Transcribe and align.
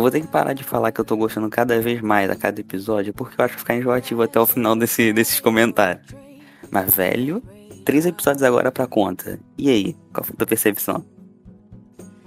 Eu 0.00 0.02
vou 0.02 0.10
ter 0.10 0.22
que 0.22 0.28
parar 0.28 0.54
de 0.54 0.64
falar 0.64 0.90
que 0.92 0.98
eu 0.98 1.04
tô 1.04 1.14
gostando 1.14 1.50
cada 1.50 1.78
vez 1.78 2.00
mais 2.00 2.30
a 2.30 2.34
cada 2.34 2.58
episódio, 2.58 3.12
porque 3.12 3.38
eu 3.38 3.44
acho 3.44 3.52
que 3.52 3.60
ficar 3.60 3.76
enjoativo 3.76 4.22
até 4.22 4.40
o 4.40 4.46
final 4.46 4.74
desse, 4.74 5.12
desses 5.12 5.38
comentários. 5.40 6.06
Mas, 6.70 6.96
velho, 6.96 7.42
três 7.84 8.06
episódios 8.06 8.42
agora 8.42 8.72
pra 8.72 8.86
conta. 8.86 9.38
E 9.58 9.68
aí, 9.68 9.94
qual 10.10 10.24
foi 10.24 10.32
a 10.32 10.36
tua 10.38 10.46
percepção? 10.46 11.04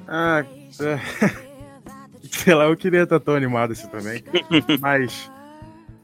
Ah, 0.07 0.45
sei 2.29 2.53
lá, 2.53 2.65
eu 2.65 2.77
queria 2.77 3.01
estar 3.01 3.19
tão 3.19 3.33
animado 3.33 3.71
assim 3.71 3.87
também. 3.87 4.23
Mas 4.79 5.31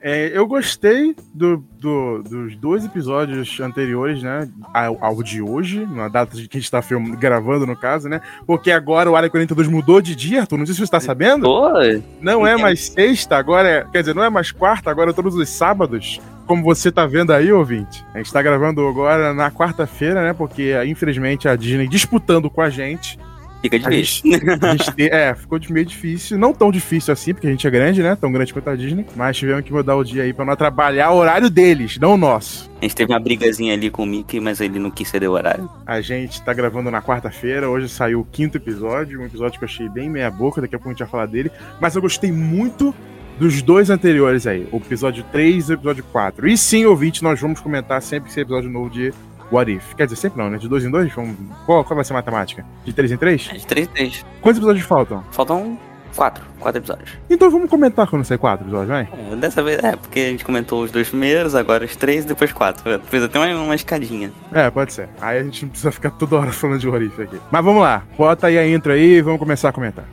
é, 0.01 0.31
eu 0.33 0.47
gostei 0.47 1.15
do, 1.33 1.63
do, 1.79 2.23
dos 2.23 2.55
dois 2.55 2.85
episódios 2.85 3.59
anteriores, 3.59 4.23
né? 4.23 4.49
Ao, 4.73 4.97
ao, 5.03 5.23
de 5.23 5.41
hoje, 5.41 5.85
na 5.85 6.07
data 6.07 6.37
de 6.37 6.47
que 6.47 6.57
a 6.57 6.61
gente 6.61 6.71
tá 6.71 6.81
film, 6.81 7.15
gravando, 7.15 7.65
no 7.65 7.75
caso, 7.75 8.07
né? 8.07 8.21
Porque 8.47 8.71
agora 8.71 9.11
o 9.11 9.15
Área 9.15 9.29
42 9.29 9.67
mudou 9.67 10.01
de 10.01 10.15
dia, 10.15 10.41
Arthur. 10.41 10.57
Não 10.57 10.65
sei 10.65 10.75
se 10.75 10.81
você 10.81 10.91
tá 10.91 10.99
sabendo. 10.99 11.49
Oi. 11.49 12.01
Não 12.21 12.47
é 12.47 12.55
mais 12.57 12.85
sexta, 12.87 13.35
agora 13.35 13.67
é. 13.67 13.85
Quer 13.91 13.99
dizer, 13.99 14.15
não 14.15 14.23
é 14.23 14.29
mais 14.29 14.51
quarta, 14.51 14.89
agora 14.89 15.11
é 15.11 15.13
todos 15.13 15.35
os 15.35 15.49
sábados. 15.49 16.21
Como 16.45 16.63
você 16.63 16.91
tá 16.91 17.05
vendo 17.05 17.31
aí, 17.31 17.51
ouvinte. 17.51 18.03
A 18.13 18.17
gente 18.17 18.33
tá 18.33 18.41
gravando 18.41 18.87
agora 18.87 19.33
na 19.33 19.51
quarta-feira, 19.51 20.23
né? 20.23 20.33
Porque, 20.33 20.73
infelizmente, 20.85 21.47
a 21.47 21.55
Disney 21.55 21.87
disputando 21.87 22.49
com 22.49 22.61
a 22.61 22.69
gente 22.69 23.19
Fica 23.61 23.77
difícil. 23.77 24.31
A 24.61 24.71
gente, 24.71 25.09
é, 25.11 25.33
ficou 25.35 25.59
meio 25.69 25.85
difícil. 25.85 26.37
Não 26.37 26.53
tão 26.53 26.71
difícil 26.71 27.13
assim, 27.13 27.33
porque 27.33 27.47
a 27.47 27.51
gente 27.51 27.67
é 27.67 27.69
grande, 27.69 28.01
né? 28.01 28.15
Tão 28.15 28.31
grande 28.31 28.53
quanto 28.53 28.69
a 28.69 28.75
Disney. 28.75 29.05
Mas 29.15 29.37
tivemos 29.37 29.63
que 29.63 29.73
mudar 29.73 29.95
o 29.95 30.03
dia 30.03 30.23
aí 30.23 30.33
pra 30.33 30.45
não 30.45 30.53
atrapalhar 30.53 31.11
o 31.11 31.17
horário 31.17 31.49
deles, 31.49 31.97
não 31.97 32.13
o 32.13 32.17
nosso. 32.17 32.69
A 32.81 32.85
gente 32.85 32.95
teve 32.95 33.11
uma 33.11 33.19
brigazinha 33.19 33.73
ali 33.73 33.89
com 33.89 34.03
o 34.03 34.05
Mickey, 34.05 34.39
mas 34.39 34.61
ele 34.61 34.79
não 34.79 34.89
quis 34.89 35.09
ceder 35.09 35.29
o 35.29 35.33
horário. 35.33 35.69
A 35.85 35.99
gente 35.99 36.41
tá 36.41 36.53
gravando 36.53 36.89
na 36.89 37.01
quarta-feira. 37.01 37.69
Hoje 37.69 37.89
saiu 37.89 38.21
o 38.21 38.25
quinto 38.25 38.57
episódio. 38.57 39.19
Um 39.19 39.25
episódio 39.25 39.59
que 39.59 39.65
eu 39.65 39.69
achei 39.69 39.89
bem 39.89 40.09
meia-boca. 40.09 40.61
Daqui 40.61 40.75
a 40.75 40.79
pouco 40.79 40.89
a 40.89 40.93
gente 40.93 40.99
vai 40.99 41.09
falar 41.09 41.25
dele. 41.25 41.51
Mas 41.81 41.95
eu 41.95 42.01
gostei 42.01 42.31
muito 42.31 42.95
dos 43.39 43.61
dois 43.61 43.89
anteriores 43.89 44.45
aí, 44.45 44.67
o 44.69 44.77
episódio 44.77 45.23
3 45.31 45.69
e 45.69 45.71
o 45.71 45.75
episódio 45.75 46.03
4. 46.11 46.45
E 46.45 46.57
sim, 46.57 46.85
ouvinte, 46.85 47.23
nós 47.23 47.39
vamos 47.39 47.61
comentar 47.61 48.01
sempre 48.01 48.25
que 48.25 48.31
esse 48.31 48.41
episódio 48.41 48.69
novo 48.69 48.89
de 48.89 49.13
What 49.51 49.71
If. 49.71 49.93
Quer 49.95 50.05
dizer, 50.05 50.15
sempre 50.15 50.41
não, 50.41 50.49
né? 50.49 50.57
De 50.57 50.67
dois 50.67 50.83
em 50.83 50.91
dois? 50.91 51.11
Vamos... 51.13 51.35
Qual, 51.65 51.83
qual 51.83 51.95
vai 51.95 52.05
ser 52.05 52.13
a 52.13 52.17
matemática? 52.17 52.65
De 52.85 52.93
três 52.93 53.11
em 53.11 53.17
três? 53.17 53.49
É 53.51 53.57
de 53.57 53.65
três 53.65 53.87
em 53.87 53.91
três. 53.91 54.25
Quantos 54.41 54.57
episódios 54.57 54.85
faltam? 54.85 55.23
Faltam 55.31 55.77
quatro. 56.15 56.43
Quatro 56.59 56.79
episódios. 56.81 57.17
Então 57.29 57.49
vamos 57.49 57.69
comentar 57.69 58.07
quando 58.07 58.25
sair 58.25 58.37
quatro 58.37 58.65
episódios, 58.65 58.89
vai? 58.89 59.07
É, 59.31 59.35
dessa 59.35 59.63
vez, 59.63 59.81
é, 59.83 59.95
porque 59.95 60.19
a 60.19 60.29
gente 60.29 60.43
comentou 60.43 60.83
os 60.83 60.91
dois 60.91 61.07
primeiros, 61.09 61.55
agora 61.55 61.85
os 61.85 61.95
três 61.95 62.25
e 62.25 62.27
depois 62.27 62.51
quatro. 62.51 62.99
Fez 63.05 63.23
até 63.23 63.39
uma, 63.39 63.63
uma 63.63 63.75
escadinha. 63.75 64.31
É, 64.51 64.69
pode 64.69 64.93
ser. 64.93 65.07
Aí 65.21 65.39
a 65.39 65.43
gente 65.43 65.63
não 65.63 65.69
precisa 65.69 65.91
ficar 65.91 66.11
toda 66.11 66.35
hora 66.35 66.51
falando 66.51 66.79
de 66.79 66.89
What 66.89 67.05
If 67.05 67.19
aqui. 67.19 67.39
Mas 67.49 67.63
vamos 67.63 67.81
lá. 67.81 68.03
Bota 68.17 68.47
aí 68.47 68.57
a 68.57 68.67
intro 68.67 68.91
aí 68.91 69.17
e 69.17 69.21
vamos 69.21 69.39
começar 69.39 69.69
a 69.69 69.71
comentar. 69.71 70.05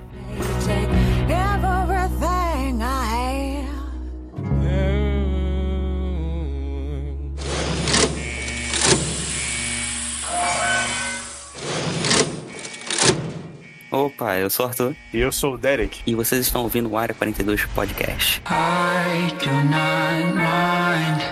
Opa, 13.97 14.37
eu 14.37 14.51
sou 14.51 14.67
o 14.67 14.69
Arthur. 14.69 14.95
E 15.11 15.19
eu 15.19 15.33
sou 15.33 15.55
o 15.55 15.59
Derek. 15.59 16.03
E 16.07 16.15
vocês 16.15 16.43
estão 16.43 16.65
ouvindo 16.65 16.91
o 16.91 16.99
Área 16.99 17.15
42 17.15 17.65
Podcast. 17.65 18.43
I 18.47 19.33
do 19.43 19.51
not 19.71 20.35
mind 20.37 21.23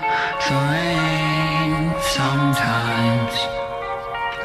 the 0.40 0.54
rain 0.72 1.92
sometimes. 2.00 3.34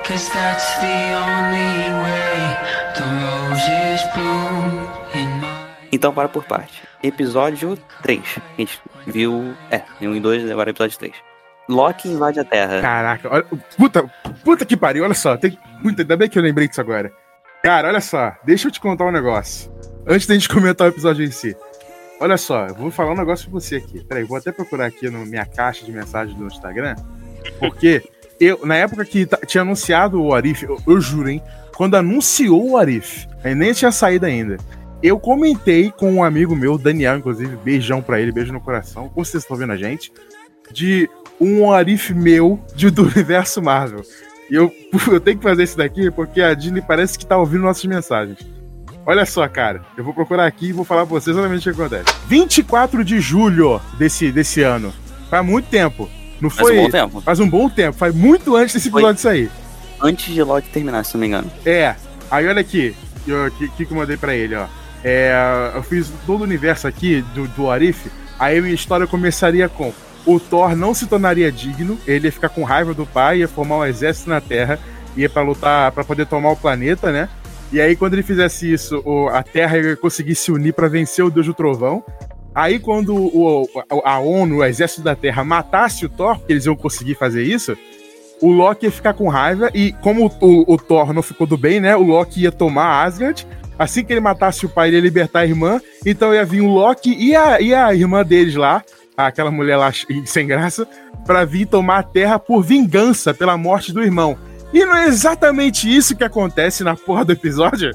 Cause 0.05 0.29
that's 0.33 0.75
the 0.79 1.15
only 1.15 1.93
way 2.03 2.57
the 2.97 3.05
roses 3.23 4.03
bloom 4.13 4.89
in 5.15 5.39
my... 5.39 5.47
Então, 5.89 6.13
para 6.13 6.27
por 6.27 6.43
parte. 6.43 6.83
Episódio 7.01 7.77
3. 8.01 8.19
A 8.19 8.61
gente 8.61 8.81
viu. 9.07 9.55
É, 9.71 9.83
1 10.01 10.13
e 10.13 10.19
2, 10.19 10.51
agora 10.51 10.71
episódio 10.71 10.99
3. 10.99 11.13
Loki 11.69 12.09
invade 12.09 12.41
a 12.41 12.43
Terra. 12.43 12.81
Caraca, 12.81 13.33
olha, 13.33 13.45
puta, 13.77 14.03
puta 14.43 14.65
que 14.65 14.75
pariu, 14.75 15.05
olha 15.05 15.13
só. 15.13 15.37
Tem, 15.37 15.57
puta, 15.81 16.01
ainda 16.01 16.17
bem 16.17 16.27
que 16.27 16.37
eu 16.37 16.43
lembrei 16.43 16.67
disso 16.67 16.81
agora. 16.81 17.13
Cara, 17.69 17.89
olha 17.89 18.01
só, 18.01 18.35
deixa 18.43 18.67
eu 18.67 18.71
te 18.71 18.79
contar 18.79 19.05
um 19.05 19.11
negócio. 19.11 19.71
Antes 20.07 20.25
da 20.25 20.33
gente 20.33 20.49
comentar 20.49 20.87
o 20.87 20.89
episódio 20.89 21.23
em 21.23 21.29
si. 21.29 21.55
Olha 22.19 22.35
só, 22.35 22.65
eu 22.65 22.73
vou 22.73 22.89
falar 22.89 23.11
um 23.11 23.15
negócio 23.15 23.47
pra 23.47 23.59
você 23.59 23.75
aqui. 23.75 24.03
Peraí, 24.03 24.23
vou 24.23 24.37
até 24.37 24.51
procurar 24.51 24.87
aqui 24.87 25.07
na 25.07 25.19
minha 25.19 25.45
caixa 25.45 25.85
de 25.85 25.91
mensagens 25.91 26.35
do 26.35 26.47
Instagram. 26.47 26.95
Porque 27.59 28.01
eu, 28.39 28.65
na 28.65 28.75
época 28.75 29.05
que 29.05 29.27
tinha 29.45 29.61
anunciado 29.61 30.19
o 30.19 30.33
Arif, 30.33 30.63
eu, 30.63 30.81
eu 30.87 30.99
juro, 30.99 31.29
hein? 31.29 31.43
Quando 31.77 31.93
anunciou 31.93 32.71
o 32.71 32.75
Arif, 32.75 33.27
nem 33.55 33.71
tinha 33.71 33.91
saído 33.91 34.25
ainda. 34.25 34.57
Eu 35.03 35.19
comentei 35.19 35.91
com 35.91 36.11
um 36.11 36.23
amigo 36.23 36.55
meu, 36.55 36.75
Daniel, 36.75 37.17
inclusive, 37.17 37.55
beijão 37.57 38.01
pra 38.01 38.19
ele, 38.19 38.31
beijo 38.31 38.51
no 38.51 38.59
coração. 38.59 39.09
Com 39.09 39.23
vocês 39.23 39.43
estão 39.43 39.55
vendo 39.55 39.73
a 39.73 39.77
gente? 39.77 40.11
De 40.71 41.07
um 41.39 41.71
Arif 41.71 42.15
meu 42.15 42.59
de, 42.73 42.89
do 42.89 43.03
universo 43.03 43.61
Marvel. 43.61 44.03
E 44.49 44.55
eu, 44.55 44.73
eu 45.11 45.19
tenho 45.19 45.37
que 45.37 45.43
fazer 45.43 45.63
isso 45.63 45.77
daqui 45.77 46.09
porque 46.11 46.41
a 46.41 46.53
Disney 46.53 46.81
parece 46.81 47.17
que 47.17 47.25
tá 47.25 47.37
ouvindo 47.37 47.61
nossas 47.61 47.85
mensagens. 47.85 48.39
Olha 49.05 49.25
só, 49.25 49.47
cara. 49.47 49.81
Eu 49.97 50.03
vou 50.03 50.13
procurar 50.13 50.45
aqui 50.45 50.67
e 50.67 50.73
vou 50.73 50.85
falar 50.85 51.05
pra 51.05 51.19
vocês 51.19 51.35
exatamente 51.35 51.67
o 51.69 51.73
que 51.73 51.81
acontece. 51.81 52.15
24 52.27 53.03
de 53.03 53.19
julho 53.19 53.81
desse, 53.97 54.31
desse 54.31 54.61
ano. 54.61 54.93
Faz 55.29 55.45
muito 55.45 55.67
tempo. 55.67 56.09
Não 56.39 56.49
foi? 56.49 56.75
Faz 56.75 56.77
um 56.77 56.83
bom 56.83 56.89
tempo. 56.89 57.21
Faz 57.21 57.39
um 57.39 57.49
bom 57.49 57.69
tempo. 57.69 57.97
Faz 57.97 58.15
muito 58.15 58.55
antes 58.55 58.73
desse 58.75 58.87
episódio 58.87 59.19
foi 59.19 59.31
sair. 59.31 59.51
Antes 60.01 60.33
de 60.33 60.41
Loki 60.43 60.69
terminar, 60.69 61.03
se 61.03 61.13
não 61.15 61.21
me 61.21 61.27
engano. 61.27 61.51
É. 61.65 61.95
Aí 62.29 62.47
olha 62.47 62.61
aqui. 62.61 62.95
O 63.27 63.51
que, 63.51 63.85
que 63.85 63.91
eu 63.91 63.97
mandei 63.97 64.15
pra 64.15 64.35
ele, 64.35 64.55
ó. 64.55 64.65
É, 65.03 65.71
eu 65.75 65.83
fiz 65.83 66.11
todo 66.25 66.41
o 66.41 66.43
universo 66.43 66.87
aqui 66.87 67.21
do, 67.33 67.47
do 67.49 67.69
Arif. 67.69 68.11
Aí 68.37 68.57
a 68.57 68.61
minha 68.61 68.73
história 68.73 69.05
começaria 69.05 69.67
com 69.67 69.93
o 70.29 70.39
Thor 70.39 70.75
não 70.75 70.93
se 70.93 71.07
tornaria 71.07 71.51
digno, 71.51 71.97
ele 72.05 72.27
ia 72.27 72.31
ficar 72.31 72.49
com 72.49 72.63
raiva 72.63 72.93
do 72.93 73.05
pai, 73.05 73.39
ia 73.39 73.47
formar 73.47 73.77
um 73.77 73.85
exército 73.85 74.29
na 74.29 74.39
Terra, 74.39 74.79
ia 75.17 75.27
para 75.27 75.41
lutar, 75.41 75.91
para 75.91 76.03
poder 76.03 76.27
tomar 76.27 76.51
o 76.51 76.55
planeta, 76.55 77.11
né? 77.11 77.27
E 77.71 77.81
aí, 77.81 77.95
quando 77.95 78.13
ele 78.13 78.23
fizesse 78.23 78.71
isso, 78.71 79.03
a 79.31 79.41
Terra 79.41 79.77
ia 79.79 79.95
conseguir 79.95 80.35
se 80.35 80.51
unir 80.51 80.73
para 80.73 80.87
vencer 80.87 81.25
o 81.25 81.31
Deus 81.31 81.47
do 81.47 81.53
Trovão. 81.53 82.03
Aí, 82.53 82.79
quando 82.79 83.15
o, 83.15 83.67
a 84.03 84.19
ONU, 84.19 84.57
o 84.57 84.63
Exército 84.63 85.01
da 85.01 85.15
Terra, 85.15 85.43
matasse 85.43 86.05
o 86.05 86.09
Thor, 86.09 86.37
porque 86.37 86.53
eles 86.53 86.65
iam 86.65 86.75
conseguir 86.75 87.15
fazer 87.15 87.43
isso, 87.43 87.75
o 88.41 88.51
Loki 88.51 88.85
ia 88.85 88.91
ficar 88.91 89.13
com 89.13 89.29
raiva. 89.29 89.71
E 89.73 89.93
como 89.93 90.31
o, 90.41 90.73
o 90.73 90.77
Thor 90.77 91.11
não 91.11 91.21
ficou 91.21 91.45
do 91.45 91.57
bem, 91.57 91.79
né? 91.79 91.95
O 91.95 92.03
Loki 92.03 92.41
ia 92.41 92.51
tomar 92.51 93.03
Asgard. 93.03 93.47
Assim 93.77 94.03
que 94.03 94.11
ele 94.11 94.19
matasse 94.19 94.65
o 94.65 94.69
pai, 94.69 94.89
ele 94.89 94.97
ia 94.97 95.03
libertar 95.03 95.39
a 95.39 95.45
irmã. 95.45 95.79
Então 96.05 96.33
ia 96.33 96.45
vir 96.45 96.61
o 96.61 96.67
Loki 96.67 97.15
e 97.15 97.35
a, 97.35 97.61
e 97.61 97.73
a 97.73 97.93
irmã 97.93 98.23
deles 98.23 98.55
lá 98.55 98.83
aquela 99.27 99.51
mulher 99.51 99.77
lá 99.77 99.91
sem 100.25 100.47
graça, 100.47 100.87
para 101.25 101.45
vir 101.45 101.65
tomar 101.65 101.99
a 101.99 102.03
terra 102.03 102.39
por 102.39 102.63
vingança 102.63 103.33
pela 103.33 103.57
morte 103.57 103.91
do 103.91 104.01
irmão. 104.01 104.37
E 104.71 104.85
não 104.85 104.95
é 104.95 105.07
exatamente 105.07 105.93
isso 105.93 106.15
que 106.15 106.23
acontece 106.23 106.83
na 106.83 106.95
porra 106.95 107.25
do 107.25 107.31
episódio? 107.31 107.91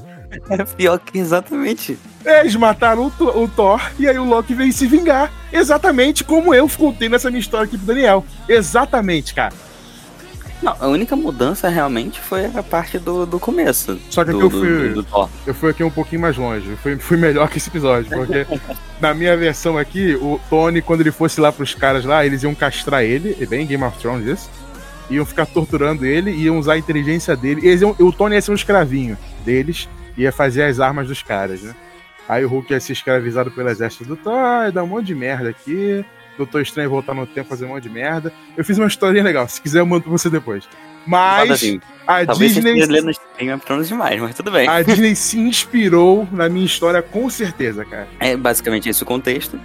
É 0.49 0.63
pior 0.63 0.99
que 0.99 1.17
exatamente. 1.17 1.97
É, 2.25 2.41
eles 2.41 2.55
mataram 2.55 3.11
o, 3.19 3.43
o, 3.43 3.47
Thor 3.47 3.79
e 3.97 4.07
aí 4.07 4.17
o 4.17 4.25
Loki 4.25 4.53
veio 4.53 4.73
se 4.73 4.85
vingar. 4.87 5.31
Exatamente 5.53 6.23
como 6.23 6.53
eu 6.53 6.67
contei 6.67 7.07
nessa 7.07 7.29
minha 7.29 7.39
história 7.39 7.65
aqui 7.65 7.77
pro 7.77 7.87
Daniel. 7.87 8.25
Exatamente, 8.49 9.33
cara. 9.33 9.53
Não, 10.61 10.75
a 10.79 10.87
única 10.87 11.15
mudança 11.15 11.67
realmente 11.69 12.19
foi 12.19 12.45
a 12.45 12.63
parte 12.63 12.97
do, 12.97 13.25
do 13.25 13.39
começo. 13.39 13.99
Só 14.09 14.23
que 14.23 14.31
do, 14.31 14.37
aqui 14.37 14.45
eu 14.45 14.49
fui. 14.49 14.89
Do, 14.89 15.01
do, 15.03 15.29
eu 15.45 15.53
fui 15.53 15.69
aqui 15.69 15.83
um 15.83 15.91
pouquinho 15.91 16.21
mais 16.21 16.37
longe. 16.37 16.69
Eu 16.69 16.77
fui, 16.77 16.97
fui 16.97 17.17
melhor 17.17 17.49
que 17.49 17.57
esse 17.57 17.69
episódio. 17.69 18.09
Porque 18.09 18.47
na 18.99 19.13
minha 19.13 19.35
versão 19.35 19.77
aqui, 19.77 20.15
o 20.15 20.39
Tony, 20.49 20.81
quando 20.81 21.01
ele 21.01 21.11
fosse 21.11 21.39
lá 21.39 21.51
pros 21.51 21.75
caras 21.75 22.05
lá, 22.05 22.25
eles 22.25 22.43
iam 22.43 22.55
castrar 22.55 23.03
ele. 23.03 23.35
É 23.39 23.45
bem 23.45 23.67
Game 23.67 23.83
of 23.83 23.97
Thrones 23.99 24.25
isso. 24.25 24.49
Iam 25.09 25.25
ficar 25.25 25.45
torturando 25.45 26.05
ele, 26.05 26.31
iam 26.31 26.57
usar 26.57 26.73
a 26.73 26.77
inteligência 26.77 27.35
dele. 27.35 27.61
Eles 27.67 27.81
iam, 27.81 27.95
o 27.99 28.11
Tony 28.11 28.35
ia 28.35 28.41
ser 28.41 28.51
um 28.51 28.55
escravinho 28.55 29.17
deles, 29.43 29.87
ia 30.17 30.31
fazer 30.31 30.63
as 30.63 30.79
armas 30.79 31.07
dos 31.07 31.21
caras, 31.21 31.61
né? 31.61 31.75
Aí 32.27 32.43
o 32.43 32.49
Hulk 32.49 32.73
ia 32.73 32.79
ser 32.79 32.93
escravizado 32.93 33.51
pelo 33.51 33.69
exército 33.69 34.03
do 34.03 34.15
Thor, 34.15 34.71
dá 34.73 34.83
um 34.83 34.87
monte 34.87 35.05
de 35.05 35.15
merda 35.15 35.49
aqui. 35.49 36.03
Doutor 36.37 36.61
Estranho 36.61 36.89
voltar 36.89 37.13
no 37.13 37.25
tempo 37.25 37.49
fazer 37.49 37.65
um 37.65 37.69
monte 37.69 37.83
de 37.83 37.89
merda. 37.89 38.31
Eu 38.55 38.63
fiz 38.63 38.77
uma 38.77 38.87
historinha 38.87 39.23
legal, 39.23 39.47
se 39.47 39.61
quiser 39.61 39.79
eu 39.79 39.85
mando 39.85 40.03
pra 40.03 40.11
você 40.11 40.29
depois. 40.29 40.67
Mas 41.05 41.51
assim, 41.51 41.79
a 42.07 42.25
Talvez 42.25 42.53
Disney. 42.53 42.73
Demais, 43.87 44.21
mas 44.21 44.35
tudo 44.35 44.51
bem. 44.51 44.67
A 44.67 44.81
Disney 44.81 45.15
se 45.15 45.39
inspirou 45.39 46.27
na 46.31 46.49
minha 46.49 46.65
história 46.65 47.01
com 47.01 47.29
certeza, 47.29 47.85
cara. 47.85 48.07
É 48.19 48.35
basicamente 48.35 48.89
esse 48.89 49.03
o 49.03 49.05
contexto. 49.05 49.59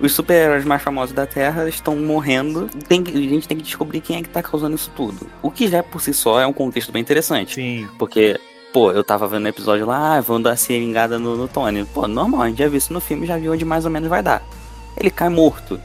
Os 0.00 0.12
super-heróis 0.12 0.64
mais 0.64 0.82
famosos 0.82 1.14
da 1.14 1.26
Terra 1.26 1.68
estão 1.68 1.94
morrendo. 1.96 2.68
Tem, 2.88 3.04
a 3.06 3.10
gente 3.10 3.46
tem 3.46 3.56
que 3.56 3.62
descobrir 3.62 4.00
quem 4.00 4.16
é 4.16 4.22
que 4.22 4.28
tá 4.28 4.42
causando 4.42 4.74
isso 4.74 4.90
tudo. 4.96 5.28
O 5.40 5.50
que 5.50 5.68
já 5.68 5.82
por 5.82 6.00
si 6.00 6.12
só 6.12 6.40
é 6.40 6.46
um 6.46 6.52
contexto 6.52 6.90
bem 6.90 7.00
interessante. 7.00 7.54
Sim. 7.54 7.88
Porque, 7.98 8.40
pô, 8.72 8.90
eu 8.90 9.04
tava 9.04 9.28
vendo 9.28 9.44
o 9.44 9.48
episódio 9.48 9.86
lá, 9.86 10.16
ah, 10.16 10.20
vão 10.20 10.42
dar 10.42 10.56
seringada 10.56 11.20
no, 11.20 11.36
no 11.36 11.46
Tony. 11.46 11.84
Pô, 11.84 12.08
normal, 12.08 12.42
a 12.42 12.48
gente 12.48 12.58
já 12.58 12.66
viu 12.66 12.78
isso 12.78 12.92
no 12.92 13.00
filme, 13.00 13.26
já 13.26 13.36
viu 13.36 13.52
onde 13.52 13.64
mais 13.64 13.84
ou 13.84 13.92
menos 13.92 14.08
vai 14.08 14.24
dar. 14.24 14.42
Ele 14.96 15.10
cai 15.10 15.28
morto 15.28 15.80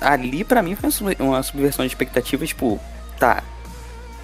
ali 0.00 0.44
para 0.44 0.62
mim 0.62 0.74
foi 0.74 0.90
uma 1.18 1.42
subversão 1.42 1.84
de 1.84 1.92
expectativa, 1.92 2.46
tipo, 2.46 2.80
tá. 3.18 3.42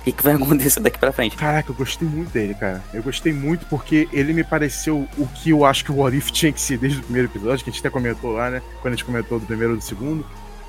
O 0.00 0.04
que, 0.04 0.12
que 0.12 0.22
vai 0.22 0.34
acontecer 0.36 0.80
daqui 0.80 0.98
pra 0.98 1.12
frente? 1.12 1.36
Caraca, 1.36 1.70
eu 1.70 1.74
gostei 1.74 2.08
muito 2.08 2.30
dele, 2.30 2.54
cara. 2.54 2.82
Eu 2.92 3.02
gostei 3.02 3.32
muito 3.32 3.66
porque 3.66 4.08
ele 4.12 4.32
me 4.32 4.42
pareceu 4.42 5.06
o 5.18 5.26
que 5.26 5.50
eu 5.50 5.64
acho 5.64 5.84
que 5.84 5.92
o 5.92 5.96
What 5.96 6.16
If 6.16 6.30
tinha 6.32 6.52
que 6.52 6.60
ser 6.60 6.78
desde 6.78 7.00
o 7.00 7.02
primeiro 7.02 7.28
episódio, 7.28 7.64
que 7.64 7.70
a 7.70 7.72
gente 7.72 7.80
até 7.80 7.90
comentou 7.90 8.32
lá, 8.32 8.50
né? 8.50 8.62
Quando 8.80 8.94
a 8.94 8.96
gente 8.96 9.04
comentou 9.04 9.38
do 9.38 9.46
primeiro 9.46 9.74
e 9.74 9.76
do 9.76 9.82
segundo. 9.82 10.24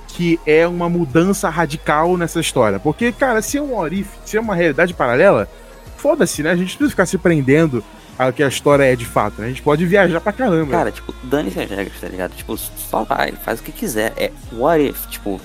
Que 0.07 0.37
é 0.45 0.67
uma 0.67 0.89
mudança 0.89 1.49
radical 1.49 2.17
nessa 2.17 2.41
história. 2.41 2.77
Porque, 2.77 3.13
cara, 3.13 3.41
se 3.41 3.57
é 3.57 3.61
um 3.61 3.73
What 3.75 3.97
If, 3.97 4.07
se 4.25 4.35
é 4.35 4.41
uma 4.41 4.53
realidade 4.53 4.93
paralela, 4.93 5.47
foda-se, 5.95 6.43
né? 6.43 6.51
A 6.51 6.55
gente 6.55 6.75
precisa 6.75 6.89
ficar 6.89 7.05
se 7.05 7.17
prendendo 7.17 7.81
ao 8.17 8.31
que 8.31 8.43
a 8.43 8.47
história 8.47 8.83
é 8.83 8.95
de 8.95 9.05
fato, 9.05 9.41
né? 9.41 9.47
A 9.47 9.49
gente 9.49 9.61
pode 9.61 9.85
viajar 9.85 10.21
pra 10.21 10.31
caramba. 10.31 10.71
Cara, 10.71 10.91
tipo, 10.91 11.13
dane-se 11.23 11.59
as 11.59 11.69
regras, 11.69 11.99
tá 11.99 12.07
ligado? 12.07 12.35
Tipo, 12.35 12.57
só 12.57 13.03
vai, 13.03 13.31
faz 13.31 13.59
o 13.59 13.63
que 13.63 13.71
quiser. 13.71 14.13
É 14.17 14.31
what 14.53 14.83
if, 14.83 15.07
tipo, 15.07 15.39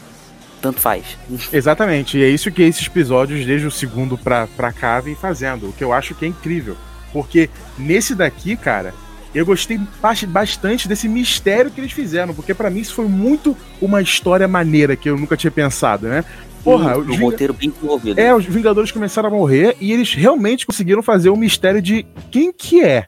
tanto 0.61 0.81
faz. 0.81 1.05
Exatamente, 1.53 2.19
e 2.19 2.23
é 2.23 2.29
isso 2.29 2.51
que 2.51 2.63
esses 2.63 2.87
episódios, 2.87 3.47
desde 3.47 3.67
o 3.67 3.71
segundo 3.71 4.19
pra, 4.19 4.47
pra 4.57 4.73
cá, 4.73 5.01
vem 5.01 5.15
fazendo. 5.15 5.69
O 5.69 5.73
que 5.73 5.85
eu 5.85 5.93
acho 5.93 6.15
que 6.15 6.25
é 6.25 6.29
incrível. 6.29 6.77
Porque 7.13 7.49
nesse 7.79 8.15
daqui, 8.15 8.57
cara, 8.57 8.93
eu 9.35 9.45
gostei 9.45 9.79
bastante 10.29 10.89
desse 10.89 11.09
mistério 11.09 11.71
que 11.71 11.81
eles 11.81 11.93
fizeram. 11.93 12.35
Porque 12.35 12.55
para 12.55 12.71
mim 12.71 12.81
isso 12.81 12.95
foi 12.95 13.07
muito 13.07 13.57
uma 13.81 14.01
história 14.01 14.49
maneira 14.49 14.97
que 14.97 15.09
eu 15.09 15.17
nunca 15.17 15.37
tinha 15.37 15.51
pensado, 15.51 16.09
né? 16.09 16.25
Porra, 16.67 16.99
um, 16.99 17.13
um 17.13 17.17
roteiro 17.21 17.55
bem 17.55 17.71
desenvolvido. 17.71 18.19
É, 18.19 18.35
os 18.35 18.45
Vingadores 18.45 18.91
começaram 18.91 19.29
a 19.29 19.33
morrer 19.33 19.77
e 19.81 19.93
eles 19.93 20.13
realmente 20.13 20.67
conseguiram 20.67 21.01
fazer 21.01 21.31
o 21.31 21.37
mistério 21.37 21.81
de 21.81 22.05
quem 22.29 22.53
que 22.53 22.83
é. 22.83 23.07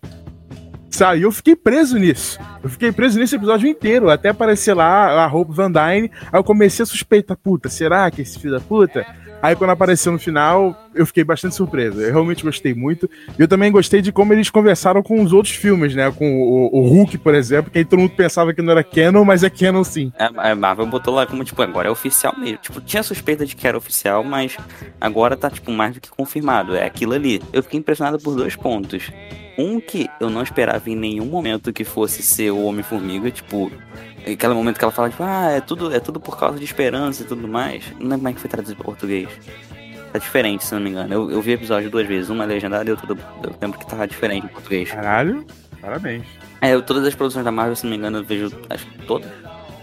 Sabe? 0.89 1.23
Eu 1.23 1.33
fiquei 1.33 1.57
preso 1.57 1.99
nisso. 1.99 2.39
Eu 2.63 2.71
fiquei 2.71 2.93
preso 2.93 3.19
nesse 3.19 3.35
episódio 3.35 3.69
inteiro, 3.69 4.11
até 4.11 4.29
aparecer 4.29 4.75
lá 4.75 5.25
a 5.25 5.27
Hope 5.27 5.53
Van 5.53 5.73
Dyne. 5.73 6.09
Aí 6.33 6.39
eu 6.39 6.45
comecei 6.45 6.85
a 6.85 6.87
suspeitar, 6.87 7.37
puta, 7.37 7.69
será 7.69 8.09
que 8.13 8.23
esse 8.23 8.39
filho 8.39 8.55
da 8.55 8.61
puta? 8.61 9.05
Aí 9.41 9.55
quando 9.55 9.71
apareceu 9.71 10.11
no 10.13 10.19
final, 10.19 10.77
eu 10.95 11.07
fiquei 11.07 11.23
bastante 11.23 11.55
surpreso. 11.55 12.01
Eu 12.01 12.13
realmente 12.13 12.43
gostei 12.43 12.75
muito. 12.75 13.09
E 13.39 13.43
eu 13.43 13.49
também 13.49 13.71
gostei 13.71 14.03
de 14.03 14.11
como 14.11 14.33
eles 14.33 14.51
conversaram 14.51 15.03
com 15.03 15.23
os 15.23 15.33
outros 15.33 15.55
filmes, 15.55 15.95
né? 15.95 16.11
Com 16.11 16.43
o, 16.43 16.79
o 16.79 16.89
Hulk, 16.89 17.19
por 17.19 17.35
exemplo, 17.35 17.71
que 17.71 17.79
aí 17.79 17.85
todo 17.85 18.01
mundo 18.01 18.11
pensava 18.11 18.53
que 18.53 18.61
não 18.61 18.73
era 18.73 18.83
canon, 18.83 19.25
mas 19.25 19.45
é 19.45 19.51
canon 19.51 19.85
sim. 19.85 20.13
É, 20.19 20.29
a 20.51 20.55
Marvel 20.55 20.87
botou 20.87 21.15
lá 21.15 21.27
como, 21.27 21.45
tipo, 21.45 21.63
agora 21.63 21.89
é 21.89 21.91
oficial 21.91 22.35
mesmo. 22.37 22.59
Tipo, 22.59 22.81
tinha 22.81 23.03
suspeita 23.03 23.47
de 23.47 23.55
que 23.55 23.67
era 23.67 23.79
oficial, 23.79 24.25
mas 24.25 24.57
agora 25.01 25.37
tá, 25.37 25.49
tipo, 25.51 25.71
mais 25.71 25.95
do 25.95 26.01
que 26.01 26.11
confirmado. 26.11 26.75
É 26.75 26.85
aquilo 26.85 27.15
ali. 27.15 27.41
Eu 27.53 27.63
fiquei 27.63 27.79
impressionado 27.79 28.19
por 28.19 28.35
dois 28.35 28.57
pontos. 28.57 29.11
Um 29.59 29.81
que 29.81 30.09
eu 30.21 30.31
não 30.31 30.43
esperava 30.43 30.89
em 30.89 30.95
nenhum 30.95 31.27
momento 31.27 31.73
que 31.73 31.83
fosse 31.83 32.23
ser 32.23 32.53
o 32.53 32.63
Homem-Formiga, 32.63 33.29
tipo, 33.31 33.73
aquele 34.21 34.55
momento 34.55 34.79
que 34.79 34.85
ela 34.85 34.93
fala, 34.93 35.11
tipo, 35.11 35.25
ah, 35.25 35.51
é 35.51 35.61
tudo, 35.61 35.93
é 35.93 35.99
tudo 35.99 36.21
por 36.21 36.39
causa 36.39 36.59
de 36.59 36.65
esperança 36.65 37.23
e 37.23 37.27
tudo 37.27 37.49
mais. 37.49 37.85
Não 37.99 38.03
lembro 38.03 38.19
como 38.19 38.29
é 38.29 38.33
que 38.35 38.41
foi 38.41 38.49
traduzido 38.49 38.77
para 38.77 38.85
português. 38.85 39.29
Tá 40.13 40.19
diferente, 40.19 40.65
se 40.65 40.73
não 40.73 40.81
me 40.81 40.91
engano. 40.91 41.13
Eu, 41.13 41.31
eu 41.31 41.43
vi 41.43 41.51
o 41.51 41.55
episódio 41.55 41.91
duas 41.91 42.07
vezes, 42.07 42.31
uma 42.31 42.45
legendada 42.45 42.89
e 42.89 42.93
outra. 42.93 43.13
Eu 43.13 43.55
lembro 43.61 43.79
que 43.79 43.87
tava 43.87 44.07
diferente 44.07 44.47
em 44.47 44.49
português. 44.49 44.91
Caralho, 44.91 45.45
parabéns. 45.81 46.25
É, 46.61 46.73
eu, 46.73 46.81
todas 46.81 47.05
as 47.05 47.15
produções 47.15 47.45
da 47.45 47.53
Marvel, 47.53 47.77
se 47.77 47.85
não 47.85 47.91
me 47.91 47.97
engano, 47.97 48.19
eu 48.19 48.25
vejo. 48.25 48.51
Acho 48.71 48.87
que 48.87 49.07
todas. 49.07 49.29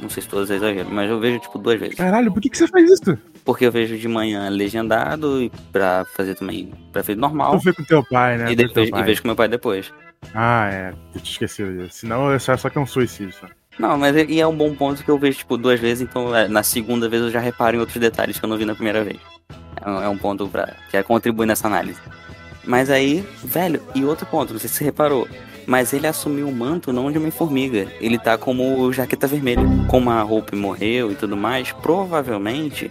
Não 0.02 0.10
sei 0.10 0.24
se 0.24 0.30
todas 0.30 0.50
é 0.52 0.56
exagero, 0.56 0.90
mas 0.90 1.10
eu 1.10 1.20
vejo 1.20 1.40
tipo 1.40 1.60
duas 1.60 1.80
vezes. 1.80 1.96
Caralho, 1.96 2.32
por 2.32 2.42
que, 2.42 2.50
que 2.50 2.58
você 2.58 2.68
faz 2.68 2.90
isso? 2.90 3.18
Porque 3.46 3.66
eu 3.66 3.72
vejo 3.72 3.98
de 3.98 4.08
manhã 4.08 4.50
legendado 4.50 5.42
e 5.42 5.52
pra 5.72 6.04
fazer 6.16 6.36
também. 6.36 6.74
pra 6.92 7.04
fazer 7.04 7.16
normal. 7.16 7.58
Tu 7.60 7.66
vê 7.66 7.74
com 7.74 7.84
teu 7.84 8.04
pai, 8.04 8.38
né? 8.38 8.52
E, 8.52 8.56
depois, 8.56 8.90
e 8.90 9.04
vejo 9.04 9.22
com 9.22 9.28
meu 9.28 9.36
pai 9.36 9.48
depois. 9.48 9.94
Ah, 10.34 10.68
é. 10.72 10.94
Eu 11.14 11.22
te 11.22 11.32
esqueci 11.32 11.64
disso. 11.64 12.00
Senão 12.00 12.32
é 12.32 12.40
só 12.40 12.58
que 12.70 12.78
é 12.78 12.82
um 12.82 12.88
suicídio 12.88 13.34
só. 13.34 13.48
Não, 13.78 13.98
mas 13.98 14.16
é, 14.16 14.26
e 14.26 14.40
é 14.40 14.48
um 14.48 14.56
bom 14.56 14.74
ponto 14.74 15.04
que 15.04 15.12
eu 15.12 15.20
vejo, 15.20 15.40
tipo, 15.40 15.58
duas 15.58 15.80
vezes, 15.80 16.02
então 16.02 16.36
é, 16.36 16.48
na 16.48 16.64
segunda 16.64 17.10
vez 17.10 17.22
eu 17.22 17.30
já 17.30 17.40
reparo 17.40 17.76
em 17.76 17.80
outros 17.80 17.98
detalhes 17.98 18.40
que 18.40 18.46
eu 18.46 18.50
não 18.50 18.58
vi 18.58 18.66
na 18.66 18.74
primeira 18.74 19.04
vez. 19.04 19.20
É 19.82 19.90
um, 19.90 20.04
é 20.04 20.10
um 20.10 20.18
ponto 20.18 20.48
pra, 20.48 20.74
que 20.90 21.04
contribui 21.04 21.46
nessa 21.46 21.68
análise. 21.68 22.00
Mas 22.64 22.90
aí, 22.90 23.24
velho, 23.44 23.82
e 23.94 24.04
outro 24.06 24.26
ponto, 24.26 24.54
não 24.54 24.60
sei 24.60 24.70
se 24.70 24.78
você 24.78 24.86
reparou, 24.86 25.28
mas 25.68 25.94
ele 25.94 26.08
assumiu 26.08 26.48
o 26.48 26.56
manto 26.56 26.94
não 26.94 27.12
de 27.12 27.18
uma 27.18 27.30
formiga. 27.32 27.88
Ele 28.00 28.18
tá 28.18 28.38
como 28.38 28.92
jaqueta 28.94 29.28
vermelha. 29.28 29.62
Como 29.88 30.10
a 30.10 30.24
Hope 30.24 30.56
morreu 30.56 31.12
e 31.12 31.16
tudo 31.16 31.36
mais, 31.36 31.72
provavelmente 31.72 32.90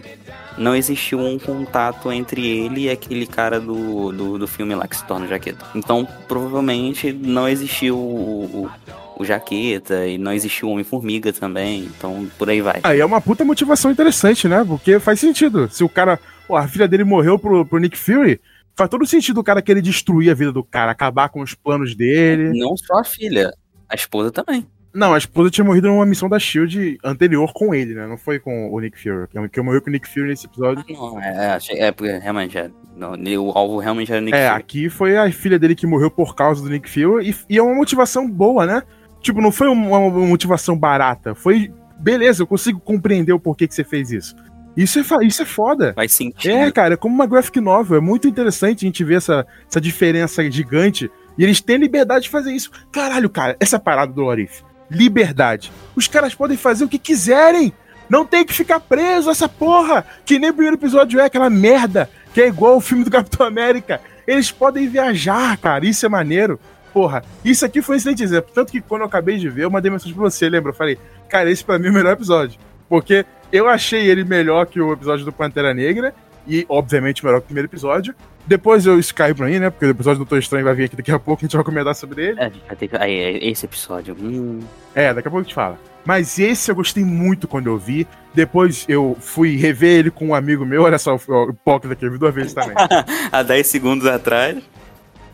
não 0.57 0.75
existiu 0.75 1.19
um 1.19 1.37
contato 1.37 2.11
entre 2.11 2.45
ele 2.45 2.83
e 2.83 2.89
aquele 2.89 3.25
cara 3.25 3.59
do, 3.59 4.11
do, 4.11 4.37
do 4.39 4.47
filme 4.47 4.75
lá 4.75 4.87
que 4.87 4.95
se 4.95 5.05
torna 5.05 5.27
jaqueta. 5.27 5.65
Então, 5.75 6.07
provavelmente 6.27 7.11
não 7.11 7.47
existiu 7.47 7.97
o, 7.97 8.63
o 8.63 8.71
o 9.17 9.23
Jaqueta 9.23 10.05
e 10.05 10.17
não 10.17 10.33
existiu 10.33 10.67
o 10.67 10.71
Homem-Formiga 10.71 11.31
também, 11.31 11.85
então 11.85 12.27
por 12.37 12.49
aí 12.49 12.61
vai. 12.61 12.81
Aí 12.83 12.99
é 12.99 13.05
uma 13.05 13.21
puta 13.21 13.45
motivação 13.45 13.89
interessante, 13.89 14.47
né? 14.47 14.63
Porque 14.65 14.99
faz 14.99 15.19
sentido. 15.19 15.69
Se 15.71 15.83
o 15.83 15.89
cara, 15.89 16.19
pô, 16.47 16.55
a 16.55 16.67
filha 16.67 16.87
dele 16.87 17.03
morreu 17.03 17.39
pro, 17.39 17.65
pro 17.65 17.79
Nick 17.79 17.97
Fury, 17.97 18.41
faz 18.75 18.89
todo 18.89 19.05
sentido 19.05 19.39
o 19.39 19.43
cara 19.43 19.61
querer 19.61 19.81
destruir 19.81 20.29
a 20.29 20.33
vida 20.33 20.51
do 20.51 20.63
cara, 20.63 20.91
acabar 20.91 21.29
com 21.29 21.41
os 21.41 21.53
planos 21.53 21.95
dele. 21.95 22.57
Não 22.59 22.75
só 22.75 22.99
a 22.99 23.03
filha, 23.03 23.53
a 23.87 23.95
esposa 23.95 24.31
também. 24.31 24.67
Não, 24.95 25.13
a 25.13 25.17
esposa 25.17 25.49
tinha 25.49 25.65
morrido 25.65 25.89
numa 25.89 26.05
missão 26.05 26.29
da 26.29 26.39
SHIELD 26.39 26.97
anterior 27.03 27.51
com 27.51 27.75
ele, 27.75 27.93
né? 27.93 28.07
Não 28.07 28.17
foi 28.17 28.39
com 28.39 28.71
o 28.71 28.79
Nick 28.79 28.97
Fury. 28.97 29.27
Que 29.51 29.59
eu 29.59 29.63
morri 29.63 29.81
com 29.81 29.89
o 29.89 29.91
Nick 29.91 30.07
Fury 30.07 30.29
nesse 30.29 30.45
episódio. 30.45 30.85
Ah, 30.89 30.93
não, 30.93 31.21
é, 31.21 31.59
é, 31.71 31.91
porque 31.91 32.17
realmente 32.17 32.57
é, 32.57 32.71
não, 32.95 33.11
o 33.11 33.51
alvo 33.51 33.77
realmente 33.77 34.09
era 34.09 34.21
o 34.21 34.23
Nick 34.23 34.37
é, 34.37 34.47
Fury. 34.47 34.53
É, 34.53 34.57
aqui 34.57 34.89
foi 34.89 35.17
a 35.17 35.29
filha 35.33 35.59
dele 35.59 35.75
que 35.75 35.85
morreu 35.85 36.09
por 36.09 36.33
causa 36.33 36.63
do 36.63 36.69
Nick 36.69 36.89
Fury 36.89 37.29
e, 37.29 37.35
e 37.49 37.57
é 37.57 37.61
uma 37.61 37.75
motivação 37.75 38.25
boa, 38.29 38.65
né? 38.65 38.83
Tipo, 39.19 39.41
não 39.41 39.51
foi 39.51 39.67
uma, 39.67 39.97
uma 39.97 40.25
motivação 40.25 40.77
barata. 40.77 41.35
Foi, 41.35 41.73
beleza, 41.99 42.43
eu 42.43 42.47
consigo 42.47 42.79
compreender 42.79 43.33
o 43.33 43.39
porquê 43.39 43.67
que 43.67 43.75
você 43.75 43.83
fez 43.83 44.11
isso. 44.11 44.33
Isso 44.77 44.99
é, 44.99 45.25
isso 45.25 45.41
é 45.41 45.45
foda. 45.45 45.93
Faz 45.93 46.13
sentido. 46.13 46.51
É, 46.51 46.71
cara, 46.71 46.93
é 46.93 46.97
como 46.97 47.13
uma 47.13 47.25
graphic 47.25 47.59
novel. 47.59 47.97
É 47.97 48.01
muito 48.01 48.29
interessante 48.29 48.85
a 48.85 48.87
gente 48.87 49.03
ver 49.03 49.15
essa, 49.15 49.45
essa 49.69 49.81
diferença 49.81 50.49
gigante. 50.49 51.11
E 51.37 51.43
eles 51.43 51.59
têm 51.59 51.75
liberdade 51.77 52.23
de 52.23 52.29
fazer 52.29 52.53
isso. 52.53 52.71
Caralho, 52.93 53.29
cara, 53.29 53.57
essa 53.59 53.77
parada 53.77 54.13
do 54.13 54.23
Orif. 54.23 54.63
Liberdade. 54.89 55.71
Os 55.95 56.07
caras 56.07 56.35
podem 56.35 56.57
fazer 56.57 56.85
o 56.85 56.89
que 56.89 56.99
quiserem. 56.99 57.73
Não 58.09 58.25
tem 58.25 58.45
que 58.45 58.53
ficar 58.53 58.79
preso 58.79 59.29
essa 59.29 59.49
porra. 59.49 60.05
Que 60.25 60.37
nem 60.39 60.49
o 60.49 60.53
primeiro 60.53 60.77
episódio 60.77 61.19
é 61.19 61.25
aquela 61.25 61.49
merda. 61.49 62.09
Que 62.33 62.41
é 62.41 62.47
igual 62.47 62.77
o 62.77 62.81
filme 62.81 63.03
do 63.03 63.09
Capitão 63.11 63.45
América. 63.45 63.99
Eles 64.27 64.51
podem 64.51 64.87
viajar, 64.87 65.57
cara. 65.57 65.85
Isso 65.85 66.05
é 66.05 66.09
maneiro 66.09 66.59
porra, 66.95 67.25
isso 67.43 67.65
aqui 67.65 67.81
foi 67.81 67.95
um 67.95 67.97
excelente 67.97 68.23
exemplo. 68.23 68.51
Tanto 68.53 68.71
que 68.71 68.79
quando 68.79 69.01
eu 69.01 69.07
acabei 69.07 69.37
de 69.37 69.49
ver, 69.49 69.65
eu 69.65 69.69
mandei 69.69 69.91
mensagem 69.91 70.13
pra 70.13 70.23
você, 70.23 70.47
lembra? 70.47 70.69
Eu 70.69 70.73
falei, 70.73 70.97
cara, 71.27 71.51
esse 71.51 71.61
pra 71.61 71.77
mim 71.77 71.87
é 71.87 71.89
o 71.89 71.93
melhor 71.93 72.13
episódio. 72.13 72.57
Porque 72.87 73.25
eu 73.51 73.67
achei 73.67 74.09
ele 74.09 74.23
melhor 74.23 74.65
que 74.65 74.79
o 74.79 74.93
episódio 74.93 75.25
do 75.25 75.33
Pantera 75.33 75.73
Negra. 75.73 76.15
E, 76.47 76.65
obviamente, 76.69 77.25
melhor 77.25 77.39
que 77.39 77.43
o 77.43 77.47
primeiro 77.47 77.67
episódio. 77.67 78.15
Depois 78.47 78.85
eu 78.85 78.99
pra 79.35 79.47
mim, 79.47 79.59
né? 79.59 79.69
Porque 79.69 79.85
o 79.85 79.89
episódio 79.89 80.19
do 80.19 80.25
Doutor 80.25 80.39
Estranho 80.39 80.65
vai 80.65 80.75
vir 80.75 80.85
aqui 80.85 80.95
daqui 80.95 81.11
a 81.11 81.19
pouco, 81.19 81.41
a 81.41 81.45
gente 81.45 81.55
vai 81.55 81.65
comentar 81.65 81.95
sobre 81.95 82.27
ele. 82.27 82.39
É, 82.39 82.51
vai 82.67 82.75
ter 82.75 82.87
que... 82.87 82.95
Aí, 82.97 83.39
esse 83.41 83.65
episódio. 83.65 84.15
Hum. 84.19 84.59
É, 84.93 85.13
daqui 85.13 85.27
a 85.27 85.31
pouco 85.31 85.39
a 85.39 85.43
gente 85.43 85.55
fala. 85.55 85.79
Mas 86.05 86.37
esse 86.37 86.69
eu 86.69 86.75
gostei 86.75 87.03
muito 87.03 87.47
quando 87.47 87.67
eu 87.67 87.77
vi. 87.77 88.07
Depois 88.33 88.85
eu 88.87 89.17
fui 89.19 89.55
rever 89.55 89.99
ele 89.99 90.11
com 90.11 90.27
um 90.27 90.35
amigo 90.35 90.63
meu. 90.63 90.83
Olha 90.83 90.99
só 90.99 91.15
o 91.15 91.49
hipócrita 91.49 91.95
que 91.95 92.05
eu 92.05 92.11
vi 92.11 92.17
duas 92.19 92.33
vezes 92.33 92.53
também. 92.53 92.75
Há 93.31 93.41
10 93.41 93.65
segundos 93.65 94.05
atrás. 94.05 94.63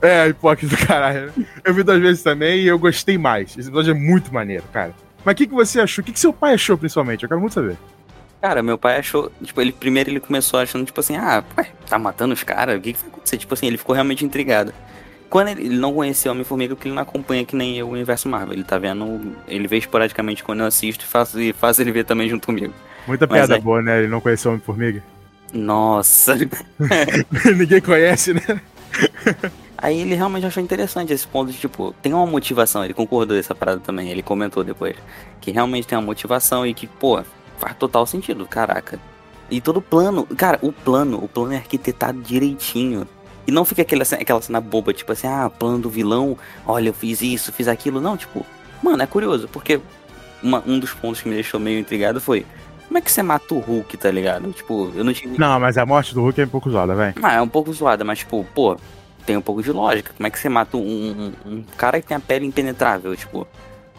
É, 0.01 0.27
hipócrita 0.29 0.75
do 0.75 0.87
caralho. 0.87 1.33
Eu 1.63 1.73
vi 1.73 1.83
duas 1.83 1.99
vezes 1.99 2.23
também 2.23 2.61
e 2.61 2.67
eu 2.67 2.79
gostei 2.79 3.17
mais. 3.17 3.51
Esse 3.51 3.67
episódio 3.67 3.91
é 3.91 3.93
muito 3.93 4.33
maneiro, 4.33 4.63
cara. 4.71 4.93
Mas 5.23 5.33
o 5.33 5.35
que, 5.35 5.47
que 5.47 5.53
você 5.53 5.79
achou? 5.79 6.01
O 6.01 6.05
que, 6.05 6.13
que 6.13 6.19
seu 6.19 6.33
pai 6.33 6.53
achou, 6.53 6.77
principalmente? 6.77 7.23
Eu 7.23 7.29
quero 7.29 7.39
muito 7.39 7.53
saber. 7.53 7.77
Cara, 8.41 8.63
meu 8.63 8.77
pai 8.77 8.97
achou. 8.97 9.31
Tipo, 9.43 9.61
ele 9.61 9.71
primeiro 9.71 10.09
ele 10.09 10.19
começou 10.19 10.59
achando, 10.59 10.85
tipo 10.85 10.99
assim, 10.99 11.15
ah, 11.15 11.43
ué, 11.57 11.67
tá 11.87 11.99
matando 11.99 12.33
os 12.33 12.43
caras? 12.43 12.77
O 12.77 12.81
que, 12.81 12.93
que 12.93 12.99
vai 12.99 13.09
acontecer? 13.09 13.37
Tipo 13.37 13.53
assim, 13.53 13.67
ele 13.67 13.77
ficou 13.77 13.93
realmente 13.93 14.25
intrigado. 14.25 14.73
Quando 15.29 15.49
ele, 15.49 15.61
ele 15.61 15.77
não 15.77 15.93
conheceu 15.93 16.31
Homem-Formiga, 16.31 16.75
porque 16.75 16.87
ele 16.87 16.95
não 16.95 17.03
acompanha 17.03 17.45
que 17.45 17.55
nem 17.55 17.77
eu 17.77 17.87
o 17.87 17.91
universo 17.91 18.27
Marvel. 18.27 18.53
Ele 18.53 18.63
tá 18.63 18.79
vendo. 18.79 19.35
Ele 19.47 19.67
vê 19.67 19.77
esporadicamente 19.77 20.43
quando 20.43 20.61
eu 20.61 20.65
assisto 20.65 21.05
e 21.05 21.07
faço, 21.07 21.39
e 21.39 21.53
faço 21.53 21.81
ele 21.81 21.91
ver 21.91 22.03
também 22.03 22.27
junto 22.27 22.47
comigo. 22.47 22.73
Muita 23.07 23.27
Mas 23.27 23.37
piada 23.37 23.55
é... 23.55 23.59
boa, 23.59 23.81
né? 23.81 23.99
Ele 23.99 24.07
não 24.07 24.19
conheceu 24.19 24.51
Homem-Formiga. 24.51 25.03
Nossa. 25.53 26.35
Ninguém 27.55 27.79
conhece, 27.81 28.33
né? 28.33 28.61
Aí 29.77 29.99
ele 29.99 30.15
realmente 30.15 30.45
achou 30.45 30.61
interessante 30.61 31.13
esse 31.13 31.27
ponto 31.27 31.51
de, 31.51 31.57
tipo, 31.57 31.93
tem 32.01 32.13
uma 32.13 32.25
motivação, 32.25 32.85
ele 32.85 32.93
concordou 32.93 33.35
essa 33.35 33.55
parada 33.55 33.79
também, 33.79 34.09
ele 34.09 34.21
comentou 34.21 34.63
depois, 34.63 34.95
que 35.39 35.49
realmente 35.49 35.87
tem 35.87 35.97
uma 35.97 36.05
motivação 36.05 36.67
e 36.67 36.73
que, 36.73 36.85
pô, 36.85 37.23
faz 37.61 37.75
total 37.75 38.05
sentido, 38.05 38.45
caraca. 38.45 38.99
E 39.49 39.61
todo 39.61 39.77
o 39.77 39.81
plano, 39.81 40.25
cara, 40.25 40.57
o 40.61 40.71
plano, 40.71 41.23
o 41.23 41.27
plano 41.27 41.53
é 41.53 41.57
arquitetado 41.57 42.19
direitinho. 42.21 43.07
E 43.45 43.51
não 43.51 43.65
fica 43.65 43.81
aquela, 43.81 44.03
aquela 44.03 44.41
cena 44.41 44.61
boba, 44.61 44.93
tipo 44.93 45.11
assim, 45.11 45.27
ah, 45.27 45.49
plano 45.49 45.79
do 45.79 45.89
vilão, 45.89 46.37
olha, 46.65 46.89
eu 46.89 46.93
fiz 46.93 47.21
isso, 47.21 47.51
fiz 47.51 47.67
aquilo. 47.67 47.99
Não, 47.99 48.15
tipo, 48.15 48.45
mano, 48.81 49.01
é 49.01 49.07
curioso, 49.07 49.47
porque 49.47 49.79
uma, 50.41 50.63
um 50.65 50.79
dos 50.79 50.93
pontos 50.93 51.21
que 51.21 51.29
me 51.29 51.35
deixou 51.35 51.59
meio 51.59 51.79
intrigado 51.79 52.21
foi, 52.21 52.45
como 52.87 52.97
é 52.97 53.01
que 53.01 53.11
você 53.11 53.21
mata 53.21 53.53
o 53.53 53.59
Hulk, 53.59 53.97
tá 53.97 54.09
ligado? 54.09 54.51
Tipo, 54.51 54.91
eu 54.95 55.03
não 55.03 55.13
tinha. 55.13 55.33
Não, 55.37 55.59
mas 55.59 55.77
a 55.77 55.85
morte 55.85 56.13
do 56.13 56.21
Hulk 56.21 56.41
é 56.41 56.45
um 56.45 56.49
pouco 56.49 56.69
zoada, 56.69 56.95
velho. 56.95 57.15
Ah, 57.21 57.35
é 57.35 57.41
um 57.41 57.47
pouco 57.47 57.71
zoada, 57.73 58.03
mas, 58.03 58.19
tipo, 58.19 58.45
pô, 58.55 58.77
tem 59.25 59.37
um 59.37 59.41
pouco 59.41 59.61
de 59.61 59.71
lógica. 59.71 60.13
Como 60.15 60.27
é 60.27 60.29
que 60.29 60.39
você 60.39 60.49
mata 60.49 60.77
um, 60.77 61.33
um, 61.45 61.51
um 61.51 61.63
cara 61.77 62.01
que 62.01 62.07
tem 62.07 62.17
a 62.17 62.19
pele 62.19 62.45
impenetrável, 62.45 63.15
tipo, 63.15 63.47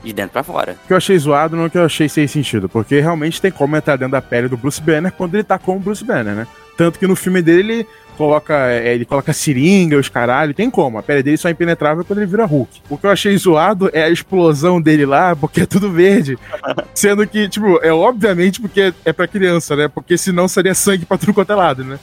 de 0.02 0.12
dentro 0.12 0.32
para 0.32 0.42
fora? 0.42 0.76
O 0.84 0.86
que 0.86 0.92
eu 0.92 0.96
achei 0.96 1.18
zoado 1.18 1.56
não 1.56 1.66
é 1.66 1.70
que 1.70 1.78
eu 1.78 1.84
achei 1.84 2.08
sem 2.08 2.26
sentido, 2.26 2.68
porque 2.68 3.00
realmente 3.00 3.40
tem 3.40 3.50
como 3.50 3.76
entrar 3.76 3.96
dentro 3.96 4.12
da 4.12 4.22
pele 4.22 4.48
do 4.48 4.56
Bruce 4.56 4.80
Banner 4.80 5.12
quando 5.12 5.34
ele 5.34 5.44
tá 5.44 5.58
com 5.58 5.76
o 5.76 5.80
Bruce 5.80 6.04
Banner, 6.04 6.34
né? 6.34 6.46
Tanto 6.76 6.98
que 6.98 7.06
no 7.06 7.14
filme 7.14 7.42
dele, 7.42 7.86
coloca, 8.22 8.70
é, 8.70 8.94
ele 8.94 9.04
coloca 9.04 9.32
seringa, 9.32 9.98
os 9.98 10.08
caralho, 10.08 10.54
tem 10.54 10.70
como. 10.70 10.96
A 10.96 11.02
pele 11.02 11.24
dele 11.24 11.36
só 11.36 11.48
é 11.48 11.50
impenetrável 11.50 12.04
quando 12.04 12.20
ele 12.20 12.30
vira 12.30 12.44
Hulk. 12.44 12.82
O 12.88 12.96
que 12.96 13.04
eu 13.04 13.10
achei 13.10 13.36
zoado 13.36 13.90
é 13.92 14.04
a 14.04 14.10
explosão 14.10 14.80
dele 14.80 15.04
lá, 15.04 15.34
porque 15.34 15.62
é 15.62 15.66
tudo 15.66 15.90
verde. 15.90 16.38
Sendo 16.94 17.26
que, 17.26 17.48
tipo, 17.48 17.80
é 17.82 17.92
obviamente 17.92 18.60
porque 18.60 18.94
é 19.04 19.12
pra 19.12 19.26
criança, 19.26 19.74
né? 19.74 19.88
Porque 19.88 20.16
senão 20.16 20.46
seria 20.46 20.72
sangue 20.72 21.04
pra 21.04 21.18
tudo 21.18 21.34
quanto 21.34 21.50
é 21.50 21.56
lado, 21.56 21.82
né? 21.82 21.98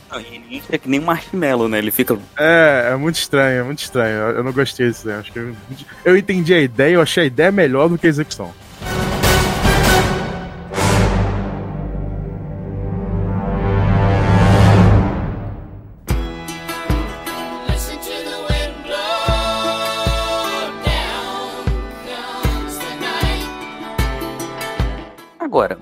É 0.69 0.77
que 0.77 0.89
nem 0.89 0.99
um 0.99 1.05
marshmallow, 1.05 1.69
né? 1.69 1.77
Ele 1.77 1.91
fica. 1.91 2.17
É, 2.37 2.89
é 2.91 2.95
muito 2.97 3.15
estranho, 3.15 3.61
é 3.61 3.63
muito 3.63 3.79
estranho. 3.79 4.15
Eu, 4.15 4.35
eu 4.37 4.43
não 4.43 4.51
gostei 4.51 4.89
disso, 4.89 5.07
né? 5.07 5.19
Acho 5.19 5.31
que 5.31 5.39
eu, 5.39 5.55
eu 6.03 6.17
entendi 6.17 6.53
a 6.53 6.59
ideia, 6.59 6.95
eu 6.95 7.01
achei 7.01 7.23
a 7.23 7.27
ideia 7.27 7.51
melhor 7.51 7.87
do 7.87 7.97
que 7.97 8.07
a 8.07 8.09
execução. 8.09 8.53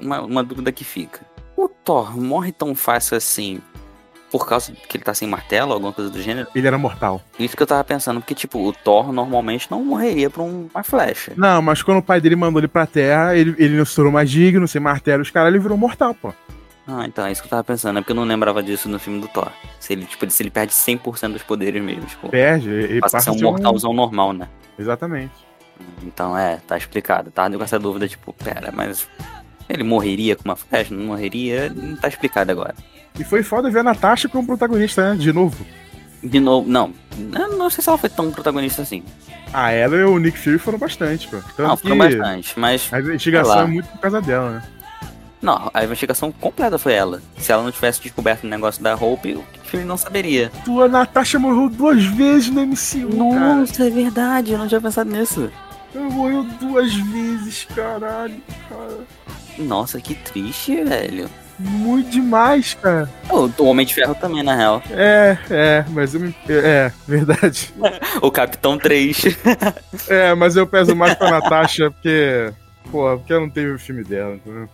Uma, 0.07 0.21
uma 0.21 0.43
dúvida 0.43 0.71
que 0.71 0.83
fica. 0.83 1.21
O 1.55 1.67
Thor 1.69 2.15
morre 2.17 2.51
tão 2.51 2.73
fácil 2.75 3.17
assim 3.17 3.61
por 4.31 4.45
causa 4.45 4.73
que 4.73 4.97
ele 4.97 5.03
tá 5.05 5.13
sem 5.13 5.25
martelo, 5.27 5.71
alguma 5.71 5.93
coisa 5.93 6.11
do 6.11 6.21
gênero? 6.21 6.47
Ele 6.53 6.67
era 6.67 6.77
mortal. 6.77 7.21
Isso 7.39 7.55
que 7.55 7.63
eu 7.63 7.67
tava 7.67 7.81
pensando, 7.83 8.19
porque, 8.19 8.35
tipo, 8.35 8.59
o 8.59 8.73
Thor 8.73 9.11
normalmente 9.13 9.71
não 9.71 9.81
morreria 9.83 10.29
por 10.29 10.41
um- 10.41 10.67
uma 10.73 10.83
flecha. 10.83 11.31
Não, 11.37 11.61
mas 11.61 11.81
quando 11.81 11.99
o 11.99 12.03
pai 12.03 12.19
dele 12.19 12.35
mandou 12.35 12.59
ele 12.59 12.67
pra 12.67 12.85
terra, 12.85 13.35
ele, 13.37 13.55
ele 13.57 13.77
não 13.77 13.85
se 13.85 13.95
tornou 13.95 14.11
mais 14.11 14.29
digno, 14.29 14.67
sem 14.67 14.81
martelo, 14.81 15.21
os 15.23 15.29
caras, 15.31 15.49
ele 15.49 15.59
virou 15.59 15.77
mortal, 15.77 16.13
pô. 16.13 16.33
Ah, 16.85 17.05
então, 17.05 17.25
é 17.25 17.31
isso 17.31 17.41
que 17.41 17.47
eu 17.47 17.51
tava 17.51 17.63
pensando, 17.63 17.97
é 17.97 18.01
porque 18.01 18.11
eu 18.11 18.15
não 18.17 18.23
lembrava 18.25 18.61
disso 18.61 18.87
no 18.89 18.99
filme 18.99 19.21
do 19.21 19.27
Thor. 19.29 19.49
Se 19.79 19.93
ele, 19.93 20.05
tipo, 20.05 20.29
se 20.29 20.43
ele 20.43 20.49
perde 20.51 20.73
100% 20.73 21.31
dos 21.33 21.43
poderes 21.43 21.81
mesmo, 21.81 22.05
tipo, 22.05 22.27
Perde, 22.29 22.69
ele 22.69 22.99
passa 22.99 23.17
a 23.17 23.19
ser 23.21 23.31
um 23.31 23.37
ser 23.37 23.45
um- 23.45 23.49
mortalzão 23.51 23.93
normal, 23.93 24.33
né? 24.33 24.49
Exatamente. 24.77 25.31
Então, 26.03 26.37
é, 26.37 26.57
tá 26.67 26.77
explicado. 26.77 27.31
Tava 27.31 27.57
com 27.57 27.63
essa 27.63 27.79
dúvida, 27.79 28.07
tipo, 28.09 28.33
pera, 28.33 28.71
mas 28.73 29.07
ele 29.69 29.83
morreria 29.83 30.35
com 30.35 30.43
uma 30.45 30.55
flecha? 30.55 30.93
Não 30.93 31.05
morreria? 31.05 31.71
Não 31.73 31.95
tá 31.95 32.07
explicado 32.07 32.51
agora. 32.51 32.75
E 33.19 33.23
foi 33.23 33.43
foda 33.43 33.69
ver 33.69 33.79
a 33.79 33.83
Natasha 33.83 34.29
como 34.29 34.45
protagonista, 34.45 35.13
né? 35.13 35.19
De 35.19 35.33
novo. 35.33 35.65
De 36.23 36.39
novo, 36.39 36.67
não, 36.67 36.93
eu 37.33 37.57
não 37.57 37.69
sei 37.69 37.83
se 37.83 37.89
ela 37.89 37.97
foi 37.97 38.09
tão 38.09 38.31
protagonista 38.31 38.81
assim. 38.81 39.03
Ah, 39.53 39.71
ela 39.71 39.95
e 39.95 40.03
o 40.03 40.17
Nick 40.17 40.37
Fury 40.37 40.57
foram 40.57 40.77
bastante, 40.77 41.27
pô. 41.27 41.37
Tanto 41.55 41.61
não, 41.61 41.77
foram 41.77 41.97
bastante, 41.97 42.59
mas 42.59 42.91
A 42.91 42.99
investigação 42.99 43.61
é 43.61 43.67
muito 43.67 43.87
por 43.89 43.99
causa 43.99 44.21
dela, 44.21 44.49
né? 44.51 44.63
Não, 45.41 45.69
a 45.73 45.83
investigação 45.83 46.31
completa 46.31 46.77
foi 46.79 46.93
ela. 46.93 47.21
Se 47.37 47.51
ela 47.51 47.61
não 47.63 47.71
tivesse 47.71 48.01
descoberto 48.01 48.43
o 48.43 48.47
negócio 48.47 48.81
da 48.81 48.95
Hope, 48.95 49.35
o 49.35 49.45
filme 49.63 49.85
não 49.85 49.95
saberia. 49.95 50.51
Tua 50.65 50.87
Natasha 50.87 51.37
morreu 51.37 51.69
duas 51.69 52.03
vezes 52.03 52.49
no 52.49 52.65
MCU, 52.65 53.33
cara. 53.33 53.87
é 53.87 53.89
verdade, 53.89 54.51
eu 54.53 54.57
não 54.57 54.67
tinha 54.67 54.81
pensado 54.81 55.09
nisso. 55.09 55.51
Ela 55.93 56.09
morreu 56.09 56.43
duas 56.59 56.93
vezes, 56.93 57.67
caralho, 57.75 58.41
cara. 58.67 58.97
Nossa, 59.57 59.99
que 59.99 60.13
triste, 60.15 60.83
velho. 60.83 61.29
Muito 61.59 62.11
demais, 62.11 62.75
cara. 62.75 63.09
O, 63.29 63.49
o 63.63 63.65
Homem 63.65 63.85
de 63.85 63.93
Ferro 63.95 64.13
também, 64.15 64.43
na 64.43 64.55
real. 64.55 64.81
É, 64.91 65.37
é, 65.49 65.85
mas 65.89 66.13
eu 66.13 66.19
me. 66.19 66.35
É, 66.47 66.91
verdade. 67.07 67.73
O 68.21 68.31
Capitão 68.31 68.77
3. 68.77 69.37
É, 70.07 70.33
mas 70.35 70.55
eu 70.55 70.67
peso 70.67 70.95
mais 70.95 71.15
pra 71.15 71.31
Natasha 71.31 71.89
porque. 71.89 72.53
Pô, 72.91 73.17
porque 73.17 73.33
eu 73.33 73.41
não 73.41 73.49
teve 73.49 73.71
o 73.71 73.79
filme 73.79 74.03
dela, 74.03 74.35
entendeu? 74.35 74.69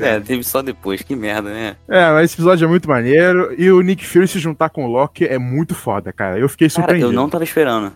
É, 0.00 0.18
teve 0.18 0.42
só 0.42 0.60
depois, 0.62 1.02
que 1.02 1.14
merda, 1.14 1.50
né? 1.50 1.76
É, 1.88 2.10
mas 2.10 2.24
esse 2.26 2.34
episódio 2.34 2.64
é 2.64 2.68
muito 2.68 2.88
maneiro. 2.88 3.54
E 3.56 3.70
o 3.70 3.80
Nick 3.80 4.06
Fury 4.06 4.26
se 4.26 4.38
juntar 4.38 4.70
com 4.70 4.84
o 4.84 4.88
Loki 4.88 5.24
é 5.24 5.38
muito 5.38 5.74
foda, 5.74 6.12
cara. 6.12 6.38
Eu 6.38 6.48
fiquei 6.48 6.68
Cara, 6.68 6.80
surpreendido. 6.80 7.10
eu 7.10 7.12
não 7.12 7.28
tava 7.28 7.44
esperando. 7.44 7.92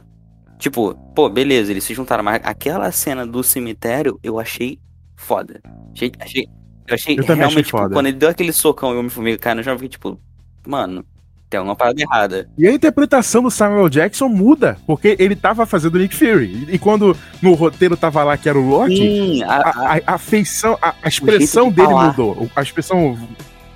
Tipo, 0.58 0.94
pô, 1.14 1.28
beleza, 1.28 1.72
eles 1.72 1.82
se 1.82 1.94
juntaram, 1.94 2.22
mas 2.22 2.40
aquela 2.44 2.90
cena 2.92 3.26
do 3.26 3.42
cemitério 3.42 4.18
eu 4.22 4.38
achei 4.38 4.78
foda. 5.22 5.60
Achei, 5.94 6.12
achei, 6.20 6.46
eu 6.88 6.94
achei 6.94 7.18
Eu 7.18 7.24
realmente, 7.24 7.44
achei 7.44 7.62
tipo, 7.62 7.78
foda. 7.78 7.94
quando 7.94 8.06
ele 8.06 8.16
deu 8.16 8.28
aquele 8.28 8.52
socão 8.52 8.90
e 8.92 8.96
o 8.96 8.98
Homem-Formiga 8.98 9.38
caiu 9.38 9.56
no 9.56 9.62
chão, 9.64 9.72
eu 9.72 9.78
fiquei 9.78 9.88
tipo, 9.88 10.20
mano, 10.66 11.04
tem 11.48 11.58
alguma 11.58 11.76
parada 11.76 12.00
errada. 12.00 12.48
E 12.56 12.66
a 12.66 12.72
interpretação 12.72 13.42
do 13.42 13.50
Samuel 13.50 13.88
Jackson 13.90 14.26
muda, 14.28 14.78
porque 14.86 15.16
ele 15.18 15.36
tava 15.36 15.66
fazendo 15.66 15.98
Nick 15.98 16.14
Fury. 16.16 16.66
E 16.70 16.78
quando 16.78 17.16
no 17.42 17.52
roteiro 17.52 17.94
tava 17.96 18.24
lá 18.24 18.36
que 18.38 18.48
era 18.48 18.58
o 18.58 18.66
Loki, 18.66 18.96
Sim, 18.96 19.42
a, 19.42 19.56
a, 19.56 19.96
a, 19.96 20.00
a 20.14 20.18
feição, 20.18 20.78
a, 20.80 20.94
expressão 21.06 21.68
de 21.68 21.76
dele 21.76 21.88
falar. 21.88 22.06
mudou. 22.08 22.50
A 22.56 22.62
expressão. 22.62 23.18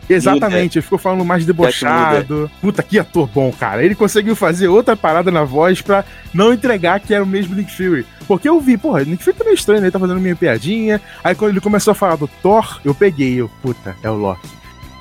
Exatamente, 0.08 0.78
ele 0.78 0.82
ficou 0.82 0.98
falando 0.98 1.24
mais 1.24 1.44
debochado. 1.44 2.50
Puta, 2.60 2.82
que 2.82 2.98
ator 2.98 3.28
bom, 3.28 3.52
cara. 3.52 3.84
Ele 3.84 3.94
conseguiu 3.94 4.36
fazer 4.36 4.68
outra 4.68 4.96
parada 4.96 5.30
na 5.30 5.44
voz 5.44 5.80
pra 5.80 6.04
não 6.32 6.52
entregar 6.52 7.00
que 7.00 7.12
era 7.12 7.24
o 7.24 7.26
mesmo 7.26 7.54
Nick 7.54 7.74
Fury. 7.74 8.06
Porque 8.26 8.48
eu 8.48 8.60
vi, 8.60 8.76
porra, 8.76 9.04
Nick 9.04 9.22
Fury 9.22 9.36
tá 9.36 9.44
meio 9.44 9.54
estranho, 9.54 9.80
né? 9.80 9.86
Ele 9.86 9.92
tá 9.92 9.98
fazendo 9.98 10.20
minha 10.20 10.36
piadinha. 10.36 11.00
Aí 11.22 11.34
quando 11.34 11.52
ele 11.52 11.60
começou 11.60 11.92
a 11.92 11.94
falar 11.94 12.16
do 12.16 12.28
Thor, 12.28 12.80
eu 12.84 12.94
peguei, 12.94 13.40
eu, 13.40 13.50
puta, 13.62 13.96
é 14.02 14.10
o 14.10 14.14
Loki. 14.14 14.48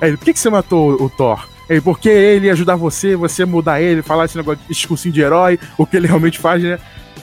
Aí 0.00 0.10
ele, 0.10 0.16
por 0.16 0.24
que, 0.24 0.32
que 0.32 0.38
você 0.38 0.50
matou 0.50 0.92
o 1.02 1.08
Thor? 1.08 1.48
Ele, 1.68 1.80
porque 1.80 2.08
ele 2.08 2.46
ia 2.46 2.52
ajudar 2.52 2.76
você, 2.76 3.16
você 3.16 3.42
ia 3.42 3.46
mudar 3.46 3.80
ele, 3.80 4.02
falar 4.02 4.24
esse 4.24 4.36
negócio 4.36 4.60
de 4.62 4.68
discursinho 4.68 5.12
de 5.12 5.20
herói, 5.20 5.58
o 5.76 5.86
que 5.86 5.96
ele 5.96 6.06
realmente 6.06 6.38
faz, 6.38 6.62
né? 6.62 6.78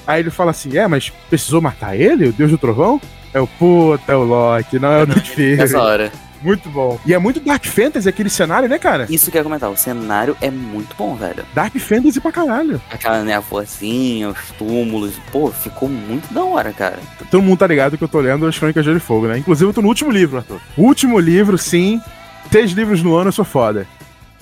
Aí 0.05 0.21
ele 0.21 0.29
fala 0.29 0.51
assim: 0.51 0.77
é, 0.77 0.87
mas 0.87 1.11
precisou 1.29 1.61
matar 1.61 1.95
ele, 1.95 2.27
o 2.27 2.33
Deus 2.33 2.51
do 2.51 2.57
Trovão? 2.57 2.99
É 3.33 3.39
o 3.39 3.47
puta, 3.47 4.11
é 4.11 4.15
o 4.15 4.23
Loki, 4.23 4.77
não 4.77 4.91
é 4.91 5.03
o 5.03 5.07
Nick 5.07 5.29
Fury. 5.31 5.55
nessa 5.55 5.81
hora. 5.81 6.11
Muito 6.43 6.69
bom. 6.69 6.99
E 7.05 7.13
é 7.13 7.17
muito 7.17 7.39
Dark 7.39 7.63
Fantasy 7.65 8.09
aquele 8.09 8.29
cenário, 8.29 8.67
né, 8.67 8.77
cara? 8.77 9.07
Isso 9.09 9.31
que 9.31 9.37
eu 9.37 9.39
ia 9.39 9.43
comentar, 9.43 9.69
o 9.69 9.77
cenário 9.77 10.35
é 10.41 10.51
muito 10.51 10.95
bom, 10.97 11.15
velho. 11.15 11.43
Dark 11.53 11.73
Fantasy 11.77 12.19
pra 12.19 12.31
caralho. 12.31 12.81
Aquela 12.91 13.23
névoazinha, 13.23 14.29
os 14.29 14.51
túmulos, 14.57 15.13
pô, 15.31 15.49
ficou 15.51 15.87
muito 15.87 16.33
da 16.33 16.43
hora, 16.43 16.73
cara. 16.73 16.99
Todo 17.31 17.41
mundo 17.41 17.57
tá 17.59 17.67
ligado 17.67 17.97
que 17.97 18.03
eu 18.03 18.07
tô 18.09 18.19
lendo 18.19 18.45
as 18.45 18.57
Crônicas 18.57 18.83
de 18.83 18.89
Gelo 18.89 18.97
e 18.97 18.99
Fogo, 18.99 19.27
né? 19.27 19.37
Inclusive 19.37 19.69
eu 19.69 19.73
tô 19.73 19.81
no 19.81 19.87
último 19.87 20.11
livro, 20.11 20.37
Arthur. 20.37 20.59
Último 20.77 21.17
livro, 21.19 21.57
sim. 21.57 22.01
Três 22.51 22.71
livros 22.71 23.01
no 23.01 23.15
ano, 23.15 23.29
eu 23.29 23.33
sou 23.33 23.45
foda. 23.45 23.87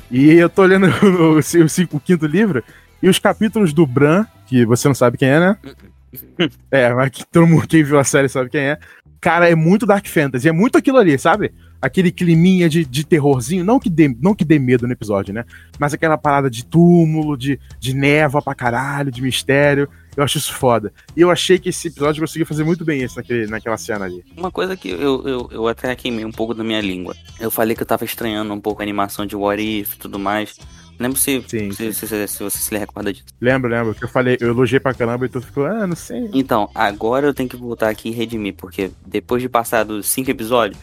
E 0.09 0.31
eu 0.33 0.49
tô 0.49 0.63
lendo 0.63 0.87
o, 1.05 1.37
o, 1.37 1.69
cinco- 1.69 1.97
o 1.97 1.99
quinto 1.99 2.25
livro, 2.25 2.63
e 3.01 3.07
os 3.09 3.19
capítulos 3.19 3.73
do 3.73 3.85
Bran, 3.85 4.25
que 4.47 4.65
você 4.65 4.87
não 4.87 4.95
sabe 4.95 5.17
quem 5.17 5.29
é, 5.29 5.39
né? 5.39 5.57
É, 6.69 6.93
mas 6.93 7.09
que 7.09 7.25
todo 7.25 7.47
mundo 7.47 7.65
quem 7.67 7.83
viu 7.83 7.97
a 7.97 8.03
série 8.03 8.27
sabe 8.27 8.49
quem 8.49 8.61
é. 8.61 8.77
Cara, 9.21 9.49
é 9.49 9.55
muito 9.55 9.85
Dark 9.85 10.05
Fantasy, 10.07 10.49
é 10.49 10.51
muito 10.51 10.77
aquilo 10.77 10.97
ali, 10.97 11.17
sabe? 11.17 11.53
Aquele 11.81 12.11
climinha 12.11 12.69
de, 12.69 12.85
de 12.85 13.03
terrorzinho, 13.05 13.63
não 13.65 13.79
que, 13.79 13.89
dê, 13.89 14.15
não 14.21 14.35
que 14.35 14.45
dê 14.45 14.59
medo 14.59 14.85
no 14.85 14.93
episódio, 14.93 15.33
né? 15.33 15.43
Mas 15.79 15.93
aquela 15.93 16.17
parada 16.17 16.49
de 16.49 16.63
túmulo, 16.63 17.35
de, 17.35 17.59
de 17.79 17.93
névoa 17.95 18.41
pra 18.41 18.53
caralho, 18.53 19.11
de 19.11 19.21
mistério. 19.21 19.89
Eu 20.15 20.23
acho 20.23 20.37
isso 20.37 20.53
foda. 20.53 20.91
E 21.15 21.21
eu 21.21 21.31
achei 21.31 21.57
que 21.57 21.69
esse 21.69 21.87
episódio 21.87 22.21
conseguiu 22.21 22.45
fazer 22.45 22.63
muito 22.65 22.83
bem 22.83 23.01
isso 23.01 23.15
naquele, 23.15 23.47
naquela 23.47 23.77
cena 23.77 24.05
ali. 24.05 24.23
Uma 24.35 24.51
coisa 24.51 24.75
que 24.75 24.89
eu, 24.89 25.25
eu, 25.27 25.49
eu 25.51 25.67
até 25.67 25.95
queimei 25.95 26.25
um 26.25 26.31
pouco 26.31 26.53
da 26.53 26.63
minha 26.63 26.81
língua. 26.81 27.15
Eu 27.39 27.49
falei 27.49 27.75
que 27.75 27.81
eu 27.81 27.87
tava 27.87 28.03
estranhando 28.03 28.53
um 28.53 28.59
pouco 28.59 28.81
a 28.81 28.83
animação 28.83 29.25
de 29.25 29.35
What 29.35 29.61
If 29.63 29.95
e 29.95 29.97
tudo 29.97 30.19
mais. 30.19 30.55
Lembro 30.99 31.17
se, 31.17 31.41
Sim, 31.47 31.71
se, 31.71 31.93
se, 31.93 32.07
se- 32.07 32.27
se 32.27 32.43
você 32.43 32.57
se 32.59 32.77
recorda 32.77 33.11
disso. 33.11 33.25
Lembro, 33.39 33.71
lembro, 33.71 33.95
que 33.95 34.03
eu 34.03 34.09
falei, 34.09 34.37
eu 34.39 34.49
elogiei 34.49 34.79
pra 34.79 34.93
caramba 34.93 35.25
e 35.25 35.29
tu 35.29 35.41
ficou, 35.41 35.65
ah, 35.65 35.87
não 35.87 35.95
sei. 35.95 36.29
Então, 36.33 36.69
agora 36.75 37.25
eu 37.25 37.33
tenho 37.33 37.49
que 37.49 37.55
voltar 37.55 37.89
aqui 37.89 38.09
e 38.09 38.11
redimir, 38.11 38.53
porque 38.53 38.91
depois 39.07 39.41
de 39.41 39.49
passar 39.49 39.83
dos 39.83 40.05
cinco 40.07 40.29
episódios, 40.29 40.77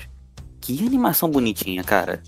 que 0.76 0.87
animação 0.87 1.30
bonitinha, 1.30 1.82
cara. 1.82 2.22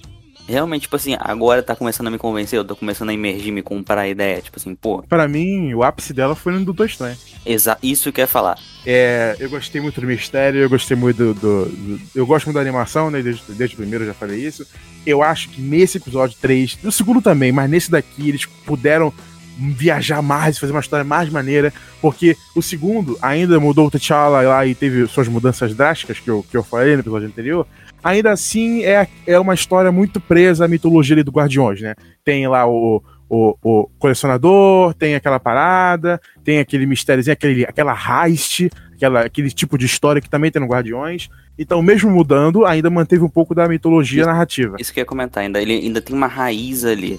Realmente, 0.48 0.82
tipo 0.82 0.96
assim, 0.96 1.16
agora 1.20 1.62
tá 1.62 1.76
começando 1.76 2.08
a 2.08 2.10
me 2.10 2.18
convencer, 2.18 2.58
eu 2.58 2.64
tô 2.64 2.74
começando 2.74 3.10
a 3.10 3.14
emergir, 3.14 3.52
me 3.52 3.62
comprar 3.62 4.00
a 4.00 4.08
ideia. 4.08 4.40
Tipo 4.42 4.58
assim, 4.58 4.74
pô, 4.74 5.00
Pra 5.08 5.28
mim, 5.28 5.72
o 5.74 5.84
ápice 5.84 6.12
dela 6.12 6.34
foi 6.34 6.52
no 6.52 6.64
Doutor 6.64 6.86
Estranho. 6.86 7.16
exa 7.46 7.78
isso 7.80 8.10
que 8.10 8.20
eu 8.20 8.24
ia 8.24 8.26
falar. 8.26 8.58
É, 8.84 9.36
eu 9.38 9.48
gostei 9.48 9.80
muito 9.80 10.00
do 10.00 10.06
mistério, 10.08 10.60
eu 10.60 10.68
gostei 10.68 10.96
muito 10.96 11.18
do. 11.18 11.34
do- 11.34 11.64
do- 11.66 12.00
eu 12.16 12.26
gosto 12.26 12.46
muito 12.46 12.56
da 12.56 12.62
animação, 12.62 13.12
né? 13.12 13.22
Desde, 13.22 13.42
desde 13.52 13.76
o 13.76 13.78
primeiro 13.78 14.02
eu 14.04 14.08
já 14.08 14.14
falei 14.14 14.44
isso. 14.44 14.66
Eu 15.06 15.22
acho 15.22 15.50
que 15.50 15.60
nesse 15.60 15.98
episódio 15.98 16.36
3, 16.40 16.78
no 16.82 16.90
segundo 16.90 17.22
também, 17.22 17.52
mas 17.52 17.70
nesse 17.70 17.88
daqui 17.90 18.28
eles 18.28 18.44
puderam 18.44 19.12
viajar 19.56 20.22
mais, 20.22 20.58
fazer 20.58 20.72
uma 20.72 20.80
história 20.80 21.04
mais 21.04 21.28
maneira, 21.28 21.72
porque 22.00 22.36
o 22.56 22.62
segundo 22.62 23.16
ainda 23.20 23.60
mudou 23.60 23.86
o 23.86 23.90
T'Challa 23.90 24.40
lá 24.42 24.66
e 24.66 24.74
teve 24.74 25.06
suas 25.06 25.28
mudanças 25.28 25.74
drásticas 25.74 26.18
que 26.18 26.28
eu, 26.30 26.44
que 26.50 26.56
eu 26.56 26.64
falei 26.64 26.94
no 26.94 27.00
episódio 27.02 27.28
anterior. 27.28 27.66
Ainda 28.02 28.32
assim, 28.32 28.82
é, 28.82 29.06
é 29.26 29.38
uma 29.38 29.54
história 29.54 29.92
muito 29.92 30.20
presa 30.20 30.64
à 30.64 30.68
mitologia 30.68 31.14
ali 31.14 31.22
do 31.22 31.30
Guardiões, 31.30 31.80
né? 31.80 31.94
Tem 32.24 32.46
lá 32.48 32.66
o, 32.66 33.02
o, 33.28 33.56
o 33.62 33.90
colecionador, 33.98 34.92
tem 34.94 35.14
aquela 35.14 35.38
parada, 35.38 36.20
tem 36.42 36.58
aquele 36.58 36.86
mistériozinho, 36.86 37.32
aquele, 37.32 37.64
aquela 37.64 37.94
heist, 38.26 38.70
aquela, 38.94 39.20
aquele 39.20 39.50
tipo 39.50 39.78
de 39.78 39.86
história 39.86 40.20
que 40.20 40.28
também 40.28 40.50
tem 40.50 40.60
no 40.60 40.68
Guardiões. 40.68 41.28
Então, 41.58 41.82
mesmo 41.82 42.10
mudando, 42.10 42.64
ainda 42.64 42.88
manteve 42.90 43.22
um 43.22 43.28
pouco 43.28 43.54
da 43.54 43.68
mitologia 43.68 44.22
Isso. 44.22 44.30
narrativa. 44.30 44.76
Isso 44.80 44.92
que 44.92 45.00
eu 45.00 45.02
ia 45.02 45.06
comentar, 45.06 45.42
ainda, 45.42 45.60
ele 45.60 45.74
ainda 45.74 46.00
tem 46.00 46.16
uma 46.16 46.26
raiz 46.26 46.84
ali. 46.84 47.18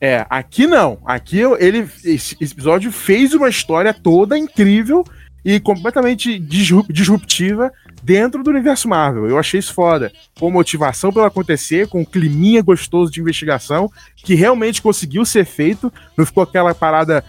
É, 0.00 0.26
aqui 0.28 0.66
não. 0.66 0.98
Aqui 1.04 1.40
ele, 1.58 1.88
esse, 2.04 2.36
episódio 2.40 2.92
fez 2.92 3.32
uma 3.34 3.48
história 3.48 3.92
toda 3.94 4.38
incrível 4.38 5.04
e 5.44 5.58
completamente 5.60 6.38
disrup- 6.38 6.92
disruptiva 6.92 7.72
dentro 8.04 8.42
do 8.42 8.50
universo 8.50 8.86
Marvel. 8.86 9.26
Eu 9.26 9.38
achei 9.38 9.58
isso 9.58 9.72
foda. 9.72 10.12
Com 10.38 10.50
motivação 10.50 11.10
pelo 11.10 11.24
acontecer, 11.24 11.88
com 11.88 12.02
um 12.02 12.04
climinha 12.04 12.60
gostoso 12.62 13.10
de 13.10 13.20
investigação, 13.20 13.90
que 14.14 14.34
realmente 14.34 14.82
conseguiu 14.82 15.24
ser 15.24 15.46
feito. 15.46 15.90
Não 16.16 16.26
ficou 16.26 16.42
aquela 16.42 16.74
parada 16.74 17.24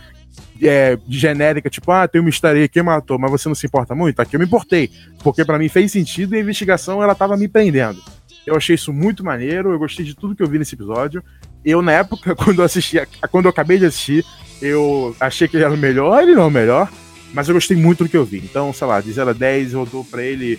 é, 0.62 1.00
genérica, 1.08 1.70
tipo, 1.70 1.89
ah, 1.91 2.08
tem 2.08 2.20
um 2.20 2.25
mistério 2.25 2.67
quem 2.67 2.84
matou, 2.84 3.17
mas 3.17 3.32
você 3.32 3.48
não 3.48 3.55
se 3.55 3.65
importa 3.65 3.96
muito? 3.96 4.20
Aqui 4.20 4.36
eu 4.36 4.39
me 4.39 4.46
importei. 4.46 4.91
Porque 5.24 5.46
pra 5.46 5.58
mim 5.58 5.70
fez 5.70 5.94
sentido 5.94 6.36
e 6.36 6.38
a 6.38 6.41
investigação 6.41 7.01
ela 7.01 7.15
tava 7.15 7.38
me 7.38 7.48
prendendo. 7.48 8.01
Eu 8.46 8.55
achei 8.55 8.75
isso 8.75 8.91
muito 8.91 9.24
maneiro, 9.24 9.72
eu 9.72 9.79
gostei 9.79 10.05
de 10.05 10.13
tudo 10.13 10.36
que 10.36 10.44
eu 10.44 10.48
vi 10.48 10.60
nesse 10.60 10.75
episódio. 10.75 11.24
Eu, 11.63 11.82
na 11.82 11.94
época, 11.94 12.36
quando 12.36 12.60
eu 12.60 12.65
assisti, 12.65 12.98
quando 13.32 13.46
eu 13.46 13.50
acabei 13.50 13.79
de 13.79 13.86
assistir, 13.86 14.25
eu 14.62 15.15
achei 15.22 15.48
que 15.48 15.55
ele 15.55 15.63
era 15.63 15.74
o 15.74 15.77
melhor, 15.77 16.22
ele 16.22 16.36
não 16.36 16.44
é 16.44 16.48
o 16.48 16.51
melhor, 16.51 16.91
mas 17.36 17.50
eu 17.50 17.54
gostei 17.54 17.75
muito 17.75 18.06
do 18.06 18.10
que 18.10 18.15
eu 18.15 18.25
vi. 18.25 18.38
Então, 18.38 18.72
sei 18.74 18.88
lá, 18.88 19.01
de 19.01 19.12
0 19.12 19.30
a 19.30 19.34
10, 19.34 19.74
eu 19.74 19.86
dou 19.86 20.06
pra 20.06 20.24
ele 20.24 20.58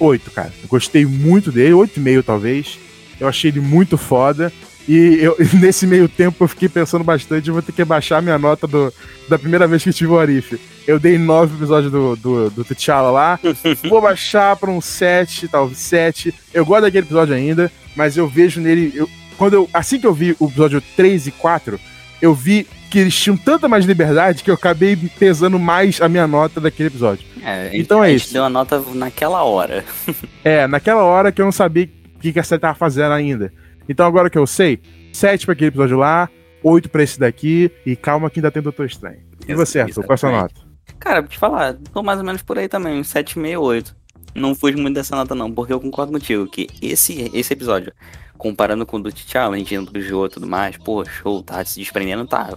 8, 0.00 0.30
cara. 0.32 0.52
Eu 0.60 0.68
gostei 0.68 1.06
muito 1.06 1.52
dele, 1.52 1.72
8,5 1.72 2.24
talvez. 2.24 2.78
Eu 3.20 3.28
achei 3.28 3.50
ele 3.50 3.60
muito 3.60 3.96
foda. 3.96 4.52
E 4.88 5.18
eu, 5.20 5.36
nesse 5.60 5.86
meio 5.86 6.08
tempo 6.08 6.42
eu 6.42 6.48
fiquei 6.48 6.68
pensando 6.68 7.04
bastante, 7.04 7.46
eu 7.46 7.54
vou 7.54 7.62
ter 7.62 7.72
que 7.72 7.84
baixar 7.84 8.20
minha 8.20 8.38
nota 8.38 8.66
do, 8.66 8.92
da 9.28 9.38
primeira 9.38 9.68
vez 9.68 9.84
que 9.84 9.92
tive 9.92 10.10
o 10.10 10.18
Arif. 10.18 10.58
Eu 10.88 10.98
dei 10.98 11.16
9 11.18 11.56
episódios 11.56 11.92
do, 11.92 12.16
do, 12.16 12.50
do 12.50 12.64
T'Challa 12.64 13.10
lá. 13.10 13.38
Vou 13.88 14.00
baixar 14.00 14.56
pra 14.56 14.70
um 14.70 14.80
7, 14.80 15.46
talvez 15.46 15.78
7. 15.78 16.34
Eu 16.52 16.64
gosto 16.64 16.82
daquele 16.82 17.06
episódio 17.06 17.34
ainda, 17.34 17.70
mas 17.94 18.16
eu 18.16 18.26
vejo 18.26 18.60
nele. 18.60 18.92
Eu, 18.94 19.08
quando 19.36 19.52
eu, 19.52 19.70
assim 19.72 20.00
que 20.00 20.06
eu 20.06 20.14
vi 20.14 20.34
o 20.40 20.46
episódio 20.46 20.82
3 20.96 21.26
e 21.26 21.30
4, 21.32 21.78
eu 22.22 22.34
vi 22.34 22.66
que 22.88 22.98
eles 22.98 23.14
tinham 23.14 23.36
tanta 23.36 23.68
mais 23.68 23.84
liberdade 23.84 24.42
que 24.42 24.50
eu 24.50 24.54
acabei 24.54 24.96
pesando 25.18 25.58
mais 25.58 26.00
a 26.00 26.08
minha 26.08 26.26
nota 26.26 26.60
daquele 26.60 26.88
episódio. 26.88 27.26
É, 27.44 27.70
Então 27.74 28.02
é 28.02 28.08
a 28.08 28.10
gente 28.10 28.24
isso. 28.24 28.32
deu 28.32 28.44
a 28.44 28.48
nota 28.50 28.82
naquela 28.94 29.42
hora. 29.42 29.84
É, 30.44 30.66
naquela 30.66 31.02
hora 31.04 31.30
que 31.30 31.40
eu 31.40 31.44
não 31.44 31.52
sabia 31.52 31.84
o 32.16 32.18
que, 32.20 32.32
que 32.32 32.38
a 32.38 32.42
série 32.42 32.60
tava 32.60 32.74
fazendo 32.74 33.12
ainda. 33.12 33.52
Então 33.88 34.06
agora 34.06 34.30
que 34.30 34.38
eu 34.38 34.46
sei, 34.46 34.80
7 35.12 35.44
pra 35.46 35.52
aquele 35.52 35.68
episódio 35.68 35.96
lá, 35.98 36.28
8 36.62 36.88
pra 36.88 37.02
esse 37.02 37.18
daqui, 37.18 37.70
e 37.84 37.94
calma 37.94 38.30
que 38.30 38.40
ainda 38.40 38.50
tem 38.50 38.62
Doutor 38.62 38.86
Estranho. 38.86 39.18
E 39.46 39.54
você, 39.54 39.80
Arthur, 39.80 40.02
qual 40.04 40.12
é 40.12 40.14
a 40.14 40.16
sua 40.18 40.30
nota? 40.30 40.54
Cara, 40.98 41.22
pra 41.22 41.30
te 41.30 41.38
falar, 41.38 41.74
tô 41.92 42.02
mais 42.02 42.18
ou 42.18 42.24
menos 42.24 42.42
por 42.42 42.58
aí 42.58 42.68
também, 42.68 42.98
uns 43.00 43.12
7,5, 43.12 43.60
8. 43.60 43.96
Não 44.34 44.54
fujo 44.54 44.78
muito 44.78 44.94
dessa 44.94 45.14
nota 45.16 45.34
não, 45.34 45.50
porque 45.52 45.72
eu 45.72 45.80
concordo 45.80 46.12
contigo 46.12 46.46
que 46.46 46.66
esse, 46.82 47.30
esse 47.34 47.52
episódio, 47.52 47.92
comparando 48.36 48.84
com 48.86 48.96
o 48.98 49.02
do 49.02 49.10
T'Challa, 49.12 49.54
a 49.56 49.58
gente 49.58 49.74
elogiou 49.74 50.26
e 50.26 50.30
tudo 50.30 50.46
mais, 50.46 50.76
pô, 50.76 51.04
show, 51.04 51.42
tá 51.42 51.64
se 51.64 51.78
desprendendo, 51.80 52.26
tá. 52.26 52.56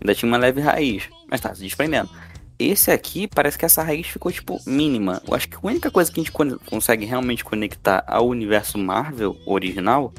Ainda 0.00 0.14
tinha 0.14 0.28
uma 0.30 0.38
leve 0.38 0.60
raiz, 0.60 1.04
mas 1.28 1.40
tá 1.40 1.54
se 1.54 1.62
desprendendo. 1.62 2.08
Esse 2.58 2.90
aqui, 2.90 3.26
parece 3.26 3.56
que 3.58 3.64
essa 3.64 3.82
raiz 3.82 4.06
ficou, 4.06 4.30
tipo, 4.30 4.60
mínima. 4.66 5.22
Eu 5.26 5.34
acho 5.34 5.48
que 5.48 5.56
a 5.56 5.60
única 5.62 5.90
coisa 5.90 6.12
que 6.12 6.20
a 6.20 6.22
gente 6.22 6.32
con- 6.32 6.58
consegue 6.66 7.04
realmente 7.06 7.42
conectar 7.44 8.04
ao 8.06 8.28
universo 8.28 8.76
Marvel 8.76 9.36
original 9.46 10.12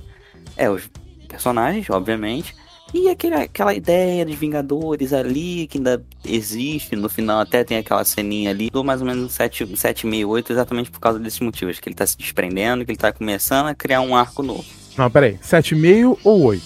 é 0.58 0.70
os 0.70 0.90
personagens, 1.28 1.88
obviamente, 1.90 2.56
e 2.94 3.08
aquele, 3.10 3.36
aquela 3.36 3.74
ideia 3.74 4.26
de 4.26 4.36
Vingadores 4.36 5.14
ali, 5.14 5.66
que 5.68 5.78
ainda 5.78 6.04
existe, 6.26 6.96
no 6.96 7.08
final 7.08 7.40
até 7.40 7.64
tem 7.64 7.78
aquela 7.78 8.04
ceninha 8.04 8.50
ali, 8.50 8.70
dou 8.70 8.84
mais 8.84 9.00
ou 9.02 9.08
menos 9.08 9.24
um 9.24 9.30
7, 9.30 9.66
7,5, 9.66 10.28
8, 10.28 10.52
exatamente 10.52 10.92
por 10.92 11.00
causa 11.00 11.18
desses 11.18 11.40
motivos, 11.40 11.80
que 11.80 11.88
ele 11.88 11.96
tá 11.96 12.06
se 12.06 12.18
desprendendo, 12.18 12.84
que 12.84 12.92
ele 12.92 12.98
tá 12.98 13.14
começando 13.14 13.68
a 13.68 13.76
criar 13.76 14.02
um 14.02 14.14
arco 14.16 14.44
novo. 14.44 14.66
Não, 14.98 15.10
peraí, 15.10 15.38
7,5 15.38 16.18
ou 16.24 16.42
8? 16.42 16.64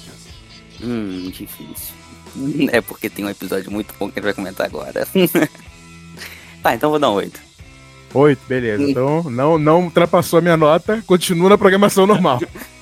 Hum, 0.84 1.30
difícil. 1.32 1.94
É 2.72 2.82
porque 2.82 3.10
tem 3.10 3.26
um 3.26 3.30
episódio 3.30 3.72
muito 3.72 3.94
bom 4.00 4.10
que 4.10 4.20
a 4.20 4.22
gente 4.22 4.26
vai 4.26 4.34
comentar 4.34 4.66
agora. 4.66 5.08
tá, 6.62 6.76
então 6.76 6.90
vou 6.90 7.00
dar 7.00 7.12
um 7.12 7.16
8. 7.16 7.40
8, 8.14 8.42
beleza. 8.48 8.84
Então 8.84 9.24
não, 9.24 9.58
não 9.58 9.84
ultrapassou 9.84 10.40
a 10.40 10.42
minha 10.42 10.58
nota, 10.58 11.04
continua 11.06 11.50
na 11.50 11.58
programação 11.58 12.08
normal. 12.08 12.40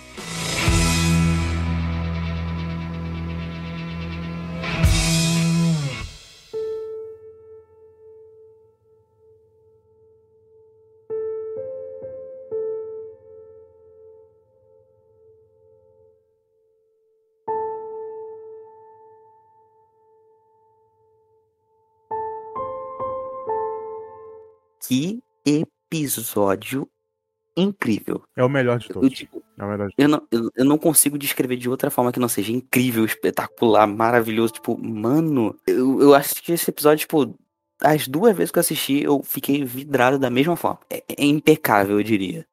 episódio 26.02 26.88
incrível. 27.56 28.24
É 28.36 28.44
o 28.44 28.50
melhor 28.50 28.80
de 28.80 28.90
Eu, 28.90 28.94
todos. 28.94 29.14
tipo, 29.14 29.44
É 29.60 29.64
o 29.64 29.70
melhor 29.70 29.88
de 29.88 29.94
Eu 29.98 30.10
não, 30.10 30.22
eu, 30.32 30.50
eu 30.56 30.66
não 30.66 30.78
consigo 30.78 31.18
descrever 31.18 31.56
de 31.56 31.70
outra 31.70 31.92
forma 31.92 32.12
que 32.12 32.20
não 32.20 32.28
seja 32.28 32.52
incrível, 32.52 33.06
espetacular, 33.06 33.86
maravilhoso. 33.88 34.54
Tipo, 34.54 34.78
mano, 34.78 35.56
eu, 35.68 36.02
eu 36.02 36.16
acho 36.16 36.42
que 36.42 36.52
esse 36.52 36.70
episódio, 36.70 37.00
tipo, 37.02 37.38
as 37.82 38.08
duas 38.08 38.36
vezes 38.36 38.52
que 38.52 38.58
eu 38.58 38.62
assisti, 38.62 39.04
eu 39.04 39.22
fiquei 39.24 39.64
vidrado 39.64 40.18
da 40.18 40.30
mesma 40.30 40.56
forma. 40.56 40.80
É, 40.90 41.04
é 41.10 41.26
impecável, 41.26 42.00
eu 42.00 42.04
diria. 42.04 42.46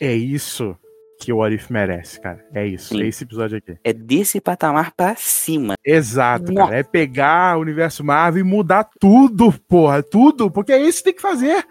É 0.00 0.12
isso 0.12 0.76
que 1.20 1.32
o 1.32 1.40
Arif 1.40 1.72
merece, 1.72 2.20
cara. 2.20 2.44
É 2.52 2.66
isso. 2.66 2.88
Sim. 2.88 3.02
É 3.02 3.06
esse 3.06 3.22
episódio 3.22 3.56
aqui. 3.58 3.78
É 3.84 3.92
desse 3.92 4.40
patamar 4.40 4.92
pra 4.96 5.14
cima. 5.14 5.74
Exato, 5.84 6.52
Nossa. 6.52 6.66
cara. 6.66 6.78
É 6.80 6.82
pegar 6.82 7.56
o 7.56 7.60
universo 7.60 8.02
Marvel 8.02 8.40
e 8.44 8.48
mudar 8.48 8.88
tudo, 8.98 9.52
porra. 9.68 10.02
Tudo. 10.02 10.50
Porque 10.50 10.72
é 10.72 10.82
isso 10.82 10.98
que 10.98 11.04
tem 11.04 11.14
que 11.14 11.22
fazer. 11.22 11.64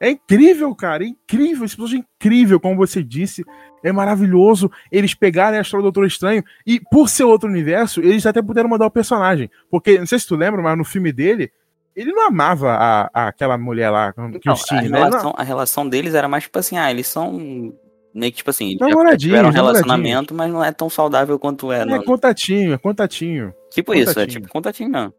É 0.00 0.10
incrível, 0.10 0.74
cara. 0.74 1.04
É 1.04 1.06
incrível. 1.08 1.64
Esse 1.64 1.74
episódio 1.74 1.96
é 1.98 2.00
incrível, 2.00 2.60
como 2.60 2.76
você 2.76 3.02
disse. 3.02 3.44
É 3.82 3.90
maravilhoso. 3.92 4.70
Eles 4.92 5.14
pegarem 5.14 5.58
a 5.58 5.62
história 5.62 5.82
do 5.82 5.86
Doutor 5.92 6.06
Estranho 6.06 6.44
e, 6.66 6.80
por 6.80 7.08
ser 7.08 7.24
outro 7.24 7.48
universo, 7.48 8.00
eles 8.00 8.26
até 8.26 8.42
puderam 8.42 8.68
mudar 8.68 8.86
o 8.86 8.90
personagem. 8.90 9.50
Porque, 9.70 9.98
não 9.98 10.06
sei 10.06 10.18
se 10.18 10.26
tu 10.26 10.36
lembra, 10.36 10.60
mas 10.60 10.76
no 10.76 10.84
filme 10.84 11.12
dele, 11.12 11.50
ele 11.94 12.12
não 12.12 12.26
amava 12.26 12.72
a, 12.72 13.10
a- 13.14 13.28
aquela 13.28 13.56
mulher 13.56 13.88
lá, 13.90 14.12
que 14.12 14.20
Então, 14.20 14.54
o 14.54 14.74
a, 14.74 14.82
né? 14.82 14.88
Não- 14.88 14.98
relação, 14.98 15.34
a 15.36 15.42
relação 15.42 15.88
deles 15.88 16.14
era 16.14 16.28
mais 16.28 16.44
tipo 16.44 16.58
assim, 16.58 16.76
ah, 16.76 16.90
eles 16.90 17.06
são. 17.06 17.72
Meio 18.14 18.32
que 18.32 18.38
tipo 18.38 18.48
assim, 18.50 18.76
já 18.78 19.16
tiveram 19.16 19.48
um 19.50 19.52
relacionamento, 19.52 20.34
mas 20.34 20.50
não 20.50 20.64
é 20.64 20.72
tão 20.72 20.88
saudável 20.90 21.38
quanto 21.38 21.70
é. 21.70 21.82
É 21.82 21.84
no- 21.84 22.02
contatinho, 22.04 22.72
é 22.74 22.78
contatinho. 22.78 23.52
tipo 23.70 23.94
isso, 23.94 24.10
é 24.10 24.14
contatinho. 24.14 24.40
tipo 24.40 24.52
contatinho 24.52 24.88
não. 24.90 25.12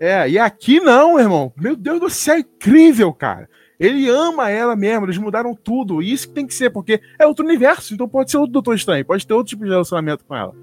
É, 0.00 0.28
e 0.30 0.38
aqui 0.38 0.80
não, 0.80 1.18
irmão. 1.20 1.52
Meu 1.56 1.76
Deus 1.76 2.00
do 2.00 2.08
céu, 2.08 2.36
é 2.36 2.38
incrível, 2.38 3.12
cara. 3.12 3.48
Ele 3.80 4.08
ama 4.10 4.50
ela 4.50 4.76
mesmo, 4.76 5.06
eles 5.06 5.16
mudaram 5.16 5.54
tudo. 5.54 6.02
E 6.02 6.12
isso 6.12 6.28
que 6.28 6.34
tem 6.34 6.46
que 6.46 6.52
ser, 6.54 6.68
porque 6.70 7.00
é 7.18 7.26
outro 7.26 7.44
universo, 7.46 7.94
então 7.94 8.06
pode 8.06 8.30
ser 8.30 8.36
outro 8.36 8.52
Doutor 8.52 8.74
Estranho, 8.74 9.04
pode 9.06 9.26
ter 9.26 9.32
outro 9.32 9.48
tipo 9.48 9.64
de 9.64 9.70
relacionamento 9.70 10.22
com 10.24 10.36
ela. 10.36 10.54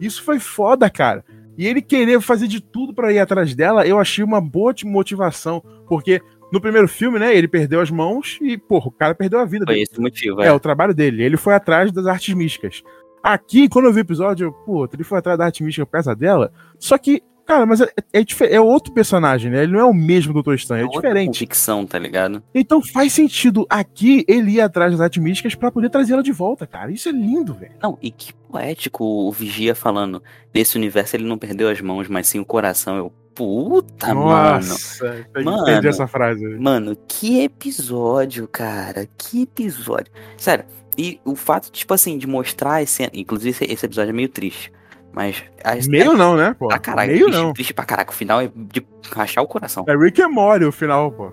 Isso 0.00 0.22
foi 0.22 0.40
foda, 0.40 0.90
cara. 0.90 1.24
E 1.56 1.66
ele 1.66 1.80
querer 1.80 2.20
fazer 2.20 2.48
de 2.48 2.60
tudo 2.60 2.92
pra 2.92 3.12
ir 3.12 3.20
atrás 3.20 3.54
dela, 3.54 3.86
eu 3.86 3.98
achei 3.98 4.22
uma 4.24 4.40
boa 4.40 4.74
motivação, 4.84 5.62
porque 5.88 6.20
no 6.52 6.60
primeiro 6.60 6.86
filme, 6.88 7.18
né, 7.18 7.34
ele 7.34 7.48
perdeu 7.48 7.80
as 7.80 7.90
mãos 7.90 8.38
e, 8.42 8.58
porra, 8.58 8.88
o 8.88 8.92
cara 8.92 9.14
perdeu 9.14 9.38
a 9.40 9.44
vida 9.44 9.64
Foi 9.64 9.74
dele. 9.74 9.84
esse 9.88 9.98
o 9.98 10.02
motivo. 10.02 10.42
É, 10.42 10.48
É. 10.48 10.52
o 10.52 10.60
trabalho 10.60 10.92
dele. 10.94 11.22
Ele 11.22 11.36
foi 11.36 11.54
atrás 11.54 11.90
das 11.92 12.06
artes 12.06 12.34
místicas. 12.34 12.82
Aqui, 13.22 13.68
quando 13.68 13.86
eu 13.86 13.92
vi 13.92 14.00
o 14.00 14.02
episódio, 14.02 14.46
eu, 14.48 14.52
pô, 14.52 14.88
ele 14.92 15.02
foi 15.02 15.18
atrás 15.18 15.38
da 15.38 15.44
arte 15.46 15.62
mística 15.62 15.86
por 15.86 15.92
causa 15.92 16.14
dela. 16.14 16.52
Só 16.78 16.96
que, 16.98 17.22
cara, 17.46 17.64
mas 17.64 17.80
é, 17.80 17.88
é, 18.12 18.24
é 18.50 18.60
outro 18.60 18.92
personagem, 18.92 19.50
né? 19.50 19.62
Ele 19.62 19.72
não 19.72 19.80
é 19.80 19.84
o 19.84 19.94
mesmo 19.94 20.32
Doutor 20.32 20.54
Estranho, 20.54 20.82
é, 20.82 20.84
outra 20.84 21.00
diferente. 21.00 21.38
Convicção, 21.38 21.86
tá 21.86 21.98
ligado? 21.98 22.42
Então 22.54 22.82
faz 22.82 23.12
sentido 23.12 23.66
aqui 23.70 24.24
ele 24.28 24.52
ir 24.52 24.60
atrás 24.60 24.92
das 24.92 25.00
artes 25.00 25.22
místicas 25.22 25.54
pra 25.54 25.70
poder 25.70 25.88
trazer 25.90 26.14
ela 26.14 26.22
de 26.22 26.32
volta, 26.32 26.66
cara. 26.66 26.90
Isso 26.90 27.08
é 27.08 27.12
lindo, 27.12 27.54
velho. 27.54 27.72
Não, 27.82 27.96
e 28.02 28.10
que 28.10 28.32
poético 28.34 29.04
o 29.04 29.32
Vigia 29.32 29.74
falando. 29.74 30.22
Nesse 30.54 30.76
universo 30.76 31.16
ele 31.16 31.24
não 31.24 31.38
perdeu 31.38 31.68
as 31.68 31.80
mãos, 31.80 32.08
mas 32.08 32.26
sim 32.26 32.38
o 32.38 32.44
coração. 32.44 32.96
Eu, 32.96 33.12
puta, 33.34 34.14
mano. 34.14 34.56
Nossa, 34.56 35.26
eu 35.34 35.44
Mano. 35.44 35.62
entendi 35.62 35.88
essa 35.88 36.06
frase. 36.06 36.44
Mano, 36.58 36.96
que 37.06 37.40
episódio, 37.42 38.48
cara. 38.48 39.06
Que 39.18 39.42
episódio. 39.42 40.10
Sério, 40.36 40.64
e 40.96 41.20
o 41.24 41.36
fato, 41.36 41.70
tipo 41.70 41.92
assim, 41.92 42.16
de 42.16 42.26
mostrar 42.26 42.82
esse. 42.82 43.08
Inclusive, 43.12 43.66
esse 43.68 43.84
episódio 43.84 44.10
é 44.10 44.14
meio 44.14 44.28
triste. 44.28 44.72
Mas. 45.16 45.42
a- 45.64 45.74
Meio 45.88 46.12
não, 46.12 46.36
né, 46.36 46.54
pô? 46.58 46.70
Ah, 46.70 46.78
caralho, 46.78 47.10
Meio 47.12 47.24
triste, 47.24 47.40
não. 47.42 47.52
triste 47.54 47.72
pra 47.74 47.84
caraca. 47.86 48.12
O 48.12 48.14
final 48.14 48.40
é 48.42 48.52
de 48.54 48.86
rachar 49.10 49.42
o 49.42 49.48
coração. 49.48 49.84
É 49.88 49.96
Rick 49.96 50.20
and 50.22 50.28
Morty 50.28 50.66
o 50.66 50.70
final, 50.70 51.10
pô. 51.10 51.32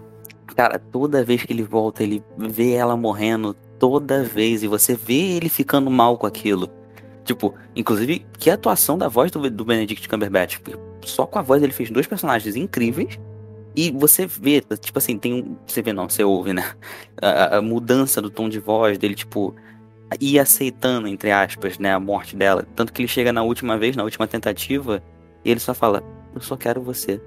Cara, 0.56 0.80
toda 0.80 1.24
vez 1.24 1.44
que 1.44 1.52
ele 1.52 1.64
volta, 1.64 2.02
ele 2.02 2.24
vê 2.38 2.72
ela 2.72 2.96
morrendo. 2.96 3.54
Toda 3.78 4.24
vez. 4.24 4.64
E 4.64 4.68
você 4.68 4.96
vê 4.96 5.36
ele 5.36 5.50
ficando 5.50 5.92
mal 5.92 6.18
com 6.18 6.26
aquilo. 6.26 6.70
Tipo, 7.26 7.54
inclusive, 7.76 8.26
que 8.40 8.50
atuação 8.50 8.98
da 8.98 9.08
voz 9.10 9.30
do, 9.32 9.50
do 9.50 9.66
Benedict 9.66 10.08
Cumberbatch. 10.08 10.60
Porque 10.60 10.80
Só 11.06 11.26
com 11.26 11.38
a 11.40 11.42
voz 11.42 11.62
ele 11.62 11.74
fez 11.74 11.90
dois 11.92 12.08
personagens 12.08 12.56
incríveis. 12.56 13.20
E 13.76 13.92
você 13.92 14.26
vê, 14.28 14.62
tipo 14.80 14.98
assim, 14.98 15.18
tem 15.18 15.34
um. 15.34 15.58
Você 15.68 15.82
vê 15.82 15.92
não, 15.92 16.08
você 16.08 16.24
ouve, 16.24 16.54
né? 16.54 16.64
A, 17.22 17.58
a 17.58 17.62
mudança 17.62 18.22
do 18.22 18.30
tom 18.30 18.48
de 18.48 18.60
voz 18.60 18.98
dele, 18.98 19.16
tipo. 19.16 19.54
E 20.20 20.40
aceitando, 20.40 21.08
entre 21.08 21.32
aspas, 21.32 21.80
né, 21.80 21.94
a 21.94 22.00
morte 22.00 22.36
dela. 22.36 22.68
Tanto 22.76 22.94
que 22.94 23.02
ele 23.02 23.08
chega 23.08 23.34
na 23.34 23.44
última 23.44 23.78
vez, 23.78 23.96
na 23.96 24.04
última 24.04 24.28
tentativa, 24.28 25.04
e 25.44 25.50
ele 25.52 25.60
só 25.60 25.74
fala, 25.74 26.04
eu 26.36 26.42
só 26.42 26.56
quero 26.56 26.82
você. 26.82 27.22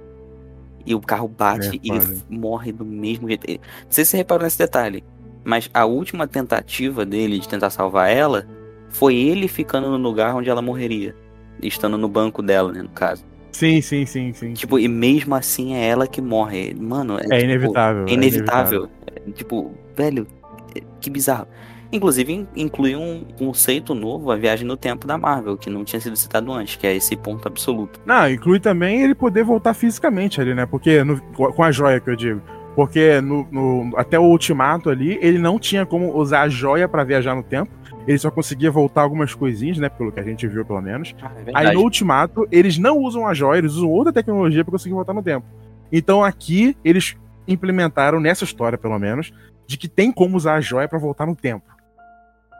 E 0.84 0.94
o 0.94 1.00
carro 1.00 1.28
bate 1.28 1.76
É, 1.76 1.80
e 1.82 1.96
ele 1.96 2.08
morre 2.28 2.72
do 2.72 2.84
mesmo 2.84 3.28
jeito. 3.28 3.46
Não 3.48 3.58
sei 3.90 4.04
se 4.04 4.12
você 4.12 4.16
reparou 4.18 4.44
nesse 4.44 4.58
detalhe. 4.58 5.04
Mas 5.44 5.68
a 5.74 5.84
última 5.84 6.26
tentativa 6.28 7.04
dele 7.04 7.38
de 7.40 7.48
tentar 7.48 7.70
salvar 7.70 8.10
ela 8.10 8.46
foi 8.88 9.16
ele 9.16 9.48
ficando 9.48 9.90
no 9.90 9.96
lugar 9.98 10.34
onde 10.34 10.48
ela 10.50 10.62
morreria. 10.62 11.16
Estando 11.62 11.98
no 11.98 12.08
banco 12.08 12.42
dela, 12.42 12.72
né, 12.72 12.82
no 12.82 12.90
caso. 12.90 13.24
Sim, 13.52 13.80
sim, 13.80 14.04
sim, 14.06 14.32
sim. 14.32 14.54
Tipo, 14.54 14.78
e 14.78 14.88
mesmo 14.88 15.34
assim 15.34 15.74
é 15.74 15.86
ela 15.88 16.06
que 16.08 16.20
morre. 16.20 16.74
Mano, 16.74 17.18
é, 17.18 17.30
É 17.30 17.38
tipo, 17.38 17.44
inevitável. 17.44 18.06
É 18.06 18.12
inevitável. 18.12 18.90
É, 19.06 19.30
tipo, 19.32 19.74
velho, 19.94 20.26
é- 20.74 20.82
que 21.00 21.10
bizarro. 21.10 21.46
Inclusive, 21.92 22.32
in- 22.32 22.46
inclui 22.56 22.96
um 22.96 23.24
conceito 23.38 23.94
novo, 23.94 24.30
a 24.30 24.36
viagem 24.36 24.66
no 24.66 24.76
tempo 24.76 25.06
da 25.06 25.16
Marvel, 25.16 25.56
que 25.56 25.70
não 25.70 25.84
tinha 25.84 26.00
sido 26.00 26.16
citado 26.16 26.52
antes, 26.52 26.76
que 26.76 26.86
é 26.86 26.94
esse 26.94 27.16
ponto 27.16 27.46
absoluto. 27.46 28.00
Não, 28.04 28.28
inclui 28.28 28.58
também 28.60 29.02
ele 29.02 29.14
poder 29.14 29.44
voltar 29.44 29.72
fisicamente 29.74 30.40
ali, 30.40 30.54
né? 30.54 30.66
Porque 30.66 31.02
no- 31.04 31.20
com 31.32 31.62
a 31.62 31.70
joia 31.70 32.00
que 32.00 32.10
eu 32.10 32.16
digo. 32.16 32.42
Porque 32.74 33.20
no, 33.22 33.46
no- 33.50 33.96
até 33.96 34.18
o 34.18 34.24
ultimato 34.24 34.90
ali, 34.90 35.18
ele 35.22 35.38
não 35.38 35.58
tinha 35.58 35.86
como 35.86 36.14
usar 36.16 36.42
a 36.42 36.48
joia 36.48 36.86
pra 36.88 37.04
viajar 37.04 37.34
no 37.34 37.42
tempo. 37.42 37.70
Ele 38.06 38.18
só 38.18 38.30
conseguia 38.30 38.70
voltar 38.70 39.02
algumas 39.02 39.34
coisinhas, 39.34 39.78
né? 39.78 39.88
Pelo 39.88 40.12
que 40.12 40.20
a 40.20 40.22
gente 40.22 40.46
viu, 40.46 40.64
pelo 40.64 40.80
menos. 40.82 41.14
Aí 41.54 41.66
no 41.74 41.82
ultimato, 41.82 42.46
eles 42.52 42.78
não 42.78 42.98
usam 42.98 43.26
a 43.26 43.32
joia, 43.34 43.58
eles 43.58 43.72
usam 43.72 43.90
outra 43.90 44.12
tecnologia 44.12 44.62
pra 44.64 44.70
conseguir 44.72 44.94
voltar 44.94 45.12
no 45.14 45.22
tempo. 45.22 45.46
Então 45.90 46.22
aqui, 46.22 46.76
eles 46.84 47.16
implementaram, 47.48 48.20
nessa 48.20 48.44
história 48.44 48.76
pelo 48.76 48.98
menos, 48.98 49.32
de 49.66 49.76
que 49.76 49.88
tem 49.88 50.12
como 50.12 50.36
usar 50.36 50.54
a 50.54 50.60
joia 50.60 50.86
pra 50.88 50.98
voltar 50.98 51.26
no 51.26 51.34
tempo. 51.34 51.64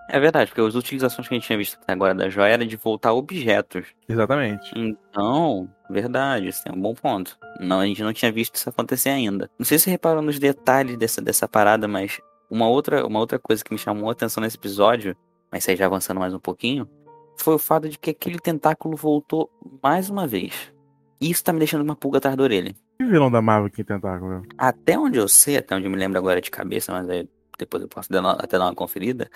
É 0.08 0.20
verdade, 0.20 0.50
porque 0.50 0.60
as 0.60 0.74
utilizações 0.74 1.26
que 1.26 1.34
a 1.34 1.36
gente 1.36 1.46
tinha 1.46 1.58
visto 1.58 1.78
até 1.82 1.92
agora 1.92 2.14
da 2.14 2.28
joia 2.28 2.52
era 2.52 2.66
de 2.66 2.76
voltar 2.76 3.12
objetos. 3.12 3.86
Exatamente. 4.08 4.70
Então, 4.76 5.68
verdade, 5.90 6.48
isso 6.48 6.62
é 6.66 6.72
um 6.72 6.80
bom 6.80 6.94
ponto. 6.94 7.36
Não, 7.60 7.80
a 7.80 7.86
gente 7.86 8.02
não 8.02 8.12
tinha 8.12 8.30
visto 8.30 8.54
isso 8.54 8.68
acontecer 8.68 9.08
ainda. 9.10 9.50
Não 9.58 9.66
sei 9.66 9.78
se 9.78 9.84
você 9.84 9.90
reparou 9.90 10.22
nos 10.22 10.38
detalhes 10.38 10.96
dessa, 10.96 11.20
dessa 11.20 11.48
parada, 11.48 11.88
mas 11.88 12.20
uma 12.48 12.68
outra, 12.68 13.04
uma 13.06 13.18
outra 13.18 13.38
coisa 13.38 13.64
que 13.64 13.72
me 13.72 13.78
chamou 13.78 14.08
a 14.08 14.12
atenção 14.12 14.40
nesse 14.40 14.56
episódio, 14.56 15.16
mas 15.50 15.68
aí 15.68 15.74
já 15.76 15.86
avançando 15.86 16.20
mais 16.20 16.32
um 16.32 16.38
pouquinho, 16.38 16.88
foi 17.36 17.54
o 17.54 17.58
fato 17.58 17.88
de 17.88 17.98
que 17.98 18.10
aquele 18.10 18.38
tentáculo 18.38 18.96
voltou 18.96 19.50
mais 19.82 20.08
uma 20.08 20.26
vez. 20.26 20.72
E 21.20 21.30
isso 21.30 21.42
tá 21.42 21.52
me 21.52 21.58
deixando 21.58 21.82
uma 21.82 21.96
pulga 21.96 22.18
atrás 22.18 22.36
da 22.36 22.42
orelha. 22.42 22.74
Que 22.98 23.04
vilão 23.04 23.30
da 23.30 23.42
Marvel 23.42 23.70
que 23.70 23.82
tentáculo? 23.82 24.42
Até 24.56 24.98
onde 24.98 25.18
eu 25.18 25.26
sei, 25.28 25.56
até 25.56 25.74
onde 25.74 25.86
eu 25.86 25.90
me 25.90 25.96
lembro 25.96 26.18
agora 26.18 26.40
de 26.40 26.50
cabeça, 26.50 26.92
mas 26.92 27.08
aí 27.10 27.28
depois 27.58 27.82
eu 27.82 27.88
posso 27.88 28.10
dar 28.10 28.20
uma- 28.20 28.32
até 28.32 28.58
dar 28.58 28.66
uma 28.66 28.74
conferida. 28.74 29.28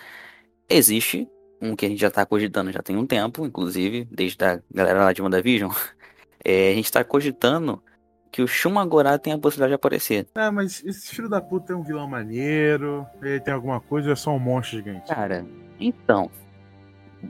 Existe 0.71 1.29
um 1.61 1.75
que 1.75 1.85
a 1.85 1.89
gente 1.89 2.01
já 2.01 2.11
tá 2.11 2.25
cogitando 2.25 2.73
já 2.73 2.81
tem 2.81 2.97
um 2.97 3.05
tempo, 3.05 3.45
inclusive, 3.45 4.09
desde 4.11 4.43
a 4.45 4.61
galera 4.73 5.05
lá 5.05 5.13
de 5.13 5.21
WandaVision. 5.21 5.71
É, 6.43 6.71
a 6.71 6.75
gente 6.75 6.91
tá 6.91 7.05
cogitando 7.05 7.83
que 8.33 8.41
o 8.41 8.49
Shumagorá 8.49 9.19
tem 9.19 9.35
a 9.35 9.39
possibilidade 9.39 9.73
de 9.73 9.75
aparecer. 9.75 10.27
Ah, 10.35 10.51
mas 10.51 10.83
esse 10.87 11.15
filho 11.15 11.29
da 11.29 11.39
puta 11.39 11.75
é 11.75 11.77
um 11.77 11.83
vilão 11.83 12.09
maneiro, 12.09 13.07
ele 13.21 13.39
tem 13.41 13.53
alguma 13.53 13.79
coisa 13.79 14.09
ou 14.09 14.13
é 14.15 14.17
só 14.17 14.35
um 14.35 14.39
monstro 14.39 14.79
gigante? 14.79 15.07
Cara, 15.07 15.45
então. 15.79 16.31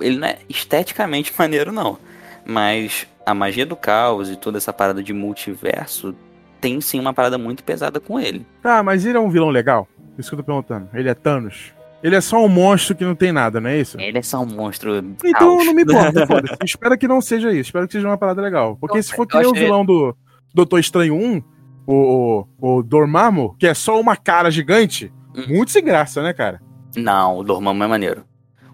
Ele 0.01 0.17
não 0.17 0.29
é 0.29 0.39
esteticamente 0.49 1.35
maneiro, 1.37 1.73
não. 1.73 1.99
Mas 2.45 3.05
a 3.27 3.35
magia 3.35 3.67
do 3.67 3.75
caos 3.75 4.31
e 4.31 4.37
toda 4.37 4.59
essa 4.59 4.73
parada 4.73 5.03
de 5.03 5.13
multiverso 5.13 6.15
tem 6.61 6.81
sim 6.81 7.01
uma 7.01 7.13
parada 7.13 7.37
muito 7.37 7.65
pesada 7.65 7.99
com 7.99 8.21
ele. 8.21 8.47
Tá, 8.63 8.81
mas 8.81 9.05
ele 9.05 9.19
é 9.19 9.21
um 9.21 9.29
vilão 9.29 9.51
legal? 9.51 9.89
Isso 10.17 10.31
que 10.31 10.35
eu 10.35 10.39
tô 10.39 10.45
perguntando. 10.45 10.89
Ele 10.95 11.09
é 11.09 11.15
Thanos? 11.15 11.73
Ele 12.03 12.17
é 12.17 12.21
só 12.21 12.43
um 12.45 12.49
monstro 12.49 12.95
que 12.95 13.05
não 13.05 13.15
tem 13.15 13.31
nada, 13.33 13.61
não 13.61 13.69
é 13.69 13.79
isso? 13.79 14.01
Ele 14.01 14.17
é 14.19 14.23
só 14.23 14.41
um 14.41 14.47
monstro. 14.47 14.97
Então 15.25 15.63
não 15.65 15.75
me 15.75 15.83
importa, 15.83 16.25
foda-se. 16.27 16.57
Espero 16.65 16.97
que 16.97 17.07
não 17.07 17.21
seja 17.21 17.51
isso. 17.51 17.69
Espero 17.69 17.87
que 17.87 17.93
seja 17.93 18.07
uma 18.09 18.17
parada 18.17 18.41
legal. 18.41 18.77
Porque 18.81 19.03
se 19.03 19.15
for 19.15 19.27
que 19.27 19.37
nem 19.37 19.47
o 19.47 19.53
vilão 19.53 19.85
do 19.85 20.17
Doutor 20.55 20.79
Estranho 20.79 21.15
1, 21.15 21.43
o, 21.87 22.47
o, 22.59 22.77
o 22.79 22.83
Dormammu, 22.83 23.55
que 23.59 23.67
é 23.67 23.75
só 23.75 24.01
uma 24.01 24.17
cara 24.17 24.51
gigante, 24.51 25.13
Hum. 25.37 25.45
muito 25.49 25.71
sem 25.71 25.85
graça, 25.85 26.23
né, 26.23 26.33
cara? 26.33 26.61
Não, 26.97 27.39
o 27.39 27.45
Dormammu 27.45 27.85
é 27.85 27.87
maneiro. 27.87 28.25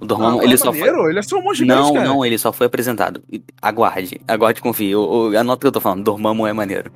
O 0.00 0.06
Dormammu, 0.06 0.38
Não, 0.38 0.42
ele 0.42 0.54
é 0.54 0.56
só 0.56 0.72
foi. 0.72 0.80
maneiro, 0.80 1.10
Ele 1.10 1.18
é 1.18 1.22
só 1.22 1.38
um 1.38 1.42
monstro 1.42 1.66
Não, 1.66 1.92
cara. 1.92 2.04
não, 2.06 2.24
ele 2.24 2.38
só 2.38 2.50
foi 2.52 2.66
apresentado. 2.66 3.22
Aguarde, 3.60 4.20
aguarde 4.26 4.60
e 4.60 4.62
confie. 4.62 4.92
Anota 5.38 5.54
o 5.54 5.58
que 5.60 5.66
eu 5.66 5.72
tô 5.72 5.80
falando. 5.80 6.02
Dormammu 6.04 6.46
é 6.46 6.52
maneiro. 6.54 6.90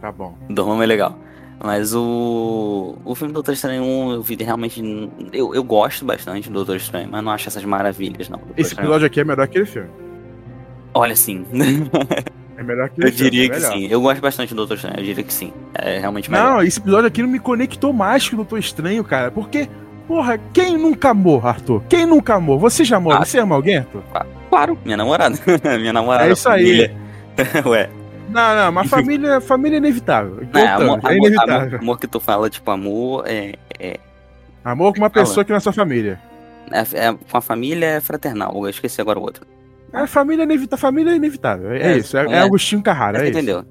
Tá 0.00 0.12
bom. 0.12 0.36
Dormammu 0.48 0.82
é 0.82 0.86
legal. 0.86 1.18
Mas 1.64 1.94
o. 1.94 2.96
O 3.04 3.14
filme 3.14 3.32
Doutor 3.32 3.52
Estranho 3.52 3.82
1, 3.84 4.12
eu 4.14 4.22
vi 4.22 4.36
realmente. 4.36 4.82
Eu, 5.32 5.54
eu 5.54 5.62
gosto 5.62 6.04
bastante 6.04 6.48
do 6.48 6.54
Doutor 6.54 6.76
Estranho, 6.76 7.08
mas 7.10 7.22
não 7.22 7.30
acho 7.30 7.48
essas 7.48 7.64
maravilhas, 7.64 8.28
não. 8.28 8.38
Doutor 8.38 8.54
Esse 8.58 8.70
Estranho- 8.70 8.86
episódio 8.88 9.06
aqui 9.06 9.20
é 9.20 9.24
melhor 9.24 9.46
que 9.46 9.50
aquele 9.58 9.66
filme. 9.66 9.88
Olha, 10.94 11.14
sim. 11.16 11.46
É 12.54 12.62
melhor 12.64 12.90
que 12.90 13.02
eu 13.04 13.10
diria 13.10 13.30
filme, 13.30 13.46
é 13.46 13.48
que 13.48 13.54
melhor. 13.56 13.72
sim. 13.72 13.86
Eu 13.90 14.00
gosto 14.00 14.20
bastante 14.20 14.50
do 14.50 14.56
Doutor 14.56 14.74
Estranho, 14.74 14.98
eu 14.98 15.04
diria 15.04 15.24
que 15.24 15.32
sim. 15.32 15.52
É 15.74 15.98
realmente 15.98 16.30
melhor. 16.30 16.52
Não, 16.56 16.62
esse 16.62 16.78
episódio 16.78 17.06
aqui 17.08 17.20
não 17.22 17.28
me 17.28 17.40
conectou 17.40 17.92
mais 17.92 18.28
que 18.28 18.34
o 18.34 18.36
Doutor 18.36 18.58
Estranho, 18.58 19.02
cara. 19.02 19.30
Porque, 19.32 19.68
porra, 20.06 20.38
quem 20.52 20.76
nunca 20.76 21.10
amou, 21.10 21.40
Arthur? 21.44 21.82
Quem 21.88 22.06
nunca 22.06 22.34
amou? 22.34 22.58
Você 22.60 22.84
já 22.84 22.98
amou? 22.98 23.12
Ah. 23.14 23.24
Você 23.24 23.38
ama 23.38 23.56
alguém, 23.56 23.78
Arthur? 23.78 24.02
Claro, 24.48 24.78
minha 24.84 24.96
namorada. 24.96 25.36
minha 25.80 25.92
namorada. 25.92 26.28
É 26.28 26.32
isso 26.32 26.48
aí. 26.48 26.88
Ué. 27.66 27.88
Não, 28.32 28.56
não, 28.56 28.72
mas 28.72 28.88
família, 28.88 29.40
família 29.40 29.76
é 29.76 29.78
inevitável. 29.78 30.36
Não, 30.52 30.60
é, 30.60 30.76
Voltando, 30.76 30.90
amor, 30.92 31.10
é 31.12 31.16
inevitável. 31.16 31.54
amor, 31.56 31.74
amor 31.80 31.98
que 32.00 32.06
tu 32.06 32.20
fala, 32.20 32.48
tipo, 32.50 32.70
amor 32.70 33.24
é, 33.26 33.54
é, 33.78 33.98
Amor 34.64 34.92
com 34.92 34.98
uma 35.00 35.10
Fala. 35.10 35.24
pessoa 35.26 35.44
que 35.44 35.50
não 35.50 35.56
é 35.56 35.60
sua 35.60 35.72
família. 35.72 36.20
é- 36.70 37.06
é- 37.08 37.12
com 37.30 37.36
a 37.36 37.40
família 37.40 37.86
é 37.86 38.00
fraternal. 38.00 38.52
Eu 38.54 38.68
esqueci 38.70 39.00
agora 39.00 39.18
o 39.18 39.22
outro. 39.22 39.44
É, 39.92 40.06
família, 40.06 40.42
é 40.42 40.44
inevita 40.44 40.76
família 40.76 41.10
é 41.12 41.16
inevitável. 41.16 41.72
É, 41.72 41.92
É, 41.94 41.96
isso. 41.98 42.16
É, 42.16 42.24
é 42.26 42.32
é. 42.32 42.38
Agostinho 42.40 42.82
Carrara. 42.82 43.26
É 43.26 43.28
entendeu? 43.28 43.64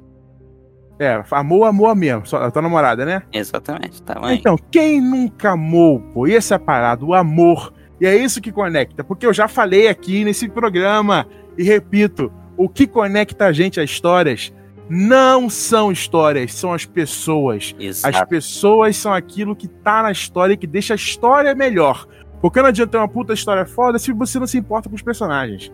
É, 0.99 1.23
amor, 1.31 1.65
amor 1.65 1.95
mesmo. 1.95 2.23
A 2.37 2.51
tua 2.51 2.61
namorada, 2.61 3.05
né? 3.05 3.23
Exatamente, 3.33 4.03
tá 4.03 4.19
bem. 4.19 4.37
Então, 4.37 4.55
quem 4.69 5.01
nunca 5.01 5.51
amou, 5.51 5.99
pô? 6.13 6.27
E 6.27 6.35
essa 6.35 6.59
parada, 6.59 7.03
o 7.03 7.13
amor. 7.15 7.73
E 7.99 8.05
é 8.05 8.15
isso 8.15 8.39
que 8.41 8.51
conecta. 8.51 9.03
Porque 9.03 9.25
eu 9.25 9.33
já 9.33 9.47
falei 9.47 9.87
aqui 9.87 10.23
nesse 10.23 10.47
programa, 10.47 11.25
e 11.57 11.63
repito, 11.63 12.31
o 12.63 12.69
que 12.69 12.85
conecta 12.85 13.45
a 13.45 13.51
gente 13.51 13.79
a 13.79 13.83
histórias 13.83 14.53
não 14.87 15.49
são 15.49 15.91
histórias, 15.91 16.53
são 16.53 16.71
as 16.71 16.85
pessoas. 16.85 17.73
As 17.79 17.83
Exato. 17.83 18.27
pessoas 18.29 18.97
são 18.97 19.11
aquilo 19.11 19.55
que 19.55 19.67
tá 19.67 20.03
na 20.03 20.11
história 20.11 20.53
e 20.53 20.57
que 20.57 20.67
deixa 20.67 20.93
a 20.93 20.95
história 20.95 21.55
melhor. 21.55 22.05
Porque 22.39 22.61
não 22.61 22.67
adianta 22.67 22.91
ter 22.91 22.97
uma 22.97 23.07
puta 23.07 23.33
história 23.33 23.65
foda 23.65 23.97
se 23.97 24.11
você 24.13 24.37
não 24.37 24.45
se 24.45 24.59
importa 24.59 24.89
com 24.89 24.95
os 24.95 25.01
personagens. 25.01 25.71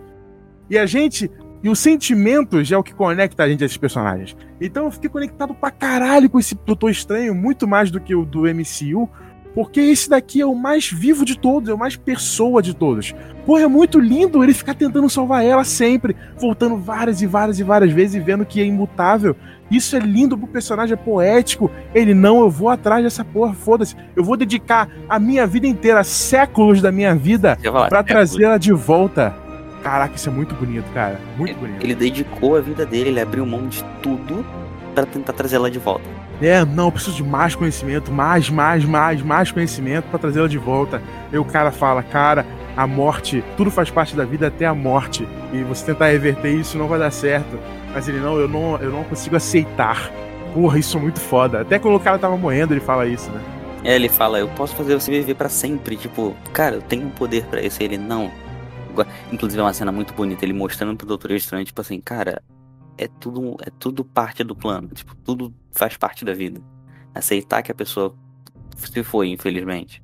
E 0.69 0.77
a 0.77 0.85
gente. 0.85 1.29
E 1.61 1.69
os 1.69 1.79
sentimentos 1.79 2.71
é 2.71 2.77
o 2.77 2.83
que 2.83 2.93
conecta 2.93 3.43
a 3.43 3.49
gente 3.49 3.63
a 3.63 3.65
esses 3.65 3.77
personagens. 3.77 4.37
Então 4.61 4.85
eu 4.85 4.91
fiquei 4.91 5.09
conectado 5.09 5.55
pra 5.55 5.71
caralho 5.71 6.29
com 6.29 6.39
esse 6.39 6.55
Doutor 6.55 6.91
Estranho, 6.91 7.33
muito 7.35 7.67
mais 7.67 7.91
do 7.91 7.99
que 7.99 8.15
o 8.15 8.23
do 8.23 8.43
MCU. 8.43 9.09
Porque 9.57 9.79
esse 9.79 10.07
daqui 10.07 10.39
é 10.39 10.45
o 10.45 10.53
mais 10.53 10.87
vivo 10.87 11.25
de 11.25 11.35
todos, 11.35 11.67
é 11.67 11.73
o 11.73 11.77
mais 11.79 11.95
pessoa 11.95 12.61
de 12.61 12.75
todos. 12.75 13.15
Porra, 13.43 13.63
é 13.63 13.67
muito 13.67 13.99
lindo 13.99 14.43
ele 14.43 14.53
ficar 14.53 14.75
tentando 14.75 15.09
salvar 15.09 15.43
ela 15.43 15.63
sempre, 15.63 16.15
voltando 16.39 16.77
várias 16.77 17.23
e 17.23 17.25
várias 17.25 17.59
e 17.59 17.63
várias 17.63 17.91
vezes 17.91 18.13
e 18.13 18.19
vendo 18.19 18.45
que 18.45 18.61
é 18.61 18.65
imutável. 18.65 19.35
Isso 19.71 19.95
é 19.95 19.99
lindo 19.99 20.37
pro 20.37 20.45
personagem, 20.45 20.93
é 20.93 20.95
poético. 20.95 21.71
Ele, 21.91 22.13
não, 22.13 22.41
eu 22.41 22.51
vou 22.51 22.69
atrás 22.69 23.03
dessa 23.03 23.25
porra, 23.25 23.51
foda-se. 23.51 23.95
Eu 24.15 24.23
vou 24.23 24.37
dedicar 24.37 24.91
a 25.09 25.17
minha 25.17 25.47
vida 25.47 25.65
inteira, 25.65 26.03
séculos 26.03 26.79
da 26.79 26.91
minha 26.91 27.15
vida, 27.15 27.57
é, 27.63 28.03
trazer 28.03 28.43
ela 28.43 28.59
de 28.59 28.71
volta. 28.71 29.35
Caraca, 29.81 30.15
isso 30.15 30.29
é 30.29 30.31
muito 30.31 30.53
bonito, 30.53 30.85
cara. 30.93 31.19
Muito 31.35 31.57
bonito. 31.57 31.83
Ele 31.83 31.95
dedicou 31.95 32.57
a 32.57 32.61
vida 32.61 32.85
dele, 32.85 33.09
ele 33.09 33.21
abriu 33.21 33.43
mão 33.43 33.67
de 33.67 33.83
tudo 34.03 34.45
pra 34.93 35.03
tentar 35.03 35.33
trazer 35.33 35.55
ela 35.55 35.71
de 35.71 35.79
volta. 35.79 36.05
É, 36.41 36.63
não, 36.63 36.91
preciso 36.91 37.15
de 37.15 37.23
mais 37.23 37.55
conhecimento, 37.55 38.11
mais, 38.11 38.49
mais, 38.49 38.85
mais, 38.85 39.21
mais 39.21 39.51
conhecimento 39.51 40.05
pra 40.05 40.19
trazer 40.19 40.39
ela 40.39 40.49
de 40.49 40.57
volta. 40.57 41.01
E 41.31 41.37
o 41.37 41.45
cara 41.45 41.71
fala, 41.71 42.03
cara, 42.03 42.45
a 42.75 42.85
morte, 42.85 43.43
tudo 43.55 43.71
faz 43.71 43.89
parte 43.89 44.15
da 44.15 44.23
vida 44.23 44.47
até 44.47 44.65
a 44.65 44.73
morte. 44.73 45.27
E 45.51 45.63
você 45.63 45.85
tentar 45.85 46.07
reverter 46.07 46.53
isso 46.53 46.77
não 46.77 46.87
vai 46.87 46.99
dar 46.99 47.11
certo. 47.11 47.57
Mas 47.91 48.07
ele, 48.07 48.19
não, 48.19 48.37
eu 48.37 48.47
não, 48.47 48.77
eu 48.77 48.91
não 48.91 49.03
consigo 49.03 49.35
aceitar. 49.35 50.11
Porra, 50.53 50.77
isso 50.77 50.97
é 50.97 51.01
muito 51.01 51.19
foda. 51.19 51.61
Até 51.61 51.79
quando 51.79 51.95
o 51.95 51.99
cara 51.99 52.19
tava 52.19 52.37
morrendo, 52.37 52.73
ele 52.73 52.81
fala 52.81 53.07
isso, 53.07 53.31
né? 53.31 53.41
É, 53.83 53.95
ele 53.95 54.09
fala, 54.09 54.37
eu 54.37 54.47
posso 54.49 54.75
fazer 54.75 54.93
você 54.93 55.09
viver 55.09 55.33
pra 55.33 55.49
sempre. 55.49 55.95
Tipo, 55.95 56.35
cara, 56.53 56.75
eu 56.75 56.81
tenho 56.81 57.07
um 57.07 57.09
poder 57.09 57.45
pra 57.45 57.61
isso. 57.61 57.81
Ele, 57.81 57.97
não. 57.97 58.31
Inclusive 59.31 59.59
é 59.59 59.63
uma 59.63 59.73
cena 59.73 59.91
muito 59.91 60.13
bonita, 60.13 60.43
ele 60.43 60.53
mostrando 60.53 60.95
pro 60.95 61.05
Doutor 61.05 61.31
Estranho, 61.31 61.63
tipo 61.63 61.79
assim, 61.79 62.01
cara, 62.01 62.41
é 62.97 63.07
tudo, 63.07 63.55
é 63.65 63.69
tudo 63.79 64.03
parte 64.03 64.43
do 64.43 64.55
plano. 64.55 64.89
Tipo, 64.93 65.15
tudo 65.17 65.53
faz 65.71 65.95
parte 65.97 66.23
da 66.25 66.33
vida. 66.33 66.61
Aceitar 67.13 67.61
que 67.61 67.71
a 67.71 67.75
pessoa 67.75 68.13
se 68.75 69.03
foi, 69.03 69.29
infelizmente. 69.29 70.03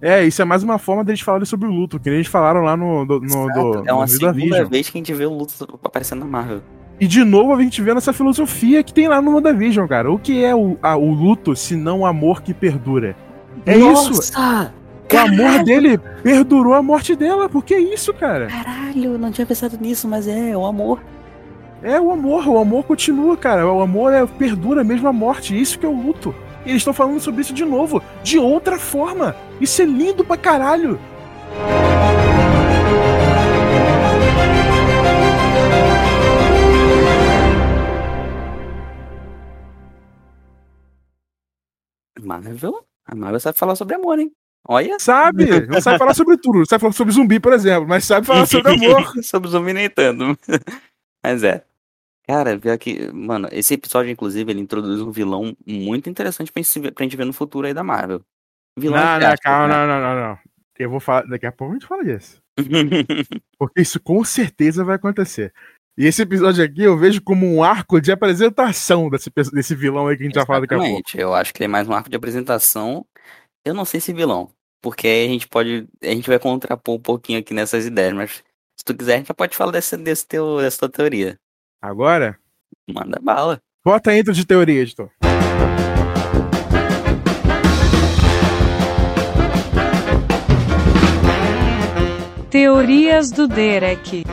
É, 0.00 0.24
isso 0.24 0.42
é 0.42 0.44
mais 0.44 0.62
uma 0.64 0.78
forma 0.78 1.04
deles 1.04 1.20
falarem 1.20 1.46
sobre 1.46 1.68
o 1.68 1.70
luto, 1.70 1.98
que 2.00 2.08
eles 2.10 2.26
falaram 2.26 2.62
lá 2.62 2.76
no, 2.76 3.04
do, 3.04 3.20
no, 3.20 3.46
do, 3.46 3.88
é 3.88 3.92
uma 3.92 4.02
no 4.02 4.08
segunda 4.08 4.32
WandaVision. 4.32 4.68
vez 4.68 4.90
que 4.90 4.98
a 4.98 5.00
gente 5.00 5.12
vê 5.14 5.24
o 5.26 5.32
luto 5.32 5.78
aparecendo 5.84 6.20
na 6.20 6.26
Marvel. 6.26 6.60
E 6.98 7.06
de 7.06 7.24
novo 7.24 7.52
a 7.54 7.62
gente 7.62 7.80
vê 7.80 7.92
essa 7.92 8.12
filosofia 8.12 8.82
que 8.82 8.92
tem 8.92 9.06
lá 9.08 9.22
no 9.22 9.32
WandaVision, 9.34 9.86
cara. 9.86 10.10
O 10.10 10.18
que 10.18 10.44
é 10.44 10.54
o, 10.54 10.76
a- 10.82 10.96
o 10.96 11.12
luto 11.12 11.54
se 11.54 11.76
não 11.76 12.00
o 12.00 12.06
amor 12.06 12.42
que 12.42 12.52
perdura? 12.52 13.16
É 13.64 13.76
isso. 13.76 14.10
Nossa! 14.10 14.74
O 15.12 15.16
amor 15.18 15.62
dele 15.62 15.98
perdurou 15.98 16.74
a 16.74 16.82
morte 16.82 17.14
dela. 17.14 17.48
Por 17.48 17.64
que 17.64 17.76
isso, 17.76 18.12
cara? 18.14 18.46
Caralho, 18.48 19.18
não 19.18 19.30
tinha 19.30 19.46
pensado 19.46 19.76
nisso, 19.80 20.08
mas 20.08 20.26
é, 20.26 20.56
o 20.56 20.64
amor. 20.64 21.00
É 21.82 22.00
o 22.00 22.12
amor, 22.12 22.46
o 22.46 22.58
amor 22.58 22.84
continua, 22.84 23.36
cara. 23.36 23.66
O 23.66 23.80
amor 23.80 24.12
é, 24.12 24.24
perdura 24.24 24.84
mesmo 24.84 25.08
a 25.08 25.12
morte. 25.12 25.60
Isso 25.60 25.78
que 25.78 25.84
é 25.84 25.88
o 25.88 26.00
luto. 26.00 26.32
E 26.64 26.70
eles 26.70 26.80
estão 26.80 26.94
falando 26.94 27.18
sobre 27.18 27.40
isso 27.40 27.52
de 27.52 27.64
novo, 27.64 28.00
de 28.22 28.38
outra 28.38 28.78
forma. 28.78 29.34
Isso 29.60 29.82
é 29.82 29.84
lindo 29.84 30.24
pra 30.24 30.36
caralho. 30.36 30.98
Marvel? 42.20 42.86
A 43.04 43.14
Marvel 43.16 43.40
sabe 43.40 43.58
falar 43.58 43.74
sobre 43.74 43.96
amor, 43.96 44.20
hein? 44.20 44.30
Olha. 44.66 44.96
Sabe? 45.00 45.66
Não 45.66 45.80
sabe 45.82 45.98
falar 45.98 46.14
sobre 46.14 46.36
tudo. 46.36 46.58
Não 46.58 46.66
sabe 46.66 46.80
falar 46.80 46.92
sobre 46.92 47.12
zumbi, 47.12 47.40
por 47.40 47.52
exemplo, 47.52 47.88
mas 47.88 48.04
sabe 48.04 48.24
falar 48.24 48.46
sobre 48.46 48.72
amor. 48.72 49.12
sobre 49.24 49.50
zumbi 49.50 49.72
nem 49.72 49.90
tanto. 49.90 50.38
Mas 51.22 51.42
é. 51.42 51.64
Cara, 52.26 52.58
pior 52.58 52.78
que, 52.78 53.10
mano, 53.12 53.48
esse 53.50 53.74
episódio, 53.74 54.10
inclusive, 54.10 54.50
ele 54.50 54.60
introduz 54.60 55.00
um 55.00 55.10
vilão 55.10 55.56
muito 55.66 56.08
interessante 56.08 56.52
pra 56.52 56.60
gente, 56.60 56.68
se 56.70 56.78
ver- 56.80 56.92
pra 56.92 57.02
gente 57.04 57.16
ver 57.16 57.24
no 57.24 57.32
futuro 57.32 57.66
aí 57.66 57.74
da 57.74 57.82
Marvel. 57.82 58.22
Vilão 58.78 58.98
Não, 59.00 59.14
entre 59.14 59.26
não, 59.26 59.32
aspas, 59.32 59.40
calma, 59.44 59.68
né? 59.68 59.74
não, 59.74 59.86
não, 59.86 60.00
não, 60.14 60.28
não. 60.28 60.38
Eu 60.78 60.90
vou 60.90 61.00
falar. 61.00 61.22
Daqui 61.26 61.46
a 61.46 61.52
pouco 61.52 61.72
a 61.72 61.76
gente 61.78 61.86
fala 61.86 62.04
disso. 62.04 62.38
Porque 63.58 63.80
isso 63.82 64.00
com 64.00 64.24
certeza 64.24 64.84
vai 64.84 64.96
acontecer. 64.96 65.52
E 65.96 66.06
esse 66.06 66.22
episódio 66.22 66.64
aqui 66.64 66.82
eu 66.82 66.96
vejo 66.96 67.20
como 67.22 67.46
um 67.46 67.62
arco 67.62 68.00
de 68.00 68.10
apresentação 68.10 69.10
desse, 69.10 69.30
pe- 69.30 69.50
desse 69.52 69.74
vilão 69.74 70.08
aí 70.08 70.16
que 70.16 70.22
a 70.22 70.26
gente 70.26 70.34
vai 70.34 70.46
falar 70.46 70.60
daqui 70.60 70.74
a 70.74 70.78
pouco. 70.78 70.90
Exatamente. 70.90 71.18
Eu 71.20 71.34
acho 71.34 71.52
que 71.52 71.58
ele 71.58 71.66
é 71.66 71.68
mais 71.68 71.86
um 71.86 71.92
arco 71.92 72.08
de 72.08 72.16
apresentação. 72.16 73.04
Eu 73.64 73.74
não 73.74 73.84
sei 73.84 74.00
se 74.00 74.12
vilão. 74.12 74.50
Porque 74.80 75.06
aí 75.06 75.26
a 75.26 75.28
gente 75.28 75.46
pode. 75.46 75.86
A 76.02 76.06
gente 76.06 76.28
vai 76.28 76.38
contrapor 76.38 76.94
um 76.96 77.00
pouquinho 77.00 77.38
aqui 77.38 77.52
nessas 77.54 77.84
ideias, 77.86 78.14
mas 78.14 78.30
se 78.76 78.84
tu 78.84 78.96
quiser, 78.96 79.14
a 79.14 79.16
gente 79.18 79.28
já 79.28 79.34
pode 79.34 79.56
falar 79.56 79.70
desse, 79.70 79.96
desse 79.96 80.26
teu, 80.26 80.58
dessa 80.58 80.78
tua 80.78 80.88
teoria. 80.88 81.38
Agora, 81.82 82.38
Manda 82.88 83.18
bala. 83.20 83.60
bota 83.84 84.12
a 84.12 84.16
intro 84.18 84.32
de 84.32 84.46
teoria, 84.46 84.80
editor. 84.80 85.10
Teorias 92.50 93.30
do 93.30 93.48
Derek. 93.48 94.24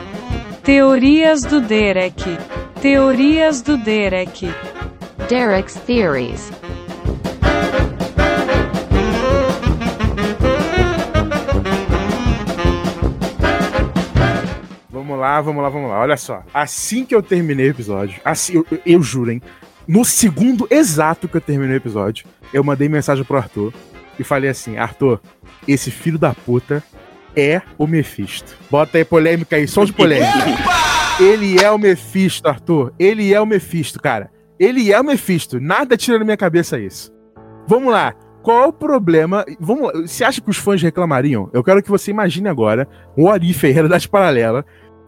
Teorias 0.62 1.40
do 1.42 1.60
Derek. 1.60 2.22
Teorias 2.80 3.62
do 3.62 3.76
Derek. 3.78 4.48
Derek's 5.28 5.74
Theories. 5.74 6.50
Vamos 15.10 15.20
lá, 15.22 15.40
vamos 15.40 15.62
lá, 15.62 15.68
vamos 15.68 15.90
lá. 15.90 15.98
Olha 16.00 16.16
só. 16.16 16.44
Assim 16.54 17.04
que 17.04 17.12
eu 17.14 17.20
terminei 17.22 17.66
o 17.66 17.70
episódio, 17.70 18.20
assim, 18.24 18.54
eu, 18.54 18.66
eu- 18.70 18.80
eu 18.86 19.02
juro, 19.02 19.32
hein? 19.32 19.42
No 19.88 20.04
segundo 20.04 20.68
exato 20.70 21.26
que 21.26 21.36
eu 21.36 21.40
terminei 21.40 21.74
o 21.74 21.78
episódio, 21.78 22.26
eu 22.54 22.62
mandei 22.62 22.88
mensagem 22.88 23.24
pro 23.24 23.36
Arthur 23.36 23.72
e 24.18 24.22
falei 24.22 24.48
assim: 24.50 24.76
Arthur, 24.76 25.20
esse 25.66 25.90
filho 25.90 26.16
da 26.18 26.32
puta 26.32 26.80
é 27.34 27.60
o 27.76 27.88
Mephisto. 27.88 28.54
Bota 28.70 28.98
aí 28.98 29.04
polêmica 29.04 29.56
aí, 29.56 29.66
som 29.66 29.84
de 29.84 29.92
polêmica. 29.92 30.30
Ele 31.18 31.60
é 31.60 31.68
o 31.70 31.78
Mephisto, 31.78 32.48
Arthur. 32.48 32.92
Ele 32.98 33.34
é 33.34 33.40
o 33.40 33.46
Mephisto, 33.46 34.00
cara. 34.00 34.30
Ele 34.60 34.92
é 34.92 35.00
o 35.00 35.04
Mephisto. 35.04 35.58
Nada 35.60 35.96
tira 35.96 36.18
da 36.20 36.24
minha 36.24 36.36
cabeça 36.36 36.78
isso. 36.78 37.12
Vamos 37.66 37.92
lá. 37.92 38.14
Qual 38.42 38.62
é 38.64 38.66
o 38.68 38.72
problema? 38.72 39.44
Vamos 39.58 39.86
lá. 39.86 39.92
Você 40.06 40.24
acha 40.24 40.40
que 40.40 40.48
os 40.48 40.56
fãs 40.56 40.80
reclamariam? 40.80 41.50
Eu 41.52 41.62
quero 41.64 41.82
que 41.82 41.90
você 41.90 42.10
imagine 42.10 42.48
agora 42.48 42.88
um 43.16 43.28
Arif 43.28 43.66
aí, 43.66 43.72
realidade 43.72 44.08
paralela, 44.08 44.64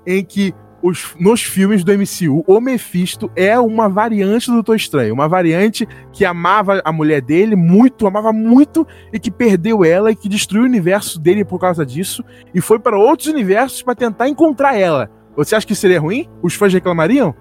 em 0.07 0.25
que 0.25 0.55
os- 0.83 1.15
nos 1.19 1.43
filmes 1.43 1.85
do 1.85 1.93
MCU, 1.93 2.43
o 2.47 2.61
Mephisto 2.61 3.31
é 3.37 3.57
uma 3.59 3.89
variante 3.89 4.49
do 4.49 4.55
Doutor 4.55 4.75
Estranho. 4.75 5.15
Uma 5.15 5.29
variante 5.29 5.87
que 6.13 6.25
amava 6.25 6.83
a 6.85 6.93
mulher 6.93 7.21
dele 7.23 7.55
muito, 7.55 8.07
amava 8.07 8.33
muito, 8.33 8.85
e 9.13 9.19
que 9.21 9.31
perdeu 9.31 9.85
ela 9.85 10.11
e 10.11 10.17
que 10.17 10.29
destruiu 10.29 10.65
o 10.65 10.67
universo 10.67 11.21
dele 11.21 11.45
por 11.45 11.61
causa 11.61 11.87
disso, 11.87 12.25
e 12.53 12.61
foi 12.61 12.81
para 12.81 12.99
outros 12.99 13.29
universos 13.29 13.81
para 13.83 13.95
tentar 13.95 14.29
encontrar 14.29 14.77
ela. 14.77 15.09
Você 15.37 15.55
acha 15.55 15.67
que 15.67 15.75
seria 15.75 16.01
ruim? 16.01 16.29
Os 16.43 16.55
fãs 16.55 16.73
reclamariam? 16.73 17.33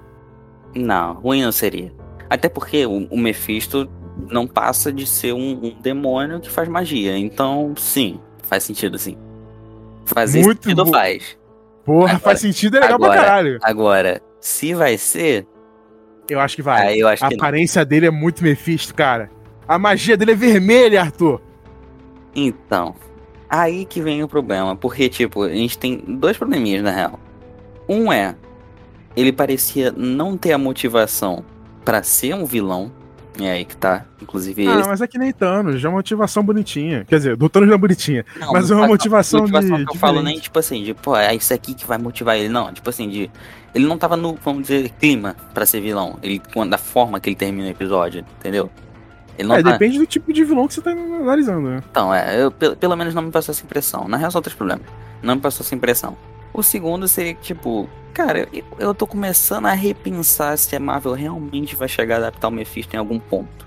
Não, 0.75 1.13
ruim 1.15 1.41
não 1.41 1.51
seria. 1.51 1.91
Até 2.29 2.47
porque 2.47 2.85
o, 2.85 3.07
o 3.09 3.17
Mephisto 3.17 3.89
não 4.29 4.45
passa 4.47 4.93
de 4.93 5.05
ser 5.07 5.33
um, 5.33 5.59
um 5.65 5.75
demônio 5.81 6.39
que 6.39 6.49
faz 6.49 6.69
magia. 6.69 7.17
Então, 7.17 7.73
sim, 7.75 8.19
faz 8.43 8.63
sentido, 8.63 8.97
sim. 8.97 9.17
Fazer 10.05 10.43
Muito 10.43 10.63
sentido 10.63 10.85
faz. 10.85 11.37
Porra, 11.85 12.05
Agora- 12.11 12.19
faz 12.19 12.39
sentido, 12.39 12.77
é 12.77 12.79
legal 12.81 12.99
pra 12.99 13.07
agora- 13.07 13.21
caralho. 13.27 13.59
Agora, 13.63 14.21
se 14.39 14.73
vai 14.73 14.97
ser, 14.97 15.47
Eu 16.29 16.39
acho 16.39 16.55
que 16.55 16.61
vai. 16.61 16.95
eu 16.97 17.07
acho 17.07 17.25
A 17.25 17.29
que 17.29 17.35
não. 17.35 17.43
aparência 17.43 17.83
dele 17.83 18.05
é 18.07 18.11
muito 18.11 18.43
Mephisto, 18.43 18.93
cara. 18.93 19.29
A 19.67 19.77
magia 19.79 20.15
dele 20.17 20.31
é 20.31 20.35
vermelha, 20.35 21.01
Arthur. 21.01 21.41
Então, 22.35 22.95
aí 23.49 23.85
que 23.85 24.01
vem 24.01 24.23
o 24.23 24.27
problema. 24.27 24.75
Porque, 24.75 25.09
tipo, 25.09 25.43
a 25.43 25.49
gente 25.49 25.77
tem 25.77 25.97
dois 26.07 26.37
probleminhas, 26.37 26.83
na 26.83 26.91
real. 26.91 27.19
Um 27.89 28.11
é, 28.11 28.35
ele 29.15 29.31
parecia 29.33 29.91
não 29.95 30.37
ter 30.37 30.53
a 30.53 30.57
motivação 30.57 31.43
pra 31.83 32.03
ser 32.03 32.33
um 32.35 32.45
vilão. 32.45 32.91
É 33.39 33.49
aí 33.51 33.65
que 33.65 33.77
tá. 33.77 34.03
Inclusive, 34.21 34.67
Ah, 34.67 34.83
mas 34.87 34.99
é 35.01 35.07
que 35.07 35.17
nem 35.17 35.31
Thanos, 35.31 35.79
já 35.79 35.87
é 35.87 35.89
uma 35.89 35.97
motivação 35.99 36.43
bonitinha. 36.43 37.05
Quer 37.05 37.17
dizer, 37.17 37.35
do 37.37 37.47
Thanos 37.47 37.69
não 37.69 37.75
é 37.75 37.77
bonitinha. 37.77 38.25
Não, 38.37 38.51
mas 38.51 38.69
é 38.69 38.75
uma 38.75 38.87
motivação, 38.87 39.39
motivação 39.41 39.77
de. 39.77 39.85
que 39.85 39.91
eu 39.91 39.95
falo 39.95 40.21
nem, 40.21 40.37
tipo 40.37 40.59
assim, 40.59 40.83
de, 40.83 40.93
pô, 40.93 41.15
é 41.15 41.33
isso 41.33 41.53
aqui 41.53 41.73
que 41.73 41.85
vai 41.87 41.97
motivar 41.97 42.35
ele. 42.37 42.49
Não, 42.49 42.71
tipo 42.73 42.89
assim, 42.89 43.07
de. 43.09 43.31
Ele 43.73 43.85
não 43.85 43.97
tava 43.97 44.17
no, 44.17 44.35
vamos 44.43 44.63
dizer, 44.63 44.89
clima 44.99 45.35
pra 45.53 45.65
ser 45.65 45.79
vilão. 45.79 46.17
Ele, 46.21 46.41
da 46.69 46.77
forma 46.77 47.19
que 47.21 47.29
ele 47.29 47.35
termina 47.37 47.67
o 47.69 47.71
episódio, 47.71 48.25
entendeu? 48.39 48.69
Ele 49.37 49.47
não 49.47 49.55
É, 49.55 49.63
tá- 49.63 49.71
depende 49.71 49.97
do 49.97 50.05
tipo 50.05 50.33
de 50.33 50.43
vilão 50.43 50.67
que 50.67 50.73
você 50.73 50.81
tá 50.81 50.91
analisando, 50.91 51.69
né? 51.69 51.81
Então, 51.89 52.13
é, 52.13 52.43
eu, 52.43 52.51
pelo, 52.51 52.75
pelo 52.75 52.95
menos 52.97 53.15
não 53.15 53.21
me 53.21 53.31
passou 53.31 53.53
essa 53.53 53.63
impressão. 53.63 54.09
Na 54.09 54.17
real, 54.17 54.29
são 54.29 54.39
outros 54.39 54.53
problemas. 54.55 54.83
Não 55.23 55.35
me 55.35 55.41
passou 55.41 55.63
essa 55.65 55.73
impressão. 55.73 56.17
O 56.53 56.61
segundo 56.61 57.07
seria 57.07 57.33
que, 57.33 57.41
tipo, 57.41 57.89
cara, 58.13 58.47
eu, 58.77 58.93
tô 58.93 59.07
começando 59.07 59.65
a 59.67 59.73
repensar 59.73 60.57
se 60.57 60.75
a 60.75 60.79
Marvel 60.79 61.13
realmente 61.13 61.75
vai 61.75 61.87
chegar 61.87 62.15
a 62.15 62.17
adaptar 62.19 62.49
o 62.49 62.51
Mephisto 62.51 62.95
em 62.95 62.99
algum 62.99 63.19
ponto. 63.19 63.65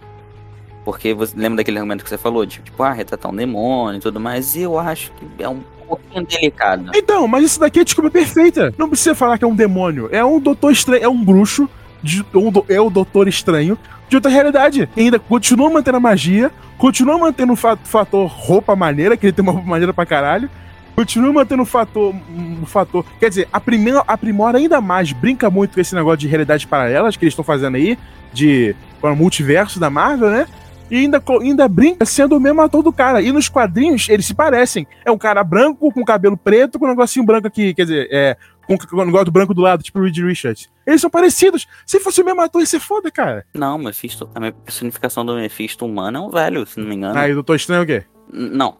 Porque 0.84 1.14
você 1.14 1.34
lembra 1.34 1.58
daquele 1.58 1.78
argumento 1.78 2.04
que 2.04 2.10
você 2.10 2.18
falou, 2.18 2.44
de, 2.44 2.60
tipo, 2.60 2.82
ah, 2.82 2.92
retratar 2.92 3.32
um 3.32 3.34
demônio 3.34 3.98
e 3.98 4.00
tudo 4.00 4.20
mais, 4.20 4.54
e 4.54 4.60
eu 4.60 4.78
acho 4.78 5.10
que 5.12 5.42
é 5.42 5.48
um 5.48 5.60
pouquinho 5.88 6.26
delicado. 6.26 6.90
Então, 6.94 7.26
mas 7.26 7.44
isso 7.44 7.60
daqui 7.60 7.80
é 7.80 7.84
desculpa 7.84 8.10
perfeita. 8.10 8.74
Não 8.76 8.88
precisa 8.88 9.14
falar 9.14 9.38
que 9.38 9.44
é 9.44 9.48
um 9.48 9.54
demônio. 9.54 10.10
É 10.12 10.22
um 10.22 10.38
doutor 10.38 10.72
estranho, 10.72 11.02
é 11.02 11.08
um 11.08 11.24
bruxo, 11.24 11.68
de, 12.02 12.22
um 12.34 12.52
é 12.68 12.80
o 12.80 12.90
doutor 12.90 13.28
estranho 13.28 13.78
de 14.10 14.16
outra 14.16 14.30
realidade. 14.30 14.86
E 14.94 15.00
ainda 15.00 15.18
continua 15.18 15.70
mantendo 15.70 15.96
a 15.96 16.00
magia, 16.00 16.52
continua 16.76 17.16
mantendo 17.16 17.54
o 17.54 17.56
fa- 17.56 17.78
fator 17.82 18.26
roupa 18.28 18.76
maneira, 18.76 19.16
que 19.16 19.24
ele 19.24 19.32
tem 19.32 19.42
uma 19.42 19.52
roupa 19.52 19.66
maneira 19.68 19.94
pra 19.94 20.04
caralho. 20.04 20.50
Continua 20.94 21.32
mantendo 21.32 21.62
o 21.62 21.66
fator. 21.66 22.14
O 22.62 22.66
fator. 22.66 23.04
Quer 23.18 23.28
dizer, 23.28 23.48
aprimora, 23.52 24.04
aprimora 24.06 24.58
ainda 24.58 24.80
mais, 24.80 25.12
brinca 25.12 25.50
muito 25.50 25.74
com 25.74 25.80
esse 25.80 25.94
negócio 25.94 26.18
de 26.18 26.28
realidades 26.28 26.64
paralelas 26.64 27.16
que 27.16 27.24
eles 27.24 27.32
estão 27.32 27.44
fazendo 27.44 27.76
aí, 27.76 27.98
de 28.32 28.74
o 29.02 29.14
multiverso 29.14 29.78
da 29.78 29.90
Marvel, 29.90 30.30
né? 30.30 30.46
E 30.90 30.98
ainda, 30.98 31.22
ainda 31.40 31.66
brinca 31.66 32.04
sendo 32.04 32.36
o 32.36 32.40
mesmo 32.40 32.60
ator 32.60 32.82
do 32.82 32.92
cara. 32.92 33.20
E 33.20 33.32
nos 33.32 33.48
quadrinhos, 33.48 34.08
eles 34.08 34.26
se 34.26 34.34
parecem. 34.34 34.86
É 35.04 35.10
um 35.10 35.18
cara 35.18 35.42
branco, 35.42 35.90
com 35.92 36.04
cabelo 36.04 36.36
preto, 36.36 36.78
com 36.78 36.86
um 36.86 36.90
negocinho 36.90 37.24
branco 37.24 37.46
aqui, 37.46 37.74
quer 37.74 37.82
dizer, 37.82 38.08
é. 38.10 38.36
Com 38.66 38.78
o 38.96 39.04
negócio 39.04 39.30
branco 39.30 39.52
do 39.52 39.60
lado, 39.60 39.82
tipo 39.82 39.98
o 39.98 40.02
Reed 40.02 40.16
Richards. 40.18 40.70
Eles 40.86 40.98
são 40.98 41.10
parecidos. 41.10 41.66
Se 41.84 42.00
fosse 42.00 42.22
o 42.22 42.24
mesmo 42.24 42.40
ator, 42.40 42.62
ia 42.62 42.66
ser 42.66 42.80
foda, 42.80 43.10
cara. 43.10 43.44
Não, 43.52 43.76
Mephisto, 43.76 44.30
a 44.34 44.52
personificação 44.52 45.24
do 45.26 45.34
Mephisto 45.34 45.84
humano 45.84 46.16
é 46.16 46.20
um 46.22 46.30
velho, 46.30 46.64
se 46.64 46.80
não 46.80 46.88
me 46.88 46.94
engano. 46.94 47.18
Aí 47.18 47.32
o 47.32 47.34
Doutor 47.34 47.56
Estranho 47.56 47.80
é 47.80 47.82
o 47.82 47.86
quê? 47.86 48.04
Não, 48.32 48.78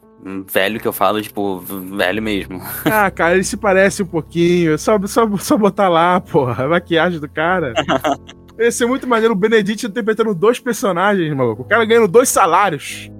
velho 0.50 0.80
que 0.80 0.88
eu 0.88 0.92
falo, 0.92 1.20
tipo, 1.20 1.58
velho 1.58 2.22
mesmo. 2.22 2.60
Ah, 2.84 3.10
cara, 3.10 3.34
ele 3.34 3.44
se 3.44 3.56
parece 3.56 4.02
um 4.02 4.06
pouquinho. 4.06 4.78
Só, 4.78 4.98
só, 5.06 5.28
só 5.36 5.56
botar 5.56 5.88
lá, 5.88 6.20
porra, 6.20 6.64
a 6.64 6.68
maquiagem 6.68 7.20
do 7.20 7.28
cara. 7.28 7.74
Ia 8.58 8.70
ser 8.70 8.86
muito 8.86 9.06
maneiro 9.06 9.34
o 9.34 9.36
Benedict 9.36 9.84
interpretando 9.86 10.32
dois 10.34 10.60
personagens, 10.60 11.34
maluco. 11.36 11.62
O 11.62 11.64
cara 11.64 11.84
ganhando 11.84 12.06
dois 12.08 12.28
salários. 12.28 13.10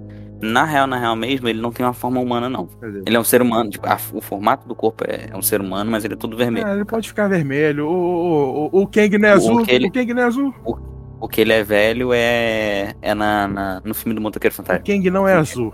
Na 0.40 0.64
real, 0.64 0.86
na 0.86 0.98
real 0.98 1.16
mesmo, 1.16 1.48
ele 1.48 1.60
não 1.60 1.72
tem 1.72 1.84
uma 1.84 1.92
forma 1.92 2.20
humana, 2.20 2.48
não. 2.48 2.68
Ele 3.06 3.16
é 3.16 3.18
um 3.20 3.24
ser 3.24 3.40
humano, 3.42 3.70
tipo, 3.70 3.86
a- 3.88 3.98
o 4.12 4.20
formato 4.20 4.68
do 4.68 4.74
corpo 4.74 5.02
é, 5.08 5.30
é 5.32 5.36
um 5.36 5.42
ser 5.42 5.60
humano, 5.60 5.90
mas 5.90 6.04
ele 6.04 6.14
é 6.14 6.16
todo 6.16 6.36
vermelho. 6.36 6.66
Ah, 6.66 6.74
ele 6.74 6.84
pode 6.84 7.08
ficar 7.08 7.28
vermelho. 7.28 7.86
O, 7.86 7.92
o, 7.92 8.70
o, 8.72 8.82
o 8.82 8.86
Kang 8.86 9.16
não 9.18 9.28
é 9.28 9.32
O 9.32 9.36
azul. 9.36 9.62
que 9.64 9.70
ele- 9.74 9.88
O 9.88 9.92
Kang 9.92 10.14
não 10.14 10.22
é 10.22 10.24
azul. 10.26 10.54
O 11.20 11.28
que 11.28 11.40
ele 11.40 11.52
é 11.52 11.64
velho 11.64 12.12
é, 12.12 12.92
é 13.00 13.14
na, 13.14 13.48
na- 13.48 13.82
no 13.84 13.94
filme 13.94 14.14
do 14.14 14.20
Motoqueiro 14.20 14.52
O 14.52 14.56
Fantástico. 14.56 14.86
Kang 14.86 15.10
não 15.10 15.26
é 15.26 15.34
azul. 15.34 15.72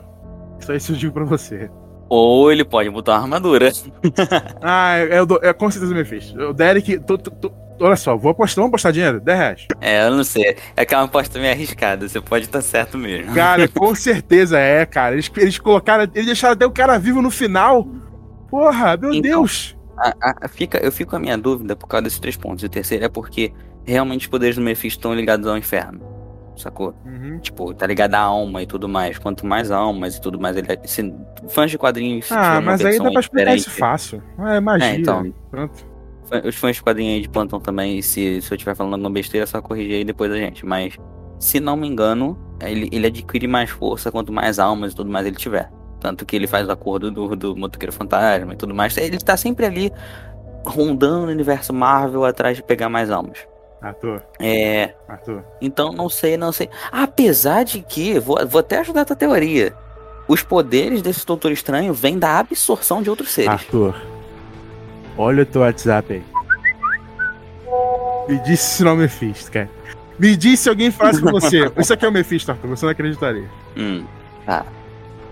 Só 0.60 0.74
isso 0.74 0.92
eu 0.92 0.96
digo 0.96 1.12
pra 1.12 1.24
você. 1.24 1.70
Ou 2.08 2.50
ele 2.50 2.64
pode 2.64 2.90
botar 2.90 3.12
uma 3.14 3.22
armadura. 3.22 3.70
Ah, 4.62 4.98
é, 4.98 5.16
é, 5.16 5.22
o 5.22 5.26
do- 5.26 5.40
é 5.42 5.52
com 5.52 5.70
certeza 5.70 5.92
o 5.92 5.96
Mephisto. 5.96 6.38
O 6.40 6.52
Derek. 6.52 6.98
tô- 7.00 7.16
tô- 7.16 7.30
tô- 7.30 7.52
olha 7.80 7.96
só, 7.96 8.16
vou 8.16 8.32
apostar, 8.32 8.56
vamos 8.56 8.70
apostar 8.70 8.92
dinheiro? 8.92 9.20
10 9.20 9.38
reais. 9.38 9.66
É, 9.80 10.06
eu 10.06 10.14
não 10.16 10.24
sei. 10.24 10.56
É 10.76 10.84
que 10.84 10.92
é 10.94 10.98
uma 10.98 11.04
aposta 11.04 11.38
meio 11.38 11.52
arriscada. 11.52 12.08
Você 12.08 12.20
pode 12.20 12.46
estar 12.46 12.60
certo 12.62 12.98
mesmo. 12.98 13.32
Cara, 13.34 13.66
com 13.72 13.94
certeza 13.94 14.58
é, 14.58 14.84
cara. 14.84 15.14
Eles, 15.14 15.30
eles 15.36 15.58
colocaram. 15.58 16.04
Eles 16.14 16.26
deixaram 16.26 16.54
até 16.54 16.66
o 16.66 16.70
cara 16.70 16.98
vivo 16.98 17.22
no 17.22 17.30
final. 17.30 17.86
Porra, 18.50 18.96
meu 18.96 19.10
Então, 19.14 19.22
Deus. 19.22 19.76
A- 19.96 20.14
a- 20.42 20.48
fica, 20.48 20.78
eu 20.78 20.90
fico 20.90 21.10
com 21.10 21.16
a 21.16 21.20
minha 21.20 21.38
dúvida 21.38 21.76
por 21.76 21.86
causa 21.86 22.02
desses 22.04 22.18
três 22.18 22.36
pontos. 22.36 22.64
O 22.64 22.68
terceiro 22.68 23.04
é 23.04 23.08
porque 23.08 23.52
realmente 23.84 24.22
os 24.22 24.26
poderes 24.26 24.56
do 24.56 24.62
Mephisto 24.62 24.98
estão 24.98 25.14
ligados 25.14 25.46
ao 25.46 25.56
inferno. 25.56 26.00
Sacou? 26.60 26.94
Uhum. 27.04 27.38
Tipo, 27.38 27.74
tá 27.74 27.86
ligado 27.86 28.14
à 28.14 28.20
alma 28.20 28.62
e 28.62 28.66
tudo 28.66 28.88
mais. 28.88 29.18
Quanto 29.18 29.46
mais 29.46 29.70
almas 29.70 30.16
e 30.16 30.20
tudo 30.20 30.38
mais 30.38 30.56
ele 30.56 30.68
é. 30.70 30.86
Se, 30.86 31.14
fãs 31.48 31.70
de 31.70 31.78
quadrinhos. 31.78 32.30
Ah, 32.30 32.60
mas 32.60 32.84
aí 32.84 32.98
dá 32.98 33.10
pra 33.10 33.20
explicar 33.20 33.54
isso 33.54 33.70
fácil. 33.70 34.22
É 34.38 34.60
magia. 34.60 34.88
É, 34.88 34.94
então. 34.96 35.32
Pronto. 35.50 35.86
Os 36.44 36.54
fãs 36.54 36.76
de 36.76 36.82
quadrinhos 36.82 37.14
aí 37.16 37.20
de 37.22 37.28
plantão 37.28 37.58
também, 37.58 38.00
se, 38.02 38.40
se 38.40 38.52
eu 38.52 38.56
estiver 38.56 38.76
falando 38.76 38.92
alguma 38.94 39.10
besteira, 39.10 39.42
é 39.42 39.46
só 39.46 39.60
corrigir 39.60 39.96
aí 39.96 40.04
depois 40.04 40.30
a 40.30 40.36
gente. 40.36 40.64
Mas, 40.64 40.96
se 41.38 41.58
não 41.58 41.76
me 41.76 41.88
engano, 41.88 42.38
ele, 42.60 42.88
ele 42.92 43.06
adquire 43.08 43.48
mais 43.48 43.70
força 43.70 44.12
quanto 44.12 44.32
mais 44.32 44.58
almas 44.58 44.92
e 44.92 44.96
tudo 44.96 45.10
mais 45.10 45.26
ele 45.26 45.36
tiver. 45.36 45.70
Tanto 45.98 46.24
que 46.24 46.36
ele 46.36 46.46
faz 46.46 46.66
o 46.68 46.72
acordo 46.72 47.10
do, 47.10 47.36
do 47.36 47.56
motoqueiro 47.56 47.92
fantasma 47.92 48.54
e 48.54 48.56
tudo 48.56 48.74
mais. 48.74 48.96
Ele 48.96 49.18
tá 49.18 49.36
sempre 49.36 49.66
ali 49.66 49.92
rondando 50.64 51.26
o 51.26 51.30
universo 51.30 51.72
Marvel 51.72 52.24
atrás 52.24 52.56
de 52.56 52.62
pegar 52.62 52.88
mais 52.88 53.10
almas. 53.10 53.46
Ator, 53.82 54.22
É. 54.38 54.94
ator. 55.08 55.42
Então 55.60 55.90
não 55.92 56.08
sei, 56.08 56.36
não 56.36 56.52
sei. 56.52 56.68
Apesar 56.92 57.64
de 57.64 57.80
que, 57.82 58.18
vou, 58.18 58.38
vou 58.46 58.60
até 58.60 58.80
ajudar 58.80 59.02
a 59.02 59.04
tua 59.06 59.16
teoria. 59.16 59.74
Os 60.28 60.42
poderes 60.42 61.00
desse 61.02 61.24
Doutor 61.26 61.50
Estranho 61.50 61.92
vêm 61.94 62.18
da 62.18 62.38
absorção 62.38 63.02
de 63.02 63.08
outros 63.10 63.30
seres. 63.30 63.50
Arthur, 63.50 63.94
olha 65.16 65.42
o 65.42 65.46
teu 65.46 65.62
WhatsApp 65.62 66.12
aí. 66.12 66.22
Me 68.28 68.38
disse 68.40 68.76
se 68.76 68.84
não 68.84 68.92
é 68.92 68.94
o 68.94 68.96
Mephisto, 68.98 69.50
cara. 69.50 69.68
Me 70.18 70.36
disse 70.36 70.64
se 70.64 70.68
alguém 70.68 70.90
faz 70.90 71.18
com 71.18 71.30
você. 71.30 71.70
Isso 71.78 71.92
aqui 71.92 72.04
é 72.04 72.08
o 72.08 72.12
Mephisto, 72.12 72.50
Arthur. 72.50 72.68
Você 72.68 72.84
não 72.84 72.92
acreditaria. 72.92 73.48
Hum, 73.76 74.04
tá. 74.46 74.64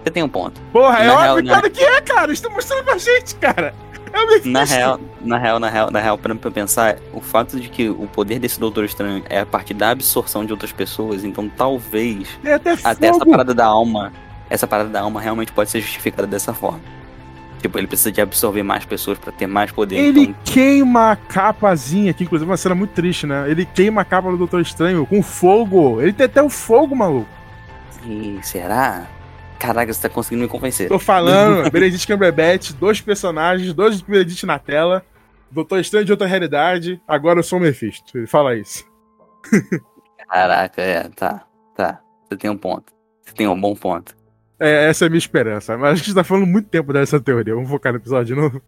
Você 0.03 0.11
tem 0.11 0.23
um 0.23 0.29
ponto. 0.29 0.59
Porra, 0.73 1.01
é 1.01 1.07
Na 1.07 1.13
óbvio, 1.13 1.25
real, 1.27 1.37
né? 1.37 1.49
claro 1.49 1.71
que 1.71 1.85
é, 1.85 2.01
cara. 2.01 2.33
Estão 2.33 2.51
mostrando 2.51 2.85
pra 2.85 2.97
gente, 2.97 3.35
cara. 3.37 3.75
É. 4.15 4.49
Na 4.49 4.65
real, 4.65 5.01
na 5.21 5.39
real, 5.39 5.59
na 5.61 5.69
real, 5.69 5.91
na 5.91 6.01
real, 6.01 6.19
pra 6.19 6.35
pensar, 6.51 6.97
o 7.13 7.21
fato 7.21 7.59
de 7.61 7.69
que 7.69 7.89
o 7.89 8.07
poder 8.07 8.39
desse 8.39 8.59
Doutor 8.59 8.85
Estranho 8.85 9.23
é 9.29 9.41
a 9.41 9.47
partir 9.47 9.75
da 9.75 9.91
absorção 9.91 10.45
de 10.45 10.53
outras 10.53 10.73
pessoas, 10.73 11.25
então 11.25 11.49
talvez 11.49 12.29
É 12.45 12.55
até 12.55 12.77
até 12.83 13.09
essa 13.09 13.25
parada 13.27 13.55
da 13.55 13.67
alma, 13.67 14.13
essa 14.49 14.67
parada 14.67 14.89
da 14.89 15.01
alma 15.01 15.21
realmente 15.21 15.53
pode 15.53 15.71
ser 15.71 15.81
justificada 15.81 16.27
dessa 16.27 16.53
forma. 16.55 16.81
Tipo, 17.61 17.77
ele 17.79 17.89
precisa 17.89 18.13
de 18.13 18.21
absorver 18.21 18.63
mais 18.63 18.85
pessoas 18.85 19.19
pra 19.19 19.33
ter 19.33 19.47
mais 19.47 19.73
poder. 19.73 19.97
Ele 19.97 20.23
Então, 20.23 20.35
queima 20.45 21.11
a 21.11 21.17
capazinha 21.17 22.13
aqui, 22.13 22.23
inclusive 22.25 22.49
uma 22.49 22.57
cena 22.57 22.75
muito 22.75 22.91
triste, 22.91 23.27
né? 23.27 23.51
Ele 23.51 23.65
queima 23.67 24.03
a 24.03 24.05
capa 24.05 24.31
do 24.31 24.37
Doutor 24.37 24.61
Estranho 24.61 25.05
com 25.05 25.23
fogo. 25.23 26.01
Ele 26.01 26.13
tem 26.13 26.27
até 26.27 26.41
o 26.41 26.49
fogo, 26.49 26.95
maluco. 26.95 27.29
e 28.07 28.39
será? 28.43 29.07
Caraca, 29.59 29.93
você 29.93 30.03
tá 30.03 30.09
conseguindo 30.09 30.43
me 30.43 30.49
convencer. 30.49 30.89
Tô 30.89 30.99
falando, 30.99 31.69
Benedict 31.73 32.07
Cumberbatch, 32.07 32.73
dois 32.73 33.01
personagens, 33.01 33.73
dois 33.73 34.01
Benedict 34.01 34.47
na 34.47 34.59
tela, 34.59 35.05
Doutor 35.51 35.81
Estranho 35.81 36.05
de 36.05 36.13
outra 36.13 36.27
realidade, 36.27 37.01
agora 37.09 37.41
eu 37.41 37.43
sou 37.43 37.59
o 37.59 37.63
Mephisto. 37.63 38.17
Ele 38.17 38.27
fala 38.27 38.55
isso. 38.55 38.85
Caraca, 40.29 40.83
é, 40.83 41.09
tá, 41.09 41.45
tá. 41.75 42.01
Você 42.29 42.37
tem 42.37 42.51
um 42.51 42.57
ponto. 42.57 42.93
Você 43.23 43.35
tem 43.35 43.49
um 43.49 43.59
bom 43.59 43.75
ponto. 43.75 44.17
É, 44.61 44.89
essa 44.89 45.05
é 45.05 45.07
a 45.07 45.09
minha 45.09 45.19
esperança. 45.19 45.77
Mas 45.79 45.93
a 45.93 45.95
gente 45.95 46.15
tá 46.15 46.23
falando 46.25 46.47
muito 46.47 46.69
tempo 46.69 46.93
dessa 46.93 47.21
teoria. 47.21 47.55
Vamos 47.55 47.71
focar 47.71 47.93
no 47.93 47.99
episódio 47.99 48.35
de 48.35 48.41
novo? 48.41 48.63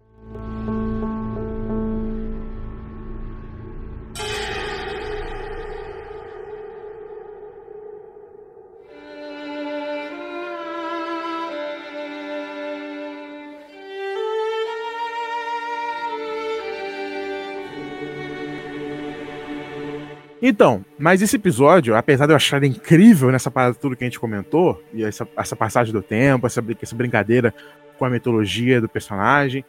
Então, 20.43 20.85
mas 20.99 21.21
esse 21.21 21.37
episódio, 21.37 21.95
apesar 21.95 22.27
de 22.27 22.33
eu 22.33 22.37
achar 22.37 22.63
incrível 22.65 23.31
nessa 23.31 23.51
parada 23.51 23.75
tudo 23.75 23.95
que 23.95 24.05
a 24.05 24.07
gente 24.07 24.19
comentou, 24.19 24.83
e 24.95 25.05
essa, 25.05 25.29
essa 25.37 25.55
passagem 25.55 25.93
do 25.93 26.03
tempo, 26.03 26.47
essa, 26.47 26.65
essa 26.81 26.97
brincadeira 26.97 27.55
com 27.99 28.05
a 28.07 28.11
mitologia 28.11 28.81
do 28.81 28.89
personagem, 28.89 29.65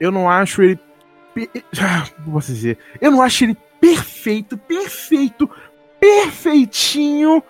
eu 0.00 0.10
não 0.10 0.30
acho 0.30 0.62
ele. 0.62 0.78
ah, 1.80 2.06
Como 2.16 2.36
posso 2.36 2.52
dizer? 2.52 2.78
Eu 3.00 3.10
não 3.10 3.20
acho 3.20 3.44
ele 3.44 3.56
perfeito, 3.80 4.56
perfeito, 4.56 5.50
perfeitinho 6.00 7.42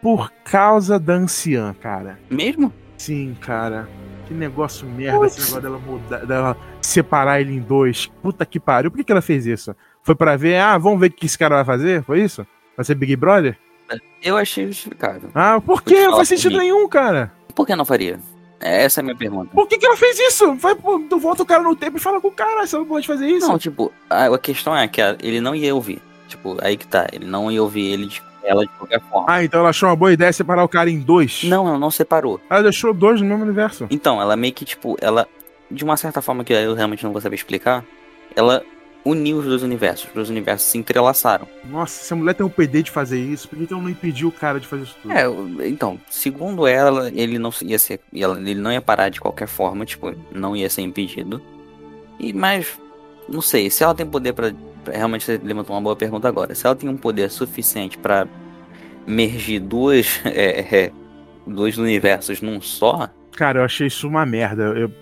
por 0.00 0.32
causa 0.44 0.98
da 0.98 1.14
anciã, 1.14 1.74
cara. 1.74 2.18
Mesmo? 2.30 2.72
Sim, 2.96 3.36
cara. 3.40 3.88
Que 4.26 4.32
negócio 4.32 4.86
merda 4.86 5.26
esse 5.26 5.40
negócio 5.40 5.60
dela 5.60 5.78
mudar, 5.78 6.26
dela 6.26 6.56
separar 6.92 7.40
ele 7.40 7.54
em 7.54 7.60
dois. 7.60 8.06
Puta 8.22 8.46
que 8.46 8.60
pariu. 8.60 8.90
Por 8.90 8.98
que, 8.98 9.04
que 9.04 9.12
ela 9.12 9.22
fez 9.22 9.46
isso? 9.46 9.74
Foi 10.02 10.14
pra 10.14 10.36
ver, 10.36 10.58
ah, 10.58 10.76
vamos 10.78 11.00
ver 11.00 11.06
o 11.06 11.10
que 11.12 11.26
esse 11.26 11.38
cara 11.38 11.56
vai 11.56 11.64
fazer? 11.64 12.02
Foi 12.02 12.20
isso? 12.20 12.46
Vai 12.76 12.84
ser 12.84 12.94
Big 12.94 13.14
Brother? 13.16 13.56
Eu 14.22 14.36
achei 14.36 14.66
justificável. 14.66 15.30
Ah, 15.34 15.60
por 15.60 15.82
quê? 15.82 16.06
Não 16.06 16.16
faz 16.16 16.28
sentido 16.28 16.52
mim. 16.52 16.58
nenhum, 16.58 16.88
cara. 16.88 17.32
Por 17.54 17.66
que 17.66 17.76
não 17.76 17.84
faria? 17.84 18.18
Essa 18.60 19.00
é 19.00 19.02
a 19.02 19.04
minha 19.04 19.16
pergunta. 19.16 19.50
Por 19.52 19.66
que, 19.66 19.76
que 19.76 19.84
ela 19.84 19.96
fez 19.96 20.18
isso? 20.20 20.54
Vai, 20.54 20.74
pô, 20.74 21.00
tu 21.00 21.18
volta 21.18 21.42
o 21.42 21.46
cara 21.46 21.62
no 21.62 21.74
tempo 21.74 21.96
e 21.96 22.00
fala 22.00 22.20
com 22.20 22.28
o 22.28 22.32
cara, 22.32 22.64
você 22.64 22.76
não 22.76 22.86
pode 22.86 23.06
fazer 23.06 23.26
isso. 23.26 23.48
Não, 23.48 23.58
tipo, 23.58 23.92
a, 24.08 24.38
questão 24.38 24.76
é 24.76 24.86
que 24.86 25.00
ele 25.20 25.40
não 25.40 25.54
ia 25.54 25.74
ouvir. 25.74 26.00
Tipo, 26.28 26.56
aí 26.62 26.76
que 26.76 26.86
tá. 26.86 27.08
Ele 27.12 27.26
não 27.26 27.50
ia 27.50 27.60
ouvir 27.60 27.92
ele 27.92 28.06
de, 28.06 28.22
ela 28.44 28.62
de 28.62 28.68
qualquer 28.78 29.00
forma. 29.00 29.26
Ah, 29.28 29.42
então 29.42 29.60
ela 29.60 29.70
achou 29.70 29.88
uma 29.88 29.96
boa 29.96 30.12
ideia 30.12 30.32
separar 30.32 30.62
o 30.62 30.68
cara 30.68 30.88
em 30.88 31.00
dois. 31.00 31.42
Não, 31.44 31.66
ela 31.66 31.78
não 31.78 31.90
separou. 31.90 32.40
Ela 32.48 32.62
deixou 32.62 32.94
dois 32.94 33.20
no 33.20 33.26
mesmo 33.26 33.42
universo. 33.42 33.86
Então, 33.90 34.22
ela 34.22 34.36
meio 34.36 34.54
que, 34.54 34.64
tipo, 34.64 34.96
ela. 35.00 35.26
De 35.72 35.84
uma 35.84 35.96
certa 35.96 36.20
forma 36.20 36.44
que 36.44 36.52
eu 36.52 36.74
realmente 36.74 37.02
não 37.04 37.12
vou 37.12 37.20
saber 37.20 37.36
explicar, 37.36 37.84
ela 38.36 38.62
uniu 39.04 39.38
os 39.38 39.44
dois 39.46 39.62
universos. 39.62 40.06
Os 40.08 40.14
dois 40.14 40.30
universos 40.30 40.68
se 40.70 40.78
entrelaçaram. 40.78 41.46
Nossa, 41.64 42.04
se 42.04 42.12
a 42.12 42.16
mulher 42.16 42.34
tem 42.34 42.46
o 42.46 42.50
PD 42.50 42.82
de 42.82 42.90
fazer 42.90 43.18
isso, 43.18 43.48
por 43.48 43.58
que, 43.58 43.72
ela 43.72 43.82
não 43.82 43.90
impediu 43.90 44.28
o 44.28 44.32
cara 44.32 44.60
de 44.60 44.66
fazer 44.66 44.84
isso 44.84 44.96
tudo? 45.02 45.12
É, 45.12 45.24
então, 45.66 45.98
segundo 46.08 46.66
ela, 46.66 47.08
ele 47.14 47.38
não 47.38 47.50
ia 47.62 47.78
ser. 47.78 48.00
Ele 48.12 48.54
não 48.54 48.72
ia 48.72 48.80
parar 48.80 49.08
de 49.08 49.20
qualquer 49.20 49.48
forma, 49.48 49.84
tipo, 49.84 50.14
não 50.32 50.54
ia 50.56 50.68
ser 50.70 50.82
impedido. 50.82 51.42
E 52.18 52.32
mas. 52.32 52.78
Não 53.28 53.40
sei, 53.40 53.70
se 53.70 53.82
ela 53.84 53.94
tem 53.94 54.06
poder 54.06 54.32
pra. 54.32 54.52
pra- 54.84 54.94
realmente 54.94 55.24
você 55.24 55.40
levantou 55.42 55.74
uma 55.74 55.82
boa 55.82 55.96
pergunta 55.96 56.28
agora. 56.28 56.54
Se 56.54 56.66
ela 56.66 56.74
tem 56.76 56.88
um 56.88 56.96
poder 56.96 57.30
suficiente 57.30 57.96
pra 57.98 58.26
mergir 59.06 59.60
duas. 59.60 60.20
É, 60.26 60.60
é, 60.84 60.92
dois 61.46 61.76
universos 61.78 62.40
num 62.40 62.60
só. 62.60 63.08
Cara, 63.32 63.60
eu 63.60 63.64
achei 63.64 63.86
isso 63.88 64.06
uma 64.06 64.24
merda. 64.24 64.62
Eu, 64.64 64.92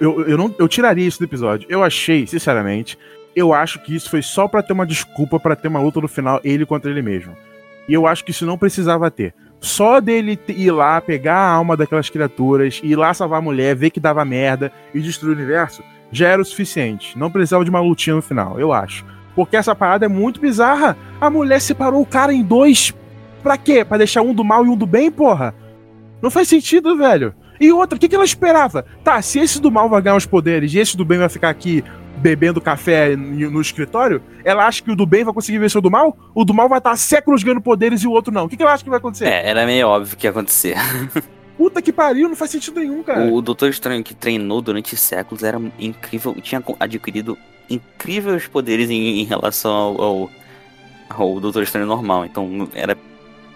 eu, 0.00 0.28
eu, 0.28 0.38
não, 0.38 0.54
eu 0.58 0.68
tiraria 0.68 1.06
isso 1.06 1.18
do 1.18 1.24
episódio. 1.24 1.66
Eu 1.70 1.82
achei, 1.82 2.26
sinceramente, 2.26 2.98
eu 3.34 3.52
acho 3.52 3.78
que 3.80 3.94
isso 3.94 4.10
foi 4.10 4.22
só 4.22 4.48
pra 4.48 4.62
ter 4.62 4.72
uma 4.72 4.86
desculpa 4.86 5.38
pra 5.38 5.56
ter 5.56 5.68
uma 5.68 5.80
luta 5.80 6.00
no 6.00 6.08
final, 6.08 6.40
ele 6.42 6.66
contra 6.66 6.90
ele 6.90 7.02
mesmo. 7.02 7.36
E 7.88 7.94
eu 7.94 8.06
acho 8.06 8.24
que 8.24 8.30
isso 8.30 8.46
não 8.46 8.58
precisava 8.58 9.10
ter. 9.10 9.34
Só 9.60 10.00
dele 10.00 10.38
ir 10.48 10.70
lá, 10.70 11.00
pegar 11.00 11.36
a 11.36 11.50
alma 11.52 11.76
daquelas 11.76 12.08
criaturas, 12.08 12.80
ir 12.82 12.96
lá 12.96 13.12
salvar 13.12 13.40
a 13.40 13.42
mulher, 13.42 13.76
ver 13.76 13.90
que 13.90 14.00
dava 14.00 14.24
merda 14.24 14.72
e 14.94 15.00
destruir 15.00 15.34
o 15.34 15.36
universo, 15.36 15.82
já 16.10 16.28
era 16.28 16.40
o 16.40 16.44
suficiente. 16.44 17.18
Não 17.18 17.30
precisava 17.30 17.64
de 17.64 17.70
uma 17.70 17.80
lutinha 17.80 18.16
no 18.16 18.22
final, 18.22 18.58
eu 18.58 18.72
acho. 18.72 19.04
Porque 19.34 19.56
essa 19.56 19.74
parada 19.74 20.06
é 20.06 20.08
muito 20.08 20.40
bizarra. 20.40 20.96
A 21.20 21.30
mulher 21.30 21.60
separou 21.60 22.00
o 22.00 22.06
cara 22.06 22.32
em 22.32 22.42
dois. 22.42 22.94
Pra 23.42 23.56
quê? 23.56 23.84
Pra 23.84 23.98
deixar 23.98 24.22
um 24.22 24.34
do 24.34 24.44
mal 24.44 24.64
e 24.64 24.68
um 24.68 24.76
do 24.76 24.86
bem, 24.86 25.10
porra? 25.10 25.54
Não 26.20 26.30
faz 26.30 26.48
sentido, 26.48 26.96
velho. 26.96 27.34
E 27.60 27.70
outra, 27.70 27.96
o 27.96 28.00
que, 28.00 28.08
que 28.08 28.14
ela 28.14 28.24
esperava? 28.24 28.86
Tá, 29.04 29.20
se 29.20 29.38
esse 29.38 29.60
do 29.60 29.70
mal 29.70 29.88
vai 29.88 30.00
ganhar 30.00 30.16
os 30.16 30.24
poderes 30.24 30.72
e 30.72 30.78
esse 30.78 30.96
do 30.96 31.04
bem 31.04 31.18
vai 31.18 31.28
ficar 31.28 31.50
aqui 31.50 31.84
bebendo 32.16 32.60
café 32.60 33.14
no 33.16 33.60
escritório, 33.60 34.22
ela 34.44 34.66
acha 34.66 34.82
que 34.82 34.90
o 34.90 34.96
do 34.96 35.06
bem 35.06 35.24
vai 35.24 35.32
conseguir 35.34 35.58
vencer 35.58 35.78
o 35.78 35.82
do 35.82 35.90
mal? 35.90 36.16
O 36.34 36.44
do 36.44 36.54
mal 36.54 36.68
vai 36.68 36.78
estar 36.78 36.96
séculos 36.96 37.42
ganhando 37.42 37.60
poderes 37.60 38.02
e 38.02 38.06
o 38.06 38.12
outro 38.12 38.32
não. 38.32 38.46
O 38.46 38.48
que, 38.48 38.56
que 38.56 38.62
ela 38.62 38.72
acha 38.72 38.82
que 38.82 38.90
vai 38.90 38.98
acontecer? 38.98 39.26
É, 39.26 39.48
era 39.48 39.66
meio 39.66 39.88
óbvio 39.88 40.16
que 40.16 40.26
ia 40.26 40.30
acontecer. 40.30 40.76
Puta 41.56 41.82
que 41.82 41.92
pariu, 41.92 42.28
não 42.28 42.36
faz 42.36 42.50
sentido 42.50 42.80
nenhum, 42.80 43.02
cara. 43.02 43.30
O 43.30 43.42
Doutor 43.42 43.68
Estranho 43.68 44.02
que 44.02 44.14
treinou 44.14 44.62
durante 44.62 44.96
séculos 44.96 45.42
era 45.42 45.60
incrível, 45.78 46.34
tinha 46.40 46.62
adquirido 46.78 47.36
incríveis 47.68 48.46
poderes 48.46 48.88
em, 48.88 49.20
em 49.20 49.24
relação 49.24 49.70
ao, 49.70 50.02
ao, 50.02 50.30
ao 51.10 51.40
Doutor 51.40 51.62
Estranho 51.62 51.86
normal. 51.86 52.24
Então 52.24 52.66
era, 52.74 52.96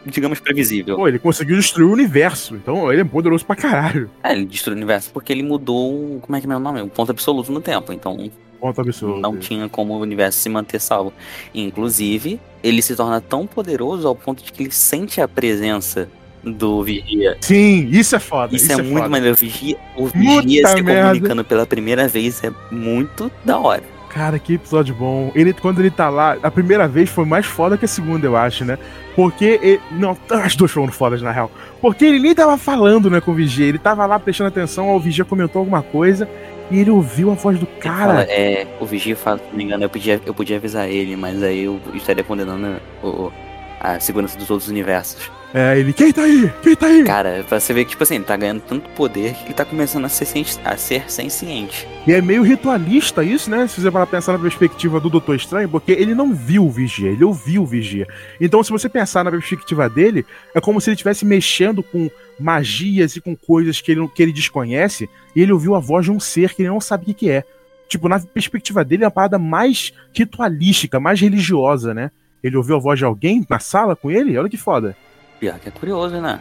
digamos, 0.06 0.40
previsível. 0.40 0.96
Pô, 0.96 1.08
ele 1.08 1.18
conseguiu 1.18 1.56
destruir 1.56 1.86
o 1.86 1.92
universo, 1.92 2.54
então 2.56 2.92
ele 2.92 3.00
é 3.02 3.04
poderoso 3.04 3.44
pra 3.44 3.56
caralho. 3.56 4.10
É, 4.22 4.32
ele 4.32 4.44
destruiu 4.44 4.74
o 4.74 4.78
universo 4.78 5.10
porque 5.12 5.32
ele 5.32 5.42
mudou, 5.42 5.92
o- 5.92 6.18
como 6.20 6.36
é 6.36 6.40
que 6.40 6.46
é 6.50 6.56
o 6.56 6.58
nome? 6.58 6.80
O 6.82 6.88
ponto 6.88 7.10
absoluto 7.10 7.50
no 7.52 7.60
tempo. 7.60 7.92
Então 7.92 8.30
Ponto 8.60 8.80
absurdo. 8.80 9.20
não 9.20 9.36
tinha 9.36 9.68
como 9.68 9.94
o 9.94 10.00
universo 10.00 10.38
se 10.38 10.48
manter 10.48 10.80
salvo. 10.80 11.12
Inclusive, 11.54 12.40
ele 12.62 12.82
se 12.82 12.94
torna 12.96 13.20
tão 13.20 13.46
poderoso 13.46 14.06
ao 14.08 14.14
ponto 14.14 14.42
de 14.44 14.52
que 14.52 14.62
ele 14.62 14.70
sente 14.70 15.20
a 15.20 15.28
presença 15.28 16.08
do 16.42 16.82
Vigia. 16.82 17.38
Sim, 17.40 17.88
isso 17.90 18.14
é 18.16 18.18
foda. 18.18 18.54
Isso, 18.54 18.70
é, 18.70 18.76
muito 18.76 18.96
foda. 18.98 19.08
maneiro. 19.08 19.34
O 19.34 19.38
Vigia, 19.38 19.76
o 19.96 20.06
Vigia 20.06 20.68
se 20.68 20.82
merda. 20.82 21.08
comunicando 21.08 21.44
pela 21.44 21.64
primeira 21.66 22.06
vez 22.06 22.42
é 22.44 22.52
muito 22.70 23.30
da 23.44 23.58
hora. 23.58 23.82
Cara, 24.14 24.38
que 24.38 24.54
episódio 24.54 24.94
bom. 24.94 25.32
Ele, 25.34 25.52
quando 25.52 25.80
ele 25.80 25.90
tá 25.90 26.08
lá, 26.08 26.36
a 26.40 26.50
primeira 26.50 26.86
vez 26.86 27.10
foi 27.10 27.24
mais 27.24 27.44
foda 27.46 27.76
que 27.76 27.84
a 27.84 27.88
segunda, 27.88 28.24
eu 28.26 28.36
acho, 28.36 28.64
né? 28.64 28.78
Porque. 29.16 29.58
Ele, 29.60 29.80
não, 29.90 30.16
as 30.30 30.54
duas 30.54 30.70
foram 30.70 30.92
fodas, 30.92 31.20
na 31.20 31.32
real. 31.32 31.50
Porque 31.80 32.04
ele 32.04 32.20
nem 32.20 32.32
tava 32.34 32.56
falando, 32.56 33.10
né, 33.10 33.20
com 33.20 33.32
o 33.32 33.34
Vigia. 33.34 33.66
Ele 33.66 33.78
tava 33.78 34.06
lá 34.06 34.18
prestando 34.20 34.48
atenção, 34.48 34.94
o 34.94 35.00
Vigia 35.00 35.24
comentou 35.24 35.58
alguma 35.58 35.82
coisa 35.82 36.28
e 36.70 36.78
ele 36.78 36.90
ouviu 36.90 37.30
a 37.32 37.34
voz 37.34 37.58
do 37.58 37.66
cara. 37.66 38.06
fala, 38.12 38.22
é, 38.22 38.66
o 38.80 38.86
Vigia 38.86 39.16
fala, 39.16 39.38
se 39.38 39.44
não 39.50 39.56
me 39.56 39.64
engano, 39.64 39.82
eu 39.84 39.90
podia, 39.90 40.20
eu 40.24 40.32
podia 40.32 40.56
avisar 40.58 40.88
ele, 40.88 41.16
mas 41.16 41.42
aí 41.42 41.64
eu 41.64 41.80
estaria 41.92 42.22
condenando 42.22 42.80
o, 43.02 43.06
o- 43.08 43.32
a 43.80 43.98
segurança 43.98 44.38
dos 44.38 44.48
outros 44.48 44.70
universos. 44.70 45.30
É, 45.56 45.78
ele, 45.78 45.92
quem 45.92 46.12
tá 46.12 46.22
aí? 46.22 46.52
Quem 46.64 46.74
tá 46.74 46.86
aí? 46.86 47.04
Cara, 47.04 47.44
pra 47.48 47.60
você 47.60 47.72
ver 47.72 47.84
que, 47.84 47.92
tipo 47.92 48.02
assim, 48.02 48.16
ele 48.16 48.24
tá 48.24 48.36
ganhando 48.36 48.60
tanto 48.60 48.90
poder 48.90 49.34
que 49.34 49.44
ele 49.44 49.54
tá 49.54 49.64
começando 49.64 50.04
a 50.04 50.08
ser, 50.08 50.26
a 50.64 50.76
ser 50.76 51.08
senciente. 51.08 51.86
E 52.04 52.12
é 52.12 52.20
meio 52.20 52.42
ritualista 52.42 53.22
isso, 53.22 53.48
né? 53.48 53.68
Se 53.68 53.80
você 53.80 53.88
parar 53.88 54.08
pensar 54.08 54.32
na 54.32 54.40
perspectiva 54.40 54.98
do 54.98 55.08
Doutor 55.08 55.36
Estranho, 55.36 55.68
porque 55.68 55.92
ele 55.92 56.12
não 56.12 56.34
viu 56.34 56.66
o 56.66 56.70
Vigia, 56.72 57.08
ele 57.12 57.22
ouviu 57.22 57.62
o 57.62 57.66
Vigia. 57.66 58.04
Então, 58.40 58.64
se 58.64 58.72
você 58.72 58.88
pensar 58.88 59.22
na 59.22 59.30
perspectiva 59.30 59.88
dele, 59.88 60.26
é 60.52 60.60
como 60.60 60.80
se 60.80 60.90
ele 60.90 60.96
estivesse 60.96 61.24
mexendo 61.24 61.84
com 61.84 62.10
magias 62.36 63.14
e 63.14 63.20
com 63.20 63.36
coisas 63.36 63.80
que 63.80 63.92
ele, 63.92 64.08
que 64.08 64.24
ele 64.24 64.32
desconhece, 64.32 65.08
e 65.36 65.40
ele 65.40 65.52
ouviu 65.52 65.76
a 65.76 65.78
voz 65.78 66.04
de 66.04 66.10
um 66.10 66.18
ser 66.18 66.52
que 66.52 66.62
ele 66.62 66.68
não 66.68 66.80
sabe 66.80 67.12
o 67.12 67.14
que 67.14 67.30
é. 67.30 67.44
Tipo, 67.88 68.08
na 68.08 68.18
perspectiva 68.18 68.84
dele, 68.84 69.04
é 69.04 69.06
uma 69.06 69.12
parada 69.12 69.38
mais 69.38 69.92
ritualística, 70.12 70.98
mais 70.98 71.20
religiosa, 71.20 71.94
né? 71.94 72.10
Ele 72.42 72.56
ouviu 72.56 72.74
a 72.74 72.80
voz 72.80 72.98
de 72.98 73.04
alguém 73.04 73.46
na 73.48 73.60
sala 73.60 73.94
com 73.94 74.10
ele? 74.10 74.36
Olha 74.36 74.48
que 74.48 74.56
foda. 74.56 74.96
Pior 75.40 75.58
que 75.58 75.68
é 75.68 75.72
curioso, 75.72 76.20
né? 76.20 76.40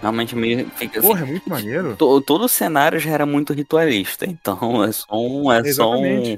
Realmente 0.00 0.34
meio. 0.34 0.68
Fica, 0.76 1.00
Porra, 1.00 1.22
é 1.22 1.24
muito 1.24 1.48
maneiro. 1.48 1.94
To- 1.96 2.20
todo 2.20 2.44
o 2.44 2.48
cenário 2.48 2.98
já 2.98 3.10
era 3.10 3.24
muito 3.24 3.52
ritualista, 3.52 4.24
então 4.26 4.82
é 4.82 4.90
só 4.90 5.06
um, 5.12 5.52
é 5.52 5.64
só 5.72 5.94
um, 5.94 6.36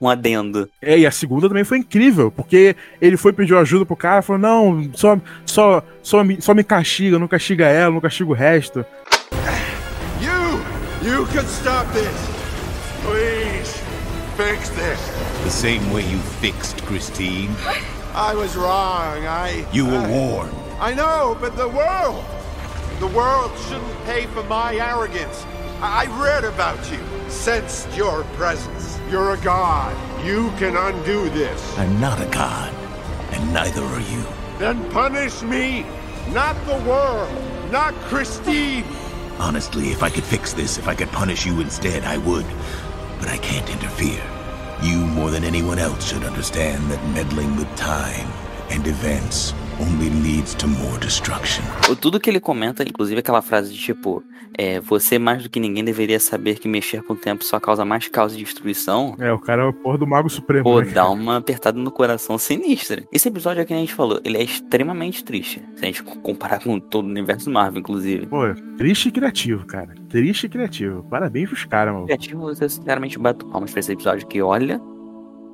um 0.00 0.08
adendo. 0.08 0.68
É, 0.80 0.98
e 0.98 1.06
a 1.06 1.10
segunda 1.10 1.46
também 1.48 1.64
foi 1.64 1.78
incrível, 1.78 2.30
porque 2.30 2.74
ele 3.00 3.18
foi 3.18 3.32
pedir 3.32 3.54
ajuda 3.54 3.84
pro 3.84 3.94
cara, 3.96 4.22
falou, 4.22 4.40
não, 4.40 4.90
só, 4.94 5.18
só, 5.44 5.82
só, 6.02 6.24
me, 6.24 6.40
só 6.40 6.54
me 6.54 6.64
castiga, 6.64 7.18
não 7.18 7.28
castiga 7.28 7.66
ela, 7.66 7.92
não 7.92 8.00
castiga 8.00 8.30
o 8.30 8.34
resto. 8.34 8.84
You! 10.22 10.62
You 11.06 11.26
can 11.26 11.44
stop 11.46 11.86
this! 11.92 12.08
Please! 13.04 13.82
Fix 14.38 14.70
this! 14.70 14.98
The 15.44 15.50
same 15.50 15.92
way 15.92 16.02
you 16.10 16.18
fixed 16.40 16.82
Christine. 16.86 17.50
I 18.14 18.34
was 18.34 18.56
wrong. 18.56 19.26
I. 19.26 19.66
You 19.72 19.84
were 19.86 19.98
I- 19.98 20.08
warned. 20.08 20.61
I 20.82 20.94
know, 20.94 21.38
but 21.40 21.56
the 21.56 21.68
world! 21.68 22.24
The 22.98 23.06
world 23.06 23.56
shouldn't 23.68 24.04
pay 24.04 24.26
for 24.26 24.42
my 24.42 24.74
arrogance. 24.74 25.46
I, 25.80 26.06
I 26.06 26.20
read 26.20 26.42
about 26.42 26.90
you, 26.90 26.98
sensed 27.30 27.96
your 27.96 28.24
presence. 28.34 28.98
You're 29.08 29.34
a 29.34 29.36
god. 29.42 29.94
You 30.26 30.50
can 30.58 30.76
undo 30.76 31.30
this. 31.30 31.78
I'm 31.78 32.00
not 32.00 32.20
a 32.20 32.26
god, 32.30 32.74
and 33.30 33.54
neither 33.54 33.80
are 33.80 34.00
you. 34.00 34.24
Then 34.58 34.90
punish 34.90 35.40
me, 35.42 35.86
not 36.32 36.56
the 36.66 36.82
world, 36.90 37.30
not 37.70 37.94
Christine. 38.10 38.84
Honestly, 39.38 39.92
if 39.92 40.02
I 40.02 40.10
could 40.10 40.24
fix 40.24 40.52
this, 40.52 40.78
if 40.78 40.88
I 40.88 40.96
could 40.96 41.12
punish 41.12 41.46
you 41.46 41.60
instead, 41.60 42.02
I 42.02 42.18
would. 42.18 42.46
But 43.20 43.28
I 43.28 43.36
can't 43.36 43.70
interfere. 43.70 44.24
You, 44.82 44.96
more 44.96 45.30
than 45.30 45.44
anyone 45.44 45.78
else, 45.78 46.10
should 46.10 46.24
understand 46.24 46.90
that 46.90 47.08
meddling 47.10 47.54
with 47.54 47.72
time 47.76 48.28
and 48.68 48.84
events 48.88 49.54
only 49.80 50.10
leads 50.22 50.54
to 50.54 50.66
more 50.68 50.98
destruction. 50.98 51.62
O- 51.90 51.96
Tudo 51.96 52.20
que 52.20 52.28
ele 52.30 52.40
comenta, 52.40 52.82
inclusive 52.82 53.18
aquela 53.20 53.42
frase 53.42 53.72
de 53.72 53.78
tipo, 53.78 54.22
é, 54.56 54.80
você 54.80 55.18
mais 55.18 55.42
do 55.42 55.48
que 55.50 55.58
ninguém 55.58 55.84
deveria 55.84 56.20
saber 56.20 56.58
que 56.58 56.68
mexer 56.68 57.02
com 57.02 57.14
o 57.14 57.16
tempo 57.16 57.44
só 57.44 57.58
causa 57.58 57.84
mais 57.84 58.06
causa 58.08 58.36
de 58.36 58.44
destruição. 58.44 59.14
É, 59.18 59.32
o 59.32 59.38
cara 59.38 59.62
é 59.62 59.66
o 59.66 59.72
porra 59.72 59.98
do 59.98 60.06
Mago 60.06 60.28
Supremo. 60.28 60.64
Pô, 60.64 60.80
né, 60.80 60.90
dá 60.92 61.08
uma 61.08 61.38
apertada 61.38 61.78
no 61.78 61.90
coração 61.90 62.36
sinistra. 62.38 63.02
Esse 63.12 63.28
episódio 63.28 63.62
aqui 63.62 63.72
a 63.72 63.76
gente 63.76 63.94
falou, 63.94 64.20
ele 64.24 64.38
é 64.38 64.42
extremamente 64.42 65.24
triste. 65.24 65.62
Se 65.76 65.82
a 65.82 65.86
gente 65.86 66.02
comparar 66.02 66.62
com 66.62 66.78
todo 66.78 67.06
o 67.06 67.08
universo 67.10 67.50
Marvel, 67.50 67.80
inclusive. 67.80 68.26
Pô, 68.26 68.42
triste 68.76 69.08
e 69.08 69.12
criativo, 69.12 69.64
cara. 69.66 69.94
Triste 70.08 70.44
e 70.44 70.48
criativo. 70.48 71.02
Parabéns 71.04 71.48
pros 71.48 71.64
caras, 71.64 71.92
mano. 71.94 72.06
criativo, 72.06 72.48
eu 72.50 72.54
sinceramente 72.54 73.18
bato 73.18 73.46
palmas 73.46 73.70
pra 73.70 73.80
esse 73.80 73.92
episódio 73.92 74.26
que, 74.26 74.42
olha, 74.42 74.80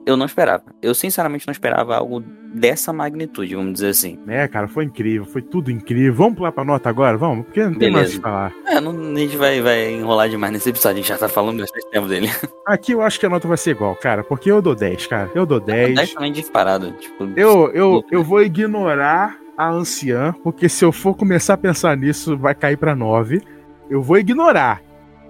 eu 0.09 0.17
não 0.17 0.25
esperava. 0.25 0.65
Eu 0.81 0.95
sinceramente 0.95 1.47
não 1.47 1.53
esperava 1.53 1.95
algo 1.95 2.25
dessa 2.55 2.95
magnitude, 2.95 3.55
vamos 3.55 3.75
dizer 3.75 3.91
assim. 3.91 4.19
É, 4.27 4.49
cara, 4.49 4.67
foi 4.67 4.85
incrível, 4.85 5.27
foi 5.27 5.43
tudo 5.43 5.71
incrível. 5.71 6.15
Vamos 6.15 6.39
pular 6.39 6.51
pra 6.51 6.65
nota 6.65 6.89
agora? 6.89 7.19
Vamos? 7.19 7.45
Porque 7.45 7.63
não 7.63 7.75
tem 7.75 7.91
mais 7.91 8.07
o 8.07 8.11
Beleza. 8.13 8.17
que 8.17 8.23
falar. 8.23 8.53
É, 8.67 8.81
não, 8.81 8.93
a 8.93 9.19
gente 9.19 9.37
vai, 9.37 9.61
vai 9.61 9.93
enrolar 9.93 10.31
demais 10.31 10.51
nesse 10.51 10.71
episódio, 10.71 10.95
a 10.95 11.01
gente 11.03 11.09
já 11.09 11.19
tá 11.19 11.29
falando 11.29 11.61
bastante 11.61 11.91
tempo 11.91 12.09
dele. 12.09 12.31
Aqui 12.67 12.93
eu 12.93 13.03
acho 13.03 13.21
que 13.21 13.27
a 13.27 13.29
nota 13.29 13.47
vai 13.47 13.59
ser 13.59 13.73
igual, 13.73 13.95
cara, 13.97 14.25
porque 14.25 14.51
eu 14.51 14.63
dou 14.63 14.75
10, 14.75 15.07
cara. 15.09 15.31
Eu 15.35 15.45
dou 15.45 15.61
10. 15.61 15.95
10 15.95 16.15
também 16.15 16.33
disparado, 16.33 16.91
tipo... 16.93 17.29
Eu, 17.37 17.71
eu, 17.73 18.03
eu 18.11 18.25
vou 18.25 18.43
ignorar 18.43 19.37
a 19.59 19.69
anciã, 19.69 20.35
porque 20.43 20.71
se 20.71 20.87
eu 20.87 20.91
for 20.91 21.15
começar 21.15 21.53
a 21.53 21.59
pensar 21.59 21.95
nisso, 21.99 22.35
vai 22.35 22.55
cair 22.55 22.79
pra 22.79 22.95
9. 22.95 23.43
Eu 23.91 24.01
vou 24.01 24.17
ignorar. 24.17 24.81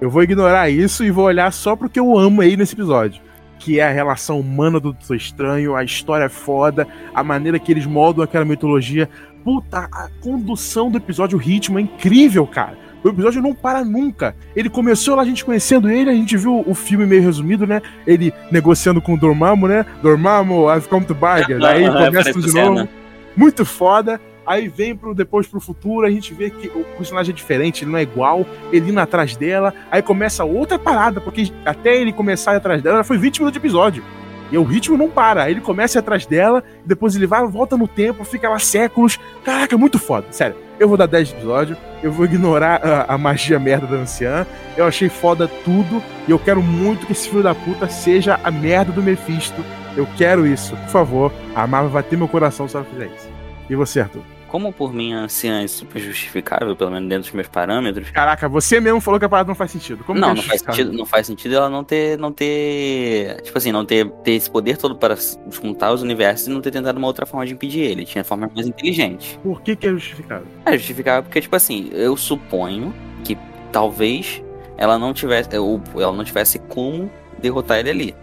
Eu 0.01 0.09
vou 0.09 0.23
ignorar 0.23 0.71
isso 0.71 1.05
e 1.05 1.11
vou 1.11 1.25
olhar 1.25 1.53
só 1.53 1.75
pro 1.75 1.91
que 1.91 1.99
eu 1.99 2.17
amo 2.17 2.43
aí 2.43 2.57
nesse 2.57 2.75
episódio. 2.75 3.27
Que 3.59 3.81
é 3.81 3.85
a 3.87 3.93
relação 3.93 4.41
humana 4.41 4.79
do 4.79 4.93
Doutor 4.93 5.17
Estranho, 5.17 5.75
a 5.75 5.85
história 5.85 6.25
é 6.25 6.29
foda, 6.29 6.87
a 7.15 7.23
maneira 7.25 7.59
que 7.59 7.73
eles 7.73 7.87
moldam 7.87 8.25
aquela 8.25 8.45
mitologia. 8.45 9.09
Puta, 9.45 9.89
a 9.91 10.09
condução 10.21 10.91
do 10.91 10.99
episódio, 10.99 11.39
o 11.39 11.41
ritmo 11.41 11.79
é 11.79 11.83
incrível, 11.83 12.47
cara. 12.47 12.77
O 13.03 13.09
episódio 13.09 13.41
não 13.41 13.55
para 13.55 13.85
nunca. 13.85 14.35
Ele 14.57 14.69
começou 14.69 15.15
lá, 15.15 15.23
a 15.23 15.25
gente 15.25 15.45
conhecendo 15.45 15.89
ele, 15.89 16.11
a 16.11 16.15
gente 16.15 16.37
viu 16.37 16.65
o 16.67 16.75
filme 16.75 17.07
meio 17.07 17.23
resumido, 17.23 17.67
né? 17.67 17.81
Ele 18.07 18.33
negociando 18.51 19.01
com 19.01 19.15
o 19.15 19.19
Dormammu, 19.19 19.69
né? 19.69 19.87
Dormammu, 20.03 20.69
I've 20.71 20.89
come 20.89 21.07
to 21.07 21.15
bargain. 21.15 21.65
Aí 21.65 21.85
Aham, 21.85 22.07
começa 22.11 22.33
tudo 22.33 22.47
de 22.47 22.55
novo. 22.55 22.89
Muito 23.37 23.65
foda. 23.65 24.21
Aí 24.49 24.67
vem 24.67 24.97
pro 24.97 25.15
depois 25.15 25.47
pro 25.47 25.61
futuro, 25.61 26.07
a 26.07 26.11
gente 26.11 26.33
vê 26.33 26.49
que 26.49 26.69
o 26.69 26.83
personagem 26.97 27.33
é 27.33 27.37
diferente, 27.37 27.85
ele 27.85 27.91
não 27.91 27.99
é 27.99 28.03
igual, 28.03 28.47
ele 28.73 28.91
indo 28.91 28.99
atrás 28.99 29.37
dela, 29.37 29.75
aí 29.91 30.01
começa 30.01 30.43
outra 30.43 30.79
parada, 30.79 31.21
porque 31.21 31.53
até 31.67 31.95
ele 31.95 32.15
começar 32.15 32.57
atrás 32.57 32.81
dela, 32.83 33.05
foi 33.05 33.19
20 33.19 33.41
minutos 33.41 33.53
de 33.53 33.59
episódio. 33.59 34.03
E 34.51 34.57
o 34.57 34.63
ritmo 34.63 34.97
não 34.97 35.11
para. 35.11 35.43
Aí 35.43 35.53
ele 35.53 35.61
começa 35.61 35.99
atrás 35.99 36.25
dela, 36.25 36.65
depois 36.83 37.15
ele 37.15 37.27
vai, 37.27 37.47
volta 37.47 37.77
no 37.77 37.87
tempo, 37.87 38.25
fica 38.25 38.49
lá 38.49 38.59
séculos. 38.59 39.21
Caraca, 39.45 39.75
é 39.75 39.79
muito 39.79 39.99
foda. 39.99 40.27
Sério, 40.31 40.57
eu 40.81 40.89
vou 40.89 40.97
dar 40.97 41.05
10 41.05 41.33
episódios, 41.33 41.77
eu 42.03 42.11
vou 42.11 42.25
ignorar 42.25 42.81
a, 42.83 43.15
a 43.15 43.19
magia 43.19 43.59
merda 43.59 43.87
da 43.87 43.97
anciã. 43.97 44.47
Eu 44.79 44.87
achei 44.87 45.11
foda 45.11 45.47
tudo, 45.47 46.03
e 46.27 46.31
eu 46.31 46.39
quero 46.39 46.63
muito 46.63 47.05
que 47.05 47.13
esse 47.13 47.29
filho 47.29 47.43
da 47.43 47.55
puta 47.55 47.87
seja 47.89 48.41
a 48.43 48.51
merda 48.51 48.93
do 48.93 49.03
Mephisto. 49.03 49.63
Eu 49.95 50.09
quero 50.17 50.47
isso, 50.47 50.75
por 50.77 50.89
favor. 50.89 51.33
A 51.55 51.67
Marvel 51.67 51.91
vai 51.91 52.03
ter 52.03 52.17
meu 52.17 52.29
coração 52.29 52.67
se 52.67 52.77
ela 52.77 52.87
fizer 52.87 53.07
isso. 53.07 53.29
E 53.69 53.75
você, 53.75 54.01
Arthur? 54.01 54.38
Como 54.49 54.73
por 54.73 54.93
mim 54.93 55.13
a 55.13 55.21
anciã 55.21 55.63
é 55.63 55.69
super 55.69 56.01
justificável, 56.01 56.75
pelo 56.75 56.91
menos 56.91 57.09
dentro 57.09 57.25
dos 57.25 57.33
meus 57.33 57.49
parâmetros, 57.49 58.11
Caraca, 58.11 58.49
você 58.49 58.81
mesmo 58.81 59.01
falou 59.01 59.21
que 59.21 59.27
a 59.27 59.29
parada 59.29 59.49
não 59.49 59.55
faz 59.55 59.71
sentido. 59.71 60.03
Como 60.05 60.19
não, 60.19 60.35
que 60.35 60.41
é 60.41 60.43
não 60.43 60.49
faz 60.49 60.61
sentido, 60.63 60.93
não 60.93 61.07
faz 61.07 61.27
sentido 61.27 61.55
ela 61.55 61.69
não 61.69 61.85
ter, 61.85 62.19
não 62.19 62.33
ter, 62.33 63.41
tipo 63.43 63.57
assim, 63.59 63.71
não 63.71 63.85
ter, 63.85 64.11
ter 64.25 64.33
esse 64.33 64.51
poder 64.51 64.77
todo 64.79 64.97
para 64.97 65.17
juntar 65.51 65.93
os 65.93 66.03
universos 66.03 66.49
e 66.49 66.51
não 66.51 66.61
ter 66.61 66.71
tentado 66.71 66.99
uma 66.99 67.07
outra 67.07 67.27
forma 67.27 67.47
de 67.47 67.53
impedir 67.53 67.81
ele. 67.81 68.05
Tinha 68.05 68.25
forma 68.25 68.51
mais 68.55 68.67
inteligente. 68.67 69.39
Por 69.43 69.61
que, 69.61 69.77
que 69.77 69.87
é 69.87 69.91
justificável? 69.91 70.47
É 70.65 70.73
justificável 70.77 71.23
porque, 71.23 71.41
tipo 71.41 71.55
assim, 71.55 71.91
eu 71.93 72.17
suponho 72.17 72.95
que 73.25 73.37
talvez 73.71 74.43
ela 74.79 74.99
não 74.99 75.13
tivesse, 75.13 75.57
ou 75.59 75.83
ela 75.97 76.13
não 76.13 76.25
tivesse 76.25 76.59
como 76.59 77.11
derrotar 77.41 77.79
ele 77.79 77.91
ali. 77.91 78.15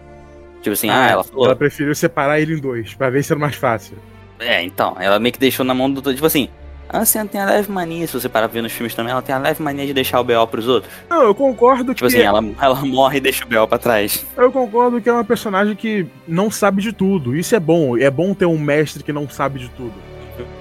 Tipo 0.60 0.72
assim, 0.72 0.90
ah, 0.90 1.08
ela 1.10 1.22
falou, 1.22 1.46
Ela 1.46 1.54
preferiu 1.54 1.94
separar 1.94 2.40
ele 2.40 2.54
em 2.54 2.60
dois, 2.60 2.94
pra 2.94 3.08
ver 3.08 3.22
se 3.22 3.32
era 3.32 3.38
mais 3.38 3.54
fácil. 3.54 3.96
É, 4.38 4.62
então, 4.62 4.96
ela 4.98 5.18
meio 5.18 5.32
que 5.32 5.38
deixou 5.38 5.64
na 5.64 5.74
mão 5.74 5.90
do, 5.90 6.14
tipo 6.14 6.26
assim, 6.26 6.48
a 6.88 7.00
anciã 7.00 7.26
tem 7.26 7.40
a 7.40 7.46
leve 7.46 7.70
mania, 7.70 8.06
se 8.06 8.12
você 8.12 8.28
parar 8.28 8.48
pra 8.48 8.54
ver 8.54 8.62
nos 8.62 8.72
filmes 8.72 8.94
também, 8.94 9.10
ela 9.10 9.22
tem 9.22 9.34
a 9.34 9.38
leve 9.38 9.60
mania 9.62 9.84
de 9.86 9.92
deixar 9.92 10.20
o 10.20 10.24
B.O. 10.24 10.46
pros 10.46 10.68
outros. 10.68 10.92
Não, 11.10 11.22
eu 11.22 11.34
concordo 11.34 11.92
Tipo 11.92 12.08
que 12.08 12.16
assim, 12.16 12.24
ela, 12.24 12.42
ela 12.60 12.74
morre 12.86 13.18
e 13.18 13.20
deixa 13.20 13.44
o 13.44 13.48
B.O. 13.48 13.66
pra 13.66 13.76
trás. 13.78 14.24
eu 14.36 14.52
concordo 14.52 15.00
que 15.00 15.08
é 15.08 15.12
uma 15.12 15.24
personagem 15.24 15.74
que 15.74 16.06
não 16.28 16.48
sabe 16.50 16.80
de 16.80 16.92
tudo. 16.92 17.34
Isso 17.34 17.56
é 17.56 17.60
bom. 17.60 17.98
É 17.98 18.10
bom 18.10 18.32
ter 18.34 18.46
um 18.46 18.58
mestre 18.58 19.02
que 19.02 19.12
não 19.12 19.28
sabe 19.28 19.58
de 19.58 19.68
tudo. 19.70 19.94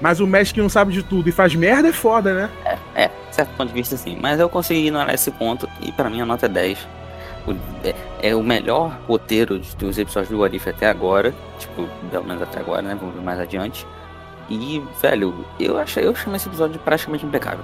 Mas 0.01 0.19
o 0.19 0.25
mestre 0.25 0.55
que 0.55 0.61
não 0.61 0.69
sabe 0.69 0.93
de 0.93 1.03
tudo 1.03 1.29
e 1.29 1.31
faz 1.31 1.53
merda 1.53 1.89
é 1.89 1.93
foda, 1.93 2.33
né? 2.33 2.49
É, 2.95 3.09
certo 3.31 3.49
ponto 3.55 3.67
de 3.67 3.73
vista 3.73 3.95
sim. 3.97 4.17
Mas 4.19 4.39
eu 4.39 4.49
consegui 4.49 4.81
ignorar 4.81 5.13
esse 5.13 5.29
ponto 5.31 5.69
e 5.81 5.91
pra 5.91 6.09
mim 6.09 6.21
a 6.21 6.25
nota 6.25 6.45
é 6.45 6.49
10. 6.49 6.87
É, 7.83 8.29
é 8.29 8.35
o 8.35 8.41
melhor 8.43 8.97
roteiro 9.07 9.59
dos 9.77 9.97
episódios 9.97 10.29
do 10.31 10.39
Warif 10.39 10.67
até 10.69 10.87
agora. 10.87 11.33
Tipo, 11.59 11.87
pelo 12.09 12.25
menos 12.25 12.41
até 12.41 12.59
agora, 12.59 12.81
né? 12.81 12.95
Vamos 12.99 13.15
ver 13.15 13.21
mais 13.21 13.39
adiante. 13.39 13.85
E, 14.49 14.81
velho, 15.01 15.45
eu 15.59 15.77
achei, 15.77 16.05
eu 16.05 16.15
chamo 16.15 16.35
esse 16.35 16.47
episódio 16.47 16.73
de 16.73 16.79
praticamente 16.79 17.25
impecável. 17.25 17.63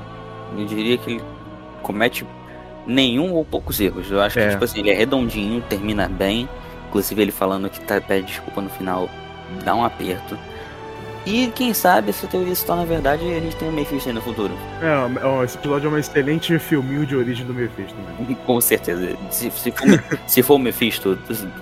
Eu 0.58 0.66
diria 0.66 0.98
que 0.98 1.12
ele 1.14 1.24
comete 1.84 2.26
nenhum 2.86 3.34
ou 3.34 3.46
poucos 3.46 3.80
erros. 3.80 4.10
Eu 4.12 4.22
acho 4.22 4.40
É. 4.40 4.46
que, 4.48 4.52
tipo 4.54 4.64
assim, 4.66 4.80
ele 4.80 4.90
é 4.90 4.94
redondinho, 4.96 5.62
termina 5.70 6.08
bem. 6.08 6.48
Inclusive 6.90 7.22
ele 7.22 7.32
falando 7.32 7.70
que 7.70 7.80
tá, 7.82 8.02
pede 8.02 8.28
desculpa 8.28 8.62
no 8.62 8.70
final, 8.70 9.10
dá 9.64 9.74
um 9.76 9.84
aperto. 9.86 10.38
E 11.26 11.48
quem 11.56 11.74
sabe 11.74 12.10
essa 12.10 12.26
teoria 12.28 12.56
se 12.56 12.66
torna 12.66 12.86
verdade 12.86 13.24
e 13.24 13.36
a 13.36 13.40
gente 13.40 13.56
tem 13.56 13.70
o 13.70 13.72
Mephisto 13.72 14.10
aí 14.10 14.16
no 14.16 14.22
futuro. 14.22 14.54
É, 14.82 15.26
ó, 15.26 15.44
esse 15.44 15.58
episódio 15.58 15.88
é 15.90 15.94
um 15.94 15.98
excelente 15.98 16.58
filminho 16.58 17.06
de 17.06 17.16
origem 17.16 17.46
do 17.46 17.54
Mephisto. 17.54 17.96
Né? 17.96 18.36
Com 18.46 18.60
certeza. 18.60 19.16
Se, 19.30 19.52
se, 19.52 19.72
for, 19.72 20.04
se 20.28 20.44
for 20.44 20.56
o 20.56 20.60
Mephisto, 20.60 21.18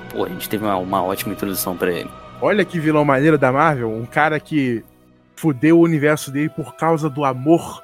pô, 0.10 0.26
a 0.26 0.30
gente 0.30 0.48
teve 0.48 0.64
uma, 0.64 0.78
uma 0.78 1.04
ótima 1.04 1.34
introdução 1.34 1.76
pra 1.76 1.92
ele. 1.92 2.10
Olha 2.42 2.64
que 2.64 2.80
vilão 2.80 3.04
maneiro 3.04 3.38
da 3.38 3.52
Marvel, 3.52 3.92
um 3.92 4.06
cara 4.06 4.40
que 4.40 4.84
fudeu 5.36 5.78
o 5.78 5.84
universo 5.84 6.32
dele 6.32 6.50
por 6.50 6.76
causa 6.76 7.10
do 7.10 7.26
amor. 7.26 7.84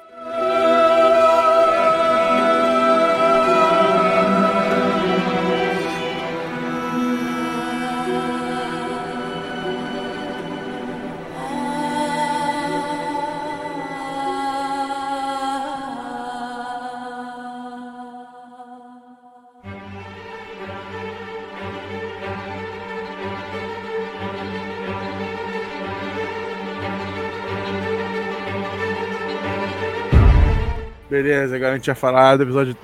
Beleza, 31.16 31.56
agora 31.56 31.72
a 31.72 31.76
gente 31.76 31.86
vai 31.86 31.94
falar 31.94 32.36
do 32.36 32.42
episódio 32.42 32.76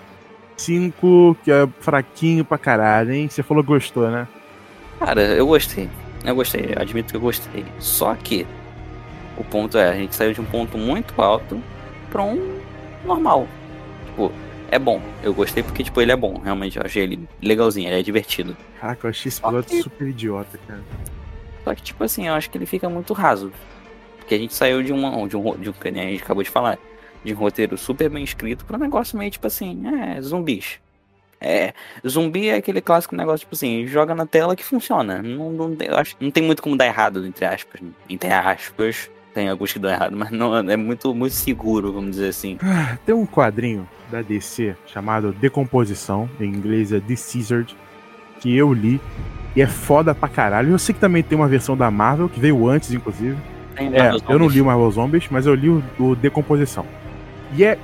5, 0.57 1.37
que 1.45 1.53
é 1.53 1.69
fraquinho 1.81 2.43
pra 2.47 2.57
caralho, 2.57 3.13
hein? 3.13 3.29
Você 3.29 3.43
falou 3.43 3.63
que 3.63 3.69
gostou, 3.69 4.11
né? 4.11 4.27
Cara, 4.99 5.21
eu 5.21 5.47
gostei. 5.47 5.87
Eu 6.25 6.35
gostei, 6.35 6.73
eu 6.75 6.81
admito 6.81 7.11
que 7.11 7.17
eu 7.19 7.21
gostei. 7.21 7.63
Só 7.79 8.15
que 8.15 8.47
o 9.37 9.45
ponto 9.45 9.77
é, 9.77 9.91
a 9.91 9.93
gente 9.93 10.15
saiu 10.15 10.33
de 10.33 10.41
um 10.41 10.47
ponto 10.47 10.79
muito 10.79 11.21
alto 11.21 11.63
pra 12.11 12.23
um 12.23 12.59
normal. 13.05 13.47
Tipo, 14.07 14.33
é 14.71 14.79
bom. 14.79 15.03
Eu 15.23 15.35
gostei 15.35 15.63
porque, 15.63 15.85
tipo, 15.85 16.01
ele 16.01 16.13
é 16.13 16.17
bom. 16.17 16.41
Realmente, 16.43 16.79
eu 16.79 16.83
achei 16.87 17.03
ele 17.03 17.29
legalzinho, 17.43 17.87
ele 17.87 18.01
é 18.01 18.03
divertido. 18.03 18.57
Caraca, 18.81 19.09
eu 19.09 19.11
achei 19.11 19.29
esse 19.29 19.43
episódio 19.43 19.83
super 19.83 20.09
idiota, 20.09 20.59
cara. 20.67 20.81
Só 21.65 21.75
que, 21.75 21.83
tipo 21.83 22.03
assim, 22.03 22.29
eu 22.29 22.33
acho 22.33 22.49
que 22.49 22.57
ele 22.57 22.65
fica 22.65 22.89
muito 22.89 23.13
raso. 23.13 23.53
Porque 24.17 24.35
a 24.35 24.39
gente 24.39 24.55
saiu 24.55 24.83
de 24.83 24.91
um, 24.91 25.29
de 25.29 25.37
um, 25.37 25.55
de 25.59 25.69
um 25.69 25.73
que 25.75 25.91
nem 25.91 26.03
a 26.03 26.11
gente 26.13 26.23
acabou 26.23 26.43
de 26.43 26.49
falar, 26.49 26.79
de 27.25 27.33
um 27.35 27.37
roteiro 27.37 27.77
super 27.79 28.09
bem 28.11 28.25
escrito 28.25 28.65
pra 28.65 28.77
um 28.77 28.81
negócio 28.81 29.17
meio, 29.19 29.31
tipo 29.31 29.47
assim, 29.47 29.83
é, 29.87 30.21
zumbis. 30.21 30.79
É, 31.41 31.75
zumbi 32.07 32.49
é 32.49 32.55
aquele 32.55 32.81
clássico 32.81 33.17
negócio, 33.17 33.41
tipo 33.41 33.55
assim, 33.55 33.85
joga 33.87 34.15
na 34.15 34.25
tela 34.27 34.55
que 34.55 34.65
funciona. 34.65 35.21
Não, 35.21 35.51
não, 35.51 35.75
tem- 35.75 35.89
eu 35.89 35.97
acho 35.97 36.15
não 36.21 36.31
tem 36.31 36.43
muito 36.43 36.63
como 36.63 36.77
dar 36.77 36.87
errado, 36.87 37.27
entre 37.27 37.45
aspas. 37.45 37.81
Entre 38.09 38.31
aspas, 38.33 39.11
tem 39.35 39.49
alguns 39.49 39.73
que 39.73 39.79
dão 39.81 39.91
errado, 39.91 40.17
mas 40.17 40.31
não, 40.31 40.57
é 40.57 40.77
muito, 40.77 41.13
muito 41.13 41.35
seguro, 41.35 41.93
vamos 41.93 42.13
dizer 42.13 42.29
assim. 42.29 42.59
Tem 43.05 43.13
um 43.15 43.27
quadrinho 43.27 43.89
da 44.11 44.23
DC 44.23 44.77
chamado 44.87 45.33
Decomposição, 45.33 46.31
em 46.39 46.45
inglês 46.45 46.93
é 46.93 47.01
Deceased, 47.01 47.75
que 48.39 48.57
eu 48.57 48.73
li 48.73 49.01
e 49.57 49.63
é 49.63 49.67
foda 49.67 50.15
pra 50.15 50.29
caralho. 50.29 50.71
Eu 50.71 50.79
sei 50.79 50.95
que 50.95 51.01
também 51.01 51.23
tem 51.25 51.37
uma 51.37 51.49
versão 51.49 51.77
da 51.77 51.91
Marvel, 51.91 52.29
que 52.29 52.39
veio 52.39 52.69
antes, 52.69 52.93
inclusive. 52.93 53.37
Tem 53.75 53.89
É, 53.89 54.03
Marvel 54.11 54.21
eu 54.29 54.39
não 54.39 54.47
li 54.49 54.61
o 54.61 54.65
Marvel 54.67 54.91
Zombies, 54.93 55.27
mas 55.31 55.45
eu 55.47 55.55
li 55.55 55.69
o, 55.71 55.83
o 55.99 56.15
Decomposição. 56.15 56.87
E 57.57 57.65
é 57.65 57.79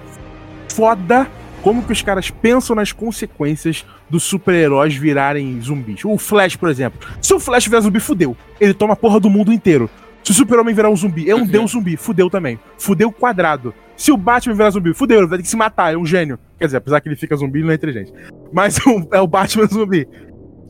foda 0.71 1.29
como 1.62 1.83
que 1.83 1.93
os 1.93 2.03
caras 2.03 2.31
pensam 2.31 2.77
nas 2.77 2.93
consequências 2.93 3.85
dos 4.09 4.23
super-heróis 4.23 4.95
virarem 4.95 5.61
zumbis. 5.61 6.05
O 6.05 6.16
Flash, 6.16 6.57
por 6.57 6.69
exemplo. 6.69 6.99
Se 7.21 7.35
o 7.35 7.41
Flash 7.41 7.66
virar 7.66 7.81
zumbi, 7.81 8.01
fudeu. 8.01 8.37
Ele 8.61 8.73
toma 8.73 8.93
a 8.95 8.97
porra 8.97 9.21
do 9.21 9.29
mundo 9.29 9.53
inteiro. 9.53 9.91
Se 10.23 10.31
o 10.31 10.35
super-homem 10.35 10.75
virar 10.75 10.91
um 10.91 10.97
zumbi, 10.97 11.29
é 11.29 11.35
um 11.35 11.41
Uhum. 11.41 11.47
deus 11.47 11.71
zumbi, 11.73 11.97
fudeu 11.97 12.29
também. 12.31 12.59
Fudeu 12.79 13.11
quadrado. 13.11 13.75
Se 13.97 14.12
o 14.12 14.16
Batman 14.16 14.55
virar 14.55 14.71
zumbi, 14.71 14.95
fudeu, 14.95 15.19
ele 15.19 15.27
vai 15.27 15.39
ter 15.39 15.43
que 15.43 15.49
se 15.49 15.57
matar, 15.57 15.93
é 15.93 15.97
um 15.97 16.07
gênio. 16.07 16.39
Quer 16.59 16.66
dizer, 16.66 16.77
apesar 16.77 17.01
que 17.01 17.09
ele 17.09 17.16
fica 17.16 17.35
zumbi, 17.37 17.59
ele 17.59 17.66
não 17.66 17.73
é 17.73 17.75
inteligente. 17.75 18.12
Mas 18.53 18.79
é 19.12 19.21
o 19.21 19.27
Batman 19.27 19.66
zumbi. 19.66 20.07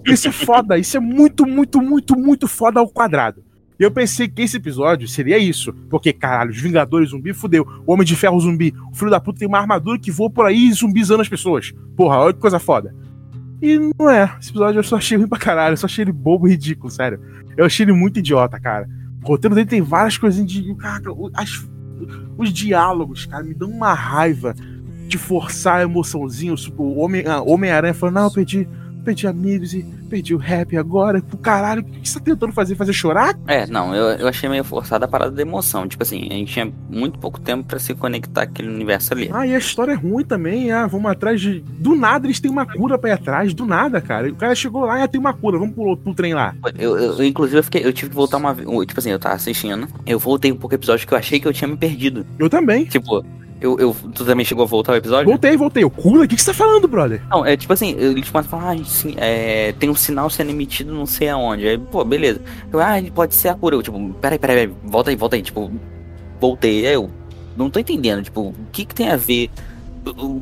Isso 0.07 0.29
é 0.29 0.33
foda, 0.33 0.79
isso 0.79 0.97
é 0.97 1.01
muito, 1.01 1.45
muito, 1.45 1.83
muito, 1.83 2.17
muito 2.17 2.49
foda 2.49 2.81
ao 2.81 2.89
quadrado. 2.89 3.45
E 3.79 3.83
eu 3.85 3.91
pensei 3.91 4.27
que 4.29 4.43
esse 4.43 4.57
episódio 4.57 5.07
seria 5.07 5.39
isso. 5.39 5.73
Porque, 5.89 6.13
caralho, 6.13 6.51
os 6.51 6.61
Vingadores 6.61 7.11
zumbi, 7.11 7.33
fudeu. 7.33 7.67
O 7.87 7.93
Homem 7.93 8.05
de 8.05 8.17
Ferro 8.17 8.41
zumbi. 8.41 8.75
O 8.91 8.95
filho 8.97 9.11
da 9.11 9.21
puta 9.21 9.39
tem 9.39 9.47
uma 9.49 9.59
armadura 9.59 9.99
que 9.99 10.11
voa 10.11 10.29
por 10.31 10.47
aí 10.47 10.73
zumbizando 10.73 11.23
as 11.23 11.29
pessoas. 11.29 11.73
Porra, 11.97 12.17
olha 12.19 12.35
que 12.35 12.41
coisa 12.41 12.59
foda. 12.59 12.95
E 13.63 13.79
não 13.99 14.11
é. 14.11 14.35
Esse 14.41 14.51
episódio 14.51 14.79
eu 14.81 14.83
só 14.83 14.97
achei 14.97 15.17
ruim 15.17 15.29
pra 15.29 15.39
caralho. 15.39 15.75
Eu 15.75 15.77
só 15.77 15.87
achei 15.87 16.05
ele 16.05 16.13
bobo 16.13 16.49
e 16.49 16.51
ridículo, 16.53 16.91
sério. 16.91 17.21
Eu 17.57 17.67
achei 17.67 17.85
ele 17.85 17.93
muito 17.93 18.19
idiota, 18.19 18.59
cara. 18.59 18.89
O 19.23 19.29
roteiro 19.29 19.55
dele 19.55 19.67
tem 19.69 19.81
várias 19.83 20.19
coisinhas 20.19 20.51
de. 20.51 20.75
Cara, 20.77 21.03
as- 21.35 21.69
os 22.37 22.53
diálogos, 22.53 23.27
cara, 23.27 23.43
me 23.45 23.55
dão 23.55 23.69
uma 23.71 23.93
raiva 23.95 24.55
de 25.09 25.19
forçar 25.19 25.77
a 25.79 25.83
emoçãozinha. 25.83 26.55
O 26.77 26.99
Homem- 27.01 27.25
ah, 27.27 27.41
Homem-Aranha 27.43 27.95
falando, 27.95 28.15
não, 28.17 28.25
eu 28.25 28.31
perdi, 28.31 28.69
perdi 29.09 29.27
amigos 29.27 29.73
e 29.75 29.83
perdi 30.11 30.35
o 30.35 30.39
rap 30.39 30.77
agora. 30.77 31.21
Pô, 31.23 31.37
caralho, 31.39 31.83
o 31.83 31.85
que 31.85 32.09
você 32.09 32.19
tá 32.19 32.25
tentando 32.27 32.53
fazer? 32.53 32.75
Fazer 32.75 32.93
chorar? 32.93 33.35
É, 33.47 33.67
não, 33.67 33.95
eu, 33.95 34.05
eu 34.19 34.29
achei 34.29 34.49
meio 34.49 34.63
forçada 34.65 35.05
a 35.07 35.09
parada 35.09 35.31
da 35.31 35.41
emoção. 35.43 35.89
Tipo 35.89 36.03
assim, 36.03 36.27
a 36.31 36.35
gente 36.35 36.53
tinha 36.53 36.73
muito 36.91 37.19
pouco 37.19 37.41
tempo 37.41 37.65
pra 37.65 37.79
se 37.79 37.95
conectar 37.95 38.43
aquele 38.43 38.69
universo 38.69 39.15
ali. 39.15 39.31
Ah, 39.33 39.47
e 39.47 39.55
a 39.55 39.59
história 39.59 39.93
é 39.93 39.95
ruim 39.95 40.25
também. 40.25 40.71
Ah, 40.71 40.87
vamos 40.87 41.11
atrás 41.11 41.41
de. 41.41 41.61
Do 41.61 41.95
nada 41.95 42.27
eles 42.27 42.39
têm 42.41 42.51
uma 42.51 42.67
cura 42.67 42.99
pra 42.99 43.11
ir 43.11 43.13
atrás, 43.15 43.55
do 43.55 43.65
nada, 43.65 44.01
cara. 44.01 44.29
O 44.31 44.35
cara 44.37 44.55
chegou 44.55 44.85
lá 44.85 44.99
e 44.99 45.03
ah, 45.03 45.09
tem 45.09 45.21
uma 45.21 45.33
cura, 45.33 45.59
vamos 45.59 45.75
pro, 45.75 45.97
pro 45.97 46.15
trem 46.15 46.35
lá. 46.35 46.55
Eu, 46.79 46.99
eu- 46.99 47.13
eu, 47.19 47.25
inclusive, 47.25 47.59
eu, 47.59 47.65
fiquei, 47.65 47.85
eu 47.85 47.93
tive 47.93 48.11
que 48.11 48.17
voltar 48.17 48.37
uma 48.37 48.53
vez. 48.53 48.69
Tipo 48.87 49.01
assim, 49.01 49.11
eu 49.11 49.19
tava 49.19 49.35
assistindo. 49.35 49.89
Eu 50.07 50.19
voltei 50.19 50.53
um 50.53 50.57
pouco 50.57 50.75
episódio 50.75 51.07
que 51.07 51.15
eu 51.15 51.19
achei 51.19 51.41
que 51.41 51.49
eu 51.49 51.53
tinha 51.53 51.69
me 51.69 51.77
perdido. 51.77 52.27
Eu 52.39 52.49
também. 52.51 52.85
Tipo, 52.85 53.25
eu, 53.61 53.79
eu, 53.79 53.97
tu 54.15 54.25
também 54.25 54.45
chegou 54.45 54.65
a 54.65 54.67
voltar 54.67 54.93
o 54.93 54.97
episódio? 54.97 55.27
Voltei, 55.29 55.57
voltei. 55.57 55.83
Eu, 55.85 55.91
cura? 55.91 56.25
O 56.25 56.29
que, 56.29 56.37
que 56.37 56.43
você 56.43 56.51
tá 56.53 56.55
falando, 56.57 56.87
brother? 56.89 57.21
Não, 57.31 57.45
é 57.45 57.57
tipo 57.57 57.73
assim, 57.73 57.95
eles 57.99 58.29
começam 58.31 58.59
a 58.59 58.63
falar, 58.63 58.73
ah, 58.81 58.85
sim, 58.85 59.15
é, 59.17 59.73
tem 59.79 59.89
um 59.91 59.95
sinal 59.95 60.29
sendo 60.31 60.51
emitido 60.51 60.93
não 60.95 61.07
sei 61.07 61.29
aonde. 61.29 61.67
Aí, 61.67 61.79
pô, 61.79 62.05
beleza. 62.05 62.41
Eu, 62.73 62.81
ah, 62.81 62.99
ele 62.99 63.11
pode 63.11 63.35
ser 63.35 63.49
a 63.49 63.55
cura. 63.55 63.75
Eu, 63.77 63.83
tipo, 63.83 63.99
peraí, 64.21 64.39
peraí, 64.39 64.57
peraí, 64.69 64.75
volta 64.85 65.11
aí, 65.11 65.17
volta 65.17 65.37
aí. 65.37 65.43
Tipo, 65.43 65.71
voltei. 66.41 66.87
Aí 66.87 66.95
eu 66.95 67.11
não 67.57 67.69
tô 67.71 67.81
entendendo, 67.81 68.23
tipo, 68.23 68.41
o 68.41 68.55
que 68.71 68.85
que 68.85 68.95
tem 68.95 69.09
a 69.11 69.17
ver 69.17 69.51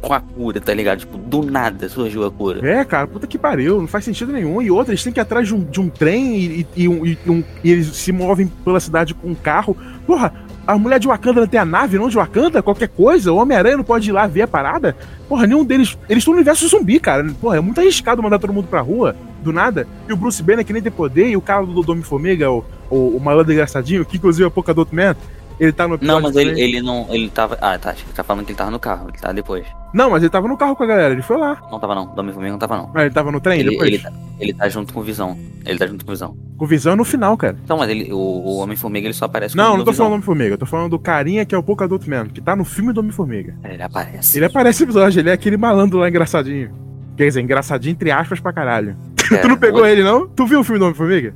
com 0.00 0.12
a 0.12 0.20
cura, 0.20 0.60
tá 0.60 0.72
ligado? 0.72 1.00
Tipo, 1.00 1.18
do 1.18 1.42
nada 1.42 1.88
surgiu 1.88 2.24
a 2.24 2.30
cura. 2.30 2.64
É, 2.68 2.84
cara, 2.84 3.06
puta 3.06 3.26
que 3.26 3.36
pariu, 3.38 3.80
não 3.80 3.88
faz 3.88 4.04
sentido 4.04 4.32
nenhum. 4.32 4.62
E 4.62 4.70
outra, 4.70 4.92
eles 4.92 5.02
têm 5.02 5.12
que 5.12 5.18
ir 5.18 5.22
atrás 5.22 5.48
de 5.48 5.54
um, 5.54 5.64
de 5.64 5.80
um 5.80 5.88
trem 5.88 6.36
e, 6.36 6.60
e- 6.76 6.82
e 6.84 6.88
um- 6.88 7.04
e 7.06 7.18
um- 7.26 7.42
e 7.64 7.72
eles 7.72 7.88
se 7.88 8.12
movem 8.12 8.46
pela 8.64 8.78
cidade 8.78 9.12
com 9.14 9.28
um 9.28 9.34
carro. 9.34 9.76
Porra, 10.06 10.32
a 10.66 10.76
mulher 10.76 10.98
de 10.98 11.06
Wakanda 11.06 11.40
não 11.40 11.46
tem 11.46 11.60
a 11.60 11.64
nave, 11.64 11.98
não 11.98 12.08
de 12.08 12.16
Wakanda? 12.16 12.62
Qualquer 12.62 12.88
coisa, 12.88 13.32
o 13.32 13.36
Homem-Aranha 13.36 13.76
não 13.76 13.84
pode 13.84 14.08
ir 14.08 14.12
lá 14.12 14.26
ver 14.26 14.42
a 14.42 14.48
parada? 14.48 14.96
Porra, 15.28 15.46
nenhum 15.46 15.64
deles. 15.64 15.96
Eles 16.08 16.22
estão 16.22 16.32
no 16.32 16.38
universo 16.38 16.66
zumbi, 16.68 16.98
cara. 16.98 17.24
Porra, 17.40 17.58
é 17.58 17.60
muito 17.60 17.80
arriscado 17.80 18.22
mandar 18.22 18.38
todo 18.38 18.52
mundo 18.52 18.66
pra 18.66 18.80
rua, 18.80 19.14
do 19.42 19.52
nada. 19.52 19.86
E 20.08 20.12
o 20.12 20.16
Bruce 20.16 20.42
Banner 20.42 20.64
que 20.64 20.72
nem 20.72 20.82
tem 20.82 20.90
poder, 20.90 21.28
e 21.28 21.36
o 21.36 21.40
cara 21.40 21.64
do 21.64 21.82
Dome 21.82 22.02
Formiga, 22.02 22.50
o, 22.50 22.64
o, 22.90 23.16
o 23.16 23.20
malandro 23.20 23.52
engraçadinho, 23.52 24.04
que 24.04 24.16
inclusive 24.16 24.44
é 24.44 24.46
o 24.48 24.50
Polkadot 24.50 24.92
Man, 24.94 25.14
ele 25.58 25.72
tá 25.72 25.86
no 25.88 25.98
Não, 26.00 26.20
mas 26.20 26.36
ele, 26.36 26.50
também. 26.50 26.64
ele 26.64 26.82
não. 26.82 27.06
Ele 27.10 27.28
tava. 27.30 27.56
Ah, 27.60 27.78
tá. 27.78 27.90
Acho 27.90 28.04
que 28.04 28.12
tá 28.12 28.22
falando 28.24 28.44
que 28.44 28.52
ele 28.52 28.58
tava 28.58 28.70
no 28.70 28.78
carro. 28.78 29.08
Ele 29.08 29.18
tava 29.18 29.34
depois. 29.34 29.64
Não, 29.94 30.10
mas 30.10 30.22
ele 30.22 30.30
tava 30.30 30.46
no 30.48 30.56
carro 30.56 30.76
com 30.76 30.82
a 30.82 30.86
galera, 30.86 31.12
ele 31.14 31.22
foi 31.22 31.38
lá. 31.38 31.56
Não 31.70 31.78
tava 31.80 31.94
não. 31.94 32.06
Dome 32.14 32.32
Formiga 32.32 32.52
não 32.52 32.58
tava 32.58 32.76
não. 32.76 32.90
Mas 32.92 33.04
ele 33.04 33.14
tava 33.14 33.32
no 33.32 33.40
trem 33.40 33.60
Ele, 33.60 33.70
depois? 33.70 33.88
ele, 33.88 33.98
tá, 34.02 34.12
ele 34.38 34.52
tá 34.54 34.68
junto 34.68 34.92
com 34.92 35.00
o 35.00 35.02
Visão. 35.02 35.38
Ele 35.64 35.78
tá 35.78 35.86
junto 35.86 36.04
com 36.04 36.10
o 36.10 36.14
Visão. 36.14 36.36
Com 36.58 36.66
visão 36.66 36.96
no 36.96 37.04
final, 37.04 37.36
cara. 37.36 37.56
Então, 37.64 37.78
mas 37.78 37.88
ele, 37.90 38.12
o, 38.12 38.16
o 38.16 38.56
Homem-Formiga 38.58 39.06
ele 39.06 39.14
só 39.14 39.24
aparece 39.26 39.56
Não, 39.56 39.76
não 39.76 39.84
tô 39.84 39.92
falando 39.92 40.10
do 40.10 40.14
Homem-Formiga, 40.14 40.54
eu 40.54 40.58
tô 40.58 40.64
falando 40.66 40.90
do 40.90 40.98
carinha 40.98 41.44
que 41.44 41.54
é 41.54 41.58
o 41.58 41.62
Polkadot 41.62 42.08
Man, 42.08 42.26
que 42.28 42.40
tá 42.40 42.54
no 42.56 42.64
filme 42.64 42.92
do 42.92 43.00
Homem-Formiga. 43.00 43.54
Ele 43.64 43.82
aparece. 43.82 44.38
Ele 44.38 44.44
aparece 44.46 44.80
no 44.82 44.86
episódio, 44.86 45.20
ele 45.20 45.28
é 45.30 45.32
aquele 45.32 45.56
malandro 45.56 45.98
lá 45.98 46.08
engraçadinho. 46.08 46.70
Quer 47.16 47.26
dizer, 47.26 47.40
engraçadinho 47.42 47.92
entre 47.92 48.10
aspas 48.10 48.40
pra 48.40 48.52
caralho. 48.52 48.96
É, 49.32 49.38
tu 49.38 49.48
não 49.48 49.56
pegou 49.56 49.82
o- 49.82 49.86
ele, 49.86 50.04
não? 50.04 50.28
Tu 50.28 50.46
viu 50.46 50.60
o 50.60 50.64
filme 50.64 50.78
do 50.78 50.84
Homem-Formiga? 50.84 51.34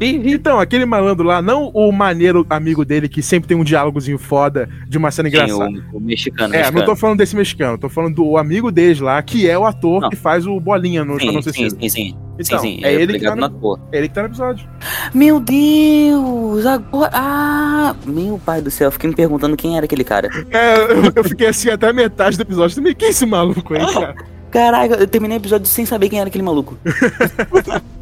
Então, 0.00 0.60
aquele 0.60 0.84
malandro 0.84 1.26
lá, 1.26 1.42
não 1.42 1.70
o 1.74 1.90
maneiro 1.90 2.46
amigo 2.48 2.84
dele 2.84 3.08
que 3.08 3.22
sempre 3.22 3.48
tem 3.48 3.56
um 3.56 3.64
diálogozinho 3.64 4.18
foda 4.18 4.68
de 4.86 4.98
uma 4.98 5.10
cena 5.10 5.28
Sim, 5.28 5.36
engraçada. 5.36 5.84
o, 5.92 5.96
o 5.96 6.00
mexicano. 6.00 6.54
É, 6.54 6.58
mexicano. 6.58 6.78
não 6.78 6.86
tô 6.86 6.96
falando 6.96 7.18
desse 7.18 7.36
mexicano, 7.36 7.78
tô 7.78 7.88
falando 7.88 8.16
do 8.16 8.36
amigo 8.36 8.70
deles 8.70 9.00
lá, 9.00 9.20
que 9.22 9.48
é 9.48 9.58
o 9.58 9.64
ator 9.64 10.02
Não. 10.02 10.10
que 10.10 10.16
faz 10.16 10.46
o 10.46 10.58
Bolinha 10.60 11.04
no 11.04 11.18
Sim, 11.18 11.42
sim, 11.42 11.70
sim, 11.70 11.88
sim. 11.88 12.16
Então, 12.38 12.58
sim, 12.58 12.76
sim. 12.76 12.84
é 12.84 12.94
eu 12.94 13.00
ele 13.00 13.18
que 13.18 13.24
tá 13.24 13.36
no-. 13.36 13.78
É 13.92 13.98
ele 13.98 14.08
que 14.08 14.14
tá 14.14 14.22
no 14.22 14.28
episódio. 14.28 14.66
Meu 15.12 15.38
Deus! 15.40 16.64
Agora. 16.64 17.10
Ah! 17.12 17.94
Meu 18.06 18.40
pai 18.44 18.62
do 18.62 18.70
céu, 18.70 18.88
eu 18.88 18.92
fiquei 18.92 19.10
me 19.10 19.16
perguntando 19.16 19.56
quem 19.56 19.76
era 19.76 19.84
aquele 19.84 20.04
cara. 20.04 20.28
É, 20.50 20.92
eu, 20.92 21.12
eu 21.14 21.24
fiquei 21.24 21.48
assim 21.48 21.68
até 21.68 21.88
a 21.88 21.92
metade 21.92 22.36
do 22.38 22.42
episódio 22.42 22.74
também. 22.74 22.94
Quem 22.94 23.08
é 23.08 23.10
esse 23.10 23.26
maluco 23.26 23.74
aí, 23.74 23.92
cara? 23.92 24.14
Caraca, 24.50 24.94
eu 24.96 25.06
terminei 25.06 25.36
o 25.36 25.40
episódio 25.40 25.66
sem 25.66 25.84
saber 25.84 26.08
quem 26.08 26.18
era 26.18 26.28
aquele 26.28 26.42
maluco. 26.42 26.76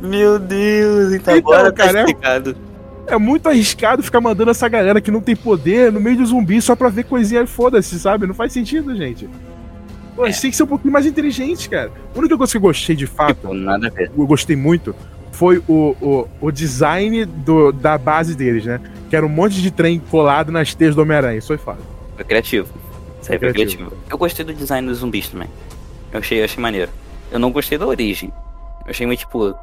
Meu 0.00 0.38
Deus, 0.38 1.12
então, 1.12 1.36
Então, 1.36 1.52
agora 1.52 1.72
tá 1.72 1.84
cara, 1.84 1.98
é- 2.00 2.04
explicado. 2.04 2.56
É 3.06 3.18
muito 3.18 3.48
arriscado 3.48 4.02
ficar 4.02 4.20
mandando 4.20 4.50
essa 4.52 4.68
galera 4.68 5.00
que 5.00 5.10
não 5.10 5.20
tem 5.20 5.34
poder 5.34 5.90
no 5.90 5.98
meio 6.00 6.16
de 6.16 6.24
zumbi 6.24 6.62
só 6.62 6.76
pra 6.76 6.88
ver 6.88 7.04
coisinha 7.04 7.42
e 7.42 7.46
foda-se, 7.46 7.98
sabe? 7.98 8.24
Não 8.26 8.34
faz 8.34 8.52
sentido, 8.52 8.94
gente. 8.94 9.28
Pô, 10.14 10.26
gente 10.26 10.40
tem 10.40 10.50
que 10.50 10.56
ser 10.56 10.62
um 10.62 10.66
pouquinho 10.68 10.92
mais 10.92 11.06
inteligente, 11.06 11.68
cara. 11.68 11.90
A 12.14 12.18
única 12.18 12.36
coisa 12.36 12.52
que 12.52 12.56
eu 12.56 12.60
gostei 12.60 12.94
de 12.94 13.06
fato, 13.06 13.34
Tipo, 13.34 13.54
nada 13.54 13.88
a 13.88 13.90
ver. 13.90 14.12
eu 14.16 14.26
gostei 14.26 14.54
muito, 14.54 14.94
foi 15.32 15.58
o, 15.66 15.96
o, 16.00 16.28
o 16.40 16.50
design 16.52 17.24
do, 17.24 17.72
da 17.72 17.98
base 17.98 18.36
deles, 18.36 18.64
né? 18.64 18.80
Que 19.08 19.16
era 19.16 19.26
um 19.26 19.30
monte 19.30 19.60
de 19.60 19.70
trem 19.72 19.98
colado 19.98 20.52
nas 20.52 20.72
teias 20.74 20.94
do 20.94 21.02
Homem-Aranha. 21.02 21.38
Isso 21.38 21.48
foi 21.48 21.58
foda. 21.58 21.78
Foi 22.14 22.24
criativo. 22.24 22.68
Isso 23.20 23.32
aí 23.32 23.38
Foi 23.40 23.48
foi 23.48 23.54
criativo. 23.54 23.92
Eu 24.08 24.16
gostei 24.18 24.44
do 24.44 24.52
design 24.54 24.86
dos 24.86 24.98
zumbis 24.98 25.28
também. 25.28 25.48
Eu 26.12 26.20
achei, 26.20 26.40
eu 26.40 26.44
achei 26.44 26.62
maneiro. 26.62 26.90
Eu 27.32 27.38
não 27.40 27.50
gostei 27.50 27.76
da 27.76 27.86
origem. 27.86 28.32
Eu 28.90 28.92
achei 28.92 29.06
meio 29.06 29.16
tipo. 29.16 29.54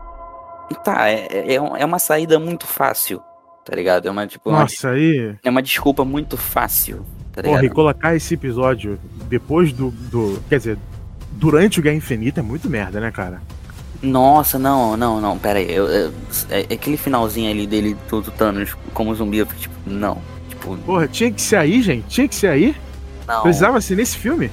Tá, 0.85 1.09
é, 1.09 1.27
é, 1.31 1.55
é 1.55 1.85
uma 1.85 1.99
saída 1.99 2.39
muito 2.39 2.65
fácil. 2.65 3.21
Tá 3.65 3.75
ligado? 3.75 4.07
É 4.07 4.11
uma, 4.11 4.25
tipo, 4.25 4.49
uma, 4.49 4.61
Nossa, 4.61 4.91
aí. 4.91 5.35
é 5.43 5.49
uma 5.49 5.61
desculpa 5.61 6.05
muito 6.05 6.37
fácil. 6.37 7.05
Tá 7.33 7.43
Porra, 7.43 7.57
e 7.57 7.61
ligado? 7.63 7.75
colocar 7.75 8.15
esse 8.15 8.35
episódio 8.35 8.97
depois 9.25 9.73
do, 9.73 9.91
do. 9.91 10.41
Quer 10.47 10.59
dizer, 10.59 10.77
durante 11.33 11.77
o 11.77 11.83
Guerra 11.83 11.97
Infinita 11.97 12.39
é 12.39 12.43
muito 12.43 12.69
merda, 12.69 13.01
né, 13.01 13.11
cara? 13.11 13.41
Nossa, 14.01 14.57
não, 14.57 14.95
não, 14.95 15.19
não, 15.19 15.37
pera 15.37 15.59
aí. 15.59 15.69
Eu, 15.73 15.87
eu- 15.87 16.13
é, 16.49 16.61
é 16.69 16.73
aquele 16.73 16.95
finalzinho 16.95 17.51
ali 17.51 17.67
dele, 17.67 17.97
do 18.09 18.21
do 18.21 18.31
Thanos 18.31 18.77
como 18.93 19.13
zumbi, 19.13 19.39
eu 19.39 19.45
tipo, 19.45 19.75
não. 19.85 20.21
Tipo, 20.47 20.77
Porra, 20.77 21.05
tinha 21.09 21.29
que 21.29 21.41
ser 21.41 21.57
aí, 21.57 21.81
gente? 21.81 22.07
Tinha 22.07 22.27
que 22.29 22.35
ser 22.35 22.47
aí? 22.47 22.73
não. 23.27 23.41
Precisava 23.41 23.81
ser 23.81 23.97
nesse 23.97 24.15
filme? 24.17 24.49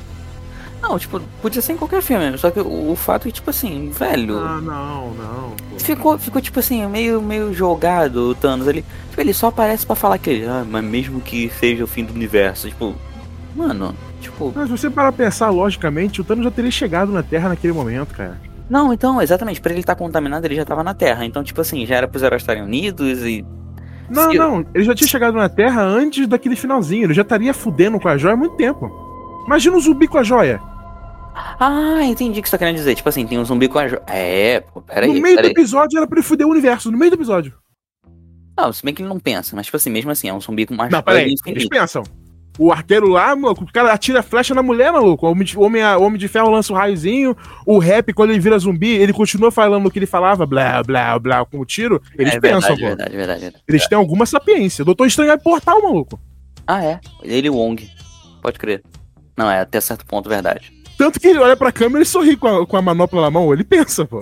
Não, 0.88 0.98
tipo, 0.98 1.20
podia 1.40 1.62
ser 1.62 1.72
em 1.72 1.76
qualquer 1.76 2.02
filme. 2.02 2.36
Só 2.36 2.50
que 2.50 2.60
o, 2.60 2.90
o 2.92 2.96
fato 2.96 3.22
é 3.22 3.30
que, 3.30 3.32
tipo 3.36 3.48
assim, 3.50 3.90
velho. 3.90 4.38
Ah, 4.38 4.60
não, 4.60 5.10
não. 5.14 5.50
pô. 5.70 5.78
Ficou, 5.78 6.18
ficou 6.18 6.40
tipo 6.42 6.58
assim, 6.60 6.86
meio, 6.86 7.22
meio 7.22 7.52
jogado 7.54 8.16
o 8.30 8.34
Thanos. 8.34 8.66
Ele, 8.68 8.84
tipo, 9.10 9.20
ele 9.20 9.32
só 9.32 9.48
aparece 9.48 9.86
pra 9.86 9.96
falar 9.96 10.18
que, 10.18 10.44
ah, 10.44 10.64
mas 10.68 10.84
mesmo 10.84 11.20
que 11.20 11.50
seja 11.58 11.84
o 11.84 11.86
fim 11.86 12.04
do 12.04 12.12
universo, 12.12 12.68
tipo, 12.68 12.94
Mano, 13.56 13.94
tipo. 14.20 14.52
Mas 14.54 14.66
se 14.68 14.70
você 14.76 14.90
parar 14.90 15.12
pra 15.12 15.24
pensar 15.26 15.48
logicamente, 15.50 16.20
o 16.20 16.24
Thanos 16.24 16.44
já 16.44 16.50
teria 16.50 16.70
chegado 16.70 17.12
na 17.12 17.22
Terra 17.22 17.48
naquele 17.48 17.72
momento, 17.72 18.14
cara. 18.14 18.38
Não, 18.68 18.92
então, 18.92 19.20
exatamente, 19.22 19.60
pra 19.60 19.70
ele 19.72 19.80
estar 19.80 19.94
contaminado, 19.94 20.44
ele 20.46 20.56
já 20.56 20.64
tava 20.64 20.82
na 20.82 20.92
Terra. 20.94 21.24
Então, 21.24 21.42
tipo 21.44 21.60
assim, 21.60 21.86
já 21.86 21.96
era 21.96 22.08
pros 22.08 22.22
heróis 22.22 22.42
estarem 22.42 22.62
unidos 22.62 23.20
e. 23.22 23.44
Não, 24.10 24.30
Se- 24.32 24.36
não, 24.38 24.66
ele 24.74 24.84
já 24.84 24.94
tinha 24.94 25.08
chegado 25.08 25.34
na 25.36 25.48
Terra 25.48 25.82
antes 25.82 26.26
daquele 26.26 26.56
finalzinho. 26.56 27.04
Ele 27.04 27.14
já 27.14 27.22
estaria 27.22 27.54
fudendo 27.54 27.98
com 28.00 28.08
a 28.08 28.16
joia 28.18 28.34
há 28.34 28.36
muito 28.36 28.56
tempo. 28.56 28.90
Imagina 29.46 29.76
um 29.76 29.80
zumbi 29.80 30.08
com 30.08 30.18
a 30.18 30.22
joia. 30.22 30.60
Ah, 31.34 32.00
entendi 32.04 32.38
o 32.38 32.42
que 32.42 32.48
você 32.48 32.52
tá 32.52 32.58
querendo 32.58 32.76
dizer. 32.76 32.94
Tipo 32.94 33.08
assim, 33.08 33.26
tem 33.26 33.38
um 33.38 33.44
zumbi 33.44 33.68
com 33.68 33.78
a. 33.78 33.88
jo- 33.88 34.00
É, 34.06 34.60
pô, 34.60 34.80
peraí. 34.80 35.08
no 35.08 35.14
meio 35.20 35.34
do 35.36 35.42
peraí. 35.42 35.50
episódio 35.50 35.96
era 35.98 36.06
pra 36.06 36.18
ele 36.18 36.26
fuder 36.26 36.46
o 36.46 36.50
universo, 36.50 36.90
no 36.90 36.98
meio 36.98 37.10
do 37.10 37.16
episódio. 37.16 37.54
Não, 38.56 38.72
se 38.72 38.84
bem 38.84 38.94
que 38.94 39.02
ele 39.02 39.08
não 39.08 39.18
pensa, 39.18 39.56
mas 39.56 39.66
tipo 39.66 39.76
assim, 39.76 39.90
mesmo 39.90 40.10
assim, 40.12 40.28
é 40.28 40.32
um 40.34 40.40
zumbi 40.40 40.64
com 40.64 40.74
uma 40.74 40.88
Não, 40.88 41.02
peraí, 41.02 41.34
do 41.34 41.50
eles 41.50 41.68
pensam. 41.68 42.04
O 42.56 42.70
arqueiro 42.70 43.08
lá, 43.08 43.34
maluco, 43.34 43.64
o 43.64 43.72
cara 43.72 43.92
atira 43.92 44.22
flecha 44.22 44.54
na 44.54 44.62
mulher, 44.62 44.92
maluco. 44.92 45.26
O 45.26 45.30
homem 45.32 45.44
de, 45.44 45.58
o 45.58 45.62
homem, 45.62 45.82
homem 45.84 46.16
de 46.16 46.28
ferro 46.28 46.50
lança 46.50 46.72
um 46.72 46.76
raiozinho. 46.76 47.36
O 47.66 47.78
rap, 47.80 48.12
quando 48.12 48.30
ele 48.30 48.38
vira 48.38 48.56
zumbi, 48.56 48.90
ele 48.90 49.12
continua 49.12 49.50
falando 49.50 49.86
o 49.86 49.90
que 49.90 49.98
ele 49.98 50.06
falava, 50.06 50.46
blá, 50.46 50.80
blá, 50.84 51.18
blá, 51.18 51.44
com 51.44 51.58
o 51.58 51.64
tiro. 51.64 52.00
Eles 52.16 52.34
é 52.34 52.40
pensam, 52.40 52.76
verdade, 52.76 52.80
pô. 52.80 52.86
verdade, 52.86 53.16
verdade, 53.16 53.40
verdade. 53.40 53.64
Eles 53.66 53.88
têm 53.88 53.98
alguma 53.98 54.24
sapiência. 54.24 54.84
Doutor 54.84 55.04
Estranho 55.08 55.32
é 55.32 55.36
portal, 55.36 55.82
maluco. 55.82 56.20
Ah, 56.64 56.84
é. 56.84 57.00
Ele 57.24 57.48
e 57.48 57.50
o 57.50 57.56
Wong. 57.56 57.90
Pode 58.40 58.56
crer. 58.56 58.84
Não, 59.36 59.50
é 59.50 59.58
até 59.58 59.80
certo 59.80 60.06
ponto 60.06 60.28
verdade. 60.28 60.72
Tanto 60.96 61.18
que 61.18 61.28
ele 61.28 61.38
olha 61.38 61.56
pra 61.56 61.72
câmera 61.72 62.02
e 62.02 62.06
sorri 62.06 62.36
com 62.36 62.46
a, 62.46 62.66
com 62.66 62.76
a 62.76 62.82
manopla 62.82 63.22
na 63.22 63.30
mão. 63.30 63.52
Ele 63.52 63.64
pensa, 63.64 64.04
pô. 64.04 64.20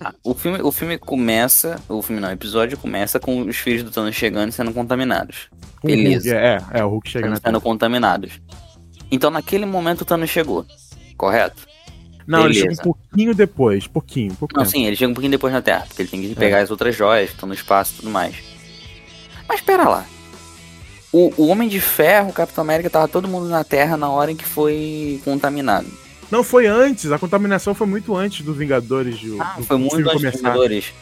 Ah, 0.00 0.14
o, 0.24 0.32
filme, 0.34 0.62
o 0.62 0.70
filme 0.70 0.96
começa. 0.96 1.80
O 1.88 2.00
filme 2.02 2.20
não, 2.20 2.28
o 2.28 2.32
episódio 2.32 2.78
começa 2.78 3.18
com 3.18 3.42
os 3.42 3.56
filhos 3.56 3.82
do 3.82 3.90
Thanos 3.90 4.14
chegando 4.14 4.50
e 4.50 4.52
sendo 4.52 4.72
contaminados. 4.72 5.48
O 5.82 5.86
Beleza. 5.86 6.30
Hulk, 6.30 6.74
é, 6.74 6.80
é, 6.80 6.84
o 6.84 6.88
Hulk 6.88 7.10
chega 7.10 7.28
na 7.28 7.38
Thanos 7.38 7.60
sendo 7.60 7.60
contaminados. 7.60 8.40
Então 9.10 9.30
naquele 9.30 9.66
momento 9.66 10.02
o 10.02 10.04
Thanos 10.04 10.30
chegou. 10.30 10.64
Correto? 11.16 11.66
Não, 12.26 12.44
ele 12.44 12.54
chega 12.54 12.66
Beleza. 12.66 12.82
um 12.82 12.84
pouquinho 12.84 13.34
depois. 13.34 13.86
Pouquinho, 13.86 14.34
pouquinho. 14.34 14.60
Não, 14.60 14.68
sim, 14.68 14.86
ele 14.86 14.94
chega 14.94 15.10
um 15.10 15.14
pouquinho 15.14 15.32
depois 15.32 15.52
na 15.52 15.62
Terra, 15.62 15.84
porque 15.88 16.02
ele 16.02 16.08
tem 16.08 16.20
que 16.20 16.34
pegar 16.34 16.60
as 16.60 16.70
outras 16.70 16.94
joias 16.94 17.30
que 17.30 17.34
estão 17.34 17.48
no 17.48 17.54
espaço 17.54 17.94
e 17.94 17.96
tudo 17.96 18.10
mais. 18.10 18.36
Mas 19.48 19.60
pera 19.60 19.88
lá. 19.88 20.06
O, 21.12 21.32
o 21.36 21.46
Homem 21.48 21.68
de 21.68 21.80
Ferro, 21.80 22.30
o 22.30 22.32
Capitão 22.32 22.62
América, 22.62 22.90
tava 22.90 23.08
todo 23.08 23.26
mundo 23.28 23.48
na 23.48 23.64
Terra 23.64 23.96
na 23.96 24.10
hora 24.10 24.30
em 24.30 24.36
que 24.36 24.44
foi 24.44 25.20
contaminado. 25.24 25.86
Não 26.30 26.44
foi 26.44 26.66
antes, 26.66 27.10
a 27.10 27.18
contaminação 27.18 27.74
foi 27.74 27.86
muito 27.86 28.14
antes 28.14 28.44
dos 28.44 28.56
Vingadores. 28.56 29.18
Do, 29.18 29.40
Ah, 29.40 29.54
do 29.56 29.64
foi 29.64 29.78
muito 29.78 30.08
antes 30.10 30.22
dos 30.22 30.32
Vingadores. 30.36 30.92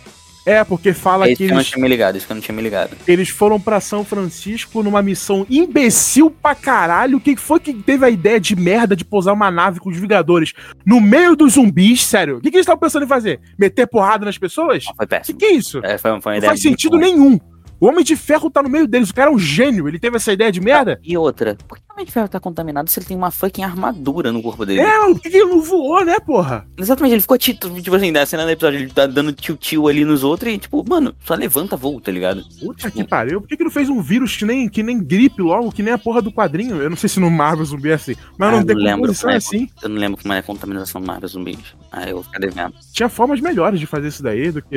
É, 0.48 0.62
porque 0.62 0.92
fala 0.92 1.26
isso 1.28 1.38
que 1.38 1.46
que 1.46 1.50
eu 1.50 1.54
não 1.54 1.60
eles, 1.60 1.66
tinha 1.68 1.82
me 1.82 1.88
ligado, 1.88 2.16
isso 2.16 2.24
que 2.24 2.30
eu 2.30 2.36
não 2.36 2.40
tinha 2.40 2.54
me 2.54 2.62
ligado. 2.62 2.96
eles 3.08 3.28
foram 3.28 3.58
pra 3.60 3.80
São 3.80 4.04
Francisco 4.04 4.80
numa 4.80 5.02
missão 5.02 5.44
imbecil 5.50 6.30
pra 6.30 6.54
caralho. 6.54 7.18
Quem 7.18 7.34
foi 7.34 7.58
que 7.58 7.74
teve 7.74 8.06
a 8.06 8.10
ideia 8.10 8.38
de 8.38 8.54
merda 8.54 8.94
de 8.94 9.04
pousar 9.04 9.32
uma 9.32 9.50
nave 9.50 9.80
com 9.80 9.90
os 9.90 9.96
Vingadores 9.96 10.52
no 10.86 11.00
meio 11.00 11.34
dos 11.34 11.54
zumbis? 11.54 12.04
Sério, 12.04 12.36
o 12.36 12.40
que, 12.40 12.48
que 12.48 12.56
eles 12.58 12.62
estavam 12.64 12.78
pensando 12.78 13.04
em 13.04 13.08
fazer? 13.08 13.40
Meter 13.58 13.88
porrada 13.88 14.24
nas 14.24 14.38
pessoas? 14.38 14.84
Não, 14.86 14.94
foi 14.94 15.04
Que 15.06 15.16
péssimo. 15.16 15.36
que 15.40 15.44
é 15.46 15.52
isso? 15.52 15.80
É, 15.82 15.98
foi, 15.98 16.20
foi 16.20 16.34
Não 16.38 16.42
faz 16.46 16.62
sentido 16.62 16.92
ruim. 16.96 17.00
nenhum. 17.06 17.40
O 17.78 17.86
Homem 17.86 18.04
de 18.04 18.16
Ferro 18.16 18.50
tá 18.50 18.62
no 18.62 18.68
meio 18.68 18.86
deles. 18.86 19.10
O 19.10 19.14
cara 19.14 19.30
é 19.30 19.34
um 19.34 19.38
gênio. 19.38 19.86
Ele 19.86 19.98
teve 19.98 20.16
essa 20.16 20.32
ideia 20.32 20.50
de 20.50 20.60
merda. 20.60 20.98
E 21.02 21.16
outra, 21.16 21.56
por 21.96 22.04
que 22.04 22.10
o 22.10 22.12
Ferro 22.12 22.28
tá 22.28 22.38
contaminado 22.38 22.90
se 22.90 22.98
ele 22.98 23.06
tem 23.06 23.16
uma 23.16 23.30
fucking 23.30 23.62
armadura 23.62 24.30
no 24.30 24.42
corpo 24.42 24.66
dele? 24.66 24.80
É, 24.80 25.00
o 25.06 25.14
que 25.18 25.28
ele 25.28 25.44
não 25.46 25.62
voou, 25.62 26.04
né, 26.04 26.18
porra? 26.20 26.66
Exatamente, 26.76 27.12
ele 27.14 27.22
ficou 27.22 27.38
tipo, 27.38 27.70
tipo 27.80 27.96
assim, 27.96 28.10
na 28.10 28.26
cena 28.26 28.44
do 28.44 28.50
episódio, 28.50 28.80
ele 28.80 28.90
tá 28.92 29.06
dando 29.06 29.32
tio-tio 29.32 29.88
ali 29.88 30.04
nos 30.04 30.22
outros 30.22 30.52
e, 30.52 30.58
tipo, 30.58 30.84
mano, 30.88 31.14
só 31.24 31.34
levanta 31.34 31.76
voo, 31.76 32.00
tá 32.00 32.12
ligado? 32.12 32.44
Puta 32.60 32.90
que 32.90 33.02
pariu. 33.02 33.40
Por 33.40 33.48
que, 33.48 33.56
que 33.56 33.64
não 33.64 33.70
fez 33.70 33.88
um 33.88 34.02
vírus 34.02 34.36
que 34.36 34.44
nem, 34.44 34.68
que 34.68 34.82
nem 34.82 34.98
gripe 35.02 35.40
logo, 35.40 35.72
que 35.72 35.82
nem 35.82 35.94
a 35.94 35.98
porra 35.98 36.20
do 36.20 36.30
quadrinho? 36.30 36.76
Eu 36.82 36.90
não 36.90 36.96
sei 36.96 37.08
se 37.08 37.18
no 37.18 37.30
Marvel 37.30 37.64
zumbi 37.64 37.90
é 37.90 37.94
assim. 37.94 38.14
Mas 38.38 38.48
Ah, 38.48 38.52
não 38.58 38.66
tem 38.66 38.76
não 38.76 38.92
composição 38.98 39.28
como 39.28 39.34
é. 39.34 39.36
assim. 39.36 39.68
Eu 39.82 39.88
não 39.88 39.96
lembro 39.96 40.20
como 40.22 40.34
é 40.34 40.38
a 40.38 40.42
contaminação 40.42 41.00
do 41.00 41.06
Marvel 41.06 41.28
zumbis. 41.28 41.58
Ah, 41.90 42.08
eu 42.08 42.16
vou 42.16 42.24
ficar 42.24 42.38
devendo. 42.40 42.74
Tinha 42.92 43.08
formas 43.08 43.40
melhores 43.40 43.80
de 43.80 43.86
fazer 43.86 44.08
isso 44.08 44.22
daí 44.22 44.50
do 44.50 44.60
que. 44.60 44.76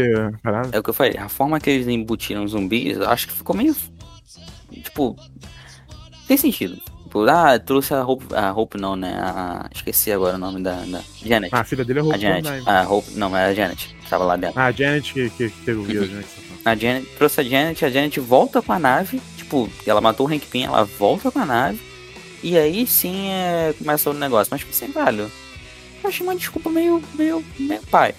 É 0.72 0.80
o 0.80 0.84
que 0.84 0.89
eu 0.89 0.93
falei, 0.93 1.17
a 1.17 1.28
forma 1.28 1.59
que 1.59 1.70
eles 1.70 1.88
embutiram 1.88 2.47
zumbis, 2.47 2.97
eu 2.97 3.09
acho 3.09 3.28
que 3.28 3.34
ficou 3.34 3.55
meio. 3.55 3.76
Tipo. 4.72 5.15
Tem 6.28 6.38
sentido. 6.38 6.78
Tipo, 7.10 7.28
ah, 7.28 7.57
trouxe 7.57 7.91
a 7.91 8.05
Hope. 8.05 8.28
A 8.36 8.53
Hope 8.53 8.80
não, 8.80 8.95
né? 8.95 9.20
A, 9.20 9.68
esqueci 9.74 10.12
agora 10.12 10.36
o 10.36 10.38
nome 10.38 10.62
da. 10.62 10.74
da 10.86 11.01
Janet. 11.26 11.49
Ah, 11.51 11.62
a 11.62 11.64
filha 11.64 11.84
dele 11.84 11.97
é 11.97 12.01
a 12.03 12.05
Hope 12.05 12.20
Janet. 12.20 12.43
Van 12.43 12.51
Dyne. 12.51 12.70
A 12.70 12.88
Hope. 12.88 13.12
Não, 13.16 13.36
era 13.36 13.49
a 13.49 13.53
Janet. 13.55 13.95
que 13.99 14.10
Tava 14.10 14.26
lá 14.26 14.36
dentro. 14.36 14.60
Ah, 14.60 14.66
a 14.66 14.72
Janet 14.72 15.12
que, 15.12 15.28
que, 15.32 15.49
teve 15.66 15.80
o 15.80 15.82
vírus, 15.89 16.12
né? 16.12 16.24
A 16.64 16.76
Janet 16.76 17.07
trouxe 17.18 17.41
a 17.41 17.43
Janet, 17.43 17.84
a 17.84 17.89
Janet 17.89 18.20
volta 18.20 18.62
com 18.62 18.72
a 18.72 18.78
nave. 18.78 19.20
Tipo, 19.38 19.68
ela 19.88 19.99
matou 19.99 20.28
o 20.28 20.32
Hank 20.32 20.45
Pym, 20.45 20.66
ela 20.66 20.84
volta 20.84 21.32
com 21.32 21.39
a 21.39 21.45
nave. 21.47 21.80
E 22.43 22.55
aí 22.55 22.86
sim 22.86 23.30
é, 23.32 23.74
começa 23.76 24.12
o 24.12 24.14
negócio. 24.14 24.49
Mas, 24.51 24.60
tipo 24.60 24.72
assim, 24.72 24.91
velho. 24.91 25.32
Eu 26.03 26.10
achei 26.10 26.24
uma 26.24 26.36
desculpa 26.36 26.70
meio. 26.70 27.01
meio. 27.16 27.43
meio 27.57 27.82
pai. 27.89 28.14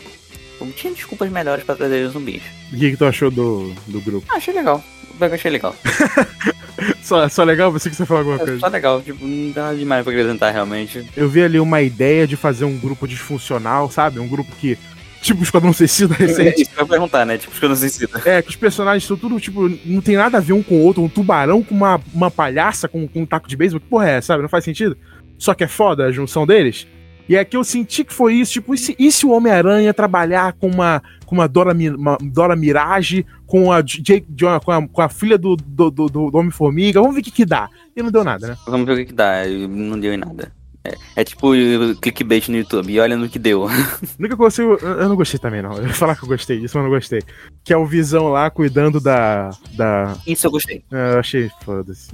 Eu 0.60 0.70
tinha 0.72 0.92
desculpas 0.92 1.30
melhores 1.30 1.62
pra 1.62 1.76
trazer 1.76 2.04
os 2.06 2.12
zumbis. 2.12 2.42
O 2.72 2.76
que, 2.76 2.90
que 2.90 2.96
tu 2.96 3.04
achou 3.04 3.30
do, 3.30 3.72
do 3.86 4.00
grupo? 4.00 4.26
Ah, 4.32 4.36
achei 4.38 4.52
legal. 4.52 4.82
Eu 5.20 5.32
achei 5.32 5.50
legal. 5.50 5.76
Só, 7.02 7.28
só 7.28 7.42
legal 7.44 7.72
você 7.72 7.90
que 7.90 7.96
você 7.96 8.06
falou 8.06 8.20
alguma 8.20 8.36
É 8.36 8.46
coisa. 8.46 8.60
só 8.60 8.68
legal, 8.68 9.02
tipo, 9.02 9.24
não 9.26 9.50
dá 9.52 9.62
nada 9.64 9.76
demais 9.76 10.04
pra 10.04 10.12
acrescentar 10.12 10.52
realmente. 10.52 11.04
Eu 11.16 11.28
vi 11.28 11.42
ali 11.42 11.58
uma 11.58 11.82
ideia 11.82 12.26
de 12.26 12.36
fazer 12.36 12.64
um 12.64 12.78
grupo 12.78 13.06
disfuncional, 13.08 13.90
sabe? 13.90 14.18
Um 14.20 14.28
grupo 14.28 14.50
que. 14.56 14.78
Tipo 15.20 15.42
Esquadrão 15.42 15.72
Suicida 15.72 16.14
recente. 16.14 16.62
Isso 16.62 16.70
que 16.70 16.78
eu 16.80 16.84
ia 16.84 16.88
perguntar, 16.88 17.26
né? 17.26 17.36
Tipo, 17.36 17.76
sei 17.76 17.88
se. 17.90 18.08
É, 18.24 18.40
que 18.40 18.48
os 18.48 18.56
personagens 18.56 19.04
são 19.04 19.16
tudo, 19.18 19.38
tipo, 19.38 19.68
não 19.84 20.00
tem 20.00 20.16
nada 20.16 20.38
a 20.38 20.40
ver 20.40 20.54
um 20.54 20.62
com 20.62 20.76
o 20.76 20.82
outro. 20.82 21.02
Um 21.02 21.08
tubarão 21.10 21.62
com 21.62 21.74
uma, 21.74 22.00
uma 22.14 22.30
palhaça 22.30 22.88
com, 22.88 23.06
com 23.06 23.22
um 23.22 23.26
taco 23.26 23.46
de 23.48 23.56
beisebol. 23.56 23.80
Que 23.80 23.86
porra 23.86 24.08
é, 24.08 24.20
sabe? 24.22 24.40
Não 24.42 24.48
faz 24.48 24.64
sentido. 24.64 24.96
Só 25.36 25.52
que 25.52 25.64
é 25.64 25.68
foda 25.68 26.06
a 26.06 26.12
junção 26.12 26.46
deles. 26.46 26.86
E 27.30 27.38
aqui 27.38 27.56
eu 27.56 27.62
senti 27.62 28.02
que 28.02 28.12
foi 28.12 28.34
isso, 28.34 28.54
tipo, 28.54 28.74
e 28.74 28.78
se, 28.78 28.96
e 28.98 29.12
se 29.12 29.24
o 29.24 29.30
Homem-Aranha 29.30 29.94
trabalhar 29.94 30.52
com 30.54 30.66
uma, 30.66 31.00
com 31.24 31.36
uma, 31.36 31.46
Dora, 31.46 31.72
uma 31.72 32.18
Dora 32.20 32.56
Mirage, 32.56 33.24
com 33.46 33.70
a, 33.70 33.80
Jake, 33.80 34.26
com 34.64 34.72
a, 34.72 34.88
com 34.88 35.00
a 35.00 35.08
filha 35.08 35.38
do, 35.38 35.54
do, 35.54 35.92
do, 35.92 36.08
do 36.08 36.36
Homem-Formiga, 36.36 37.00
vamos 37.00 37.14
ver 37.14 37.20
o 37.20 37.24
que 37.24 37.30
que 37.30 37.44
dá. 37.46 37.70
E 37.94 38.02
não 38.02 38.10
deu 38.10 38.24
nada, 38.24 38.48
né? 38.48 38.56
Vamos 38.66 38.84
ver 38.84 38.94
o 38.94 38.96
que, 38.96 39.04
que 39.04 39.12
dá. 39.12 39.44
Não 39.46 40.00
deu 40.00 40.12
em 40.12 40.16
nada. 40.16 40.50
É, 40.82 40.94
é 41.14 41.22
tipo 41.22 41.52
clickbait 42.00 42.48
no 42.48 42.56
YouTube. 42.56 42.92
E 42.92 42.98
olha 42.98 43.16
no 43.16 43.28
que 43.28 43.38
deu. 43.38 43.68
A 43.68 43.72
única 44.18 44.36
coisa 44.36 44.56
que 44.56 44.84
eu, 44.84 45.08
não 45.08 45.14
gostei 45.14 45.38
também, 45.38 45.62
não. 45.62 45.76
Eu 45.76 45.86
ia 45.86 45.94
falar 45.94 46.16
que 46.16 46.24
eu 46.24 46.28
gostei 46.28 46.58
disso, 46.58 46.76
mas 46.76 46.84
eu 46.84 46.90
não 46.90 46.96
gostei. 46.98 47.22
Que 47.62 47.72
é 47.72 47.76
o 47.76 47.86
Visão 47.86 48.26
lá 48.26 48.50
cuidando 48.50 49.00
da. 49.00 49.50
da... 49.76 50.16
Isso 50.26 50.48
eu 50.48 50.50
gostei. 50.50 50.82
É, 50.90 51.14
Eu 51.14 51.20
achei 51.20 51.48
foda-se. 51.64 52.10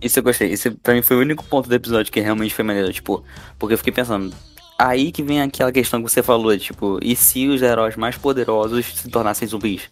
Isso 0.00 0.18
eu 0.18 0.22
gostei. 0.22 0.52
Isso 0.52 0.72
pra 0.82 0.94
mim 0.94 1.02
foi 1.02 1.18
o 1.18 1.20
único 1.20 1.44
ponto 1.44 1.68
do 1.68 1.74
episódio 1.74 2.10
que 2.10 2.20
realmente 2.20 2.54
foi 2.54 2.64
maneiro. 2.64 2.90
Tipo, 2.92 3.22
porque 3.58 3.74
eu 3.74 3.78
fiquei 3.78 3.92
pensando. 3.92 4.34
Aí 4.78 5.12
que 5.12 5.22
vem 5.22 5.40
aquela 5.40 5.70
questão 5.70 6.02
que 6.02 6.10
você 6.10 6.22
falou, 6.22 6.56
tipo, 6.58 6.98
e 7.02 7.14
se 7.14 7.46
os 7.48 7.62
heróis 7.62 7.96
mais 7.96 8.16
poderosos 8.16 8.86
se 8.86 9.08
tornassem 9.08 9.46
zumbis? 9.46 9.82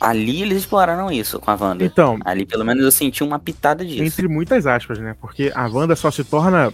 Ali 0.00 0.42
eles 0.42 0.58
exploraram 0.58 1.10
isso 1.10 1.38
com 1.38 1.50
a 1.50 1.58
Wanda. 1.60 1.84
Então, 1.84 2.18
Ali 2.24 2.46
pelo 2.46 2.64
menos 2.64 2.82
eu 2.82 2.90
senti 2.90 3.22
uma 3.22 3.38
pitada 3.38 3.84
disso. 3.84 4.02
entre 4.02 4.28
muitas 4.28 4.66
aspas, 4.66 4.98
né? 4.98 5.14
Porque 5.20 5.52
a 5.54 5.66
Wanda 5.66 5.94
só 5.94 6.10
se 6.10 6.24
torna 6.24 6.72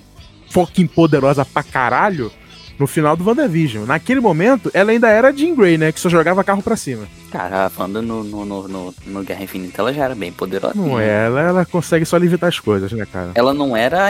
fucking 0.50 0.86
poderosa 0.86 1.44
pra 1.44 1.62
caralho 1.62 2.30
no 2.78 2.86
final 2.86 3.16
do 3.16 3.24
WandaVision. 3.24 3.84
Naquele 3.84 4.20
momento, 4.20 4.70
ela 4.72 4.90
ainda 4.92 5.08
era 5.08 5.32
Jean 5.32 5.54
Grey, 5.54 5.76
né? 5.78 5.90
Que 5.90 5.98
só 5.98 6.08
jogava 6.08 6.44
carro 6.44 6.62
pra 6.62 6.76
cima. 6.76 7.08
Cara, 7.32 7.66
a 7.66 7.80
Wanda 7.80 8.00
no, 8.00 8.22
no, 8.22 8.44
no, 8.44 8.68
no, 8.68 8.94
no 9.06 9.24
Guerra 9.24 9.42
Infinita 9.42 9.82
ela 9.82 9.92
já 9.92 10.04
era 10.04 10.14
bem 10.14 10.30
poderosa. 10.30 10.74
Não 10.76 11.00
é, 11.00 11.26
ela, 11.26 11.40
ela 11.40 11.64
consegue 11.64 12.04
só 12.04 12.16
levitar 12.16 12.48
as 12.48 12.60
coisas, 12.60 12.92
né, 12.92 13.06
cara? 13.10 13.32
Ela 13.34 13.52
não 13.52 13.76
era 13.76 14.06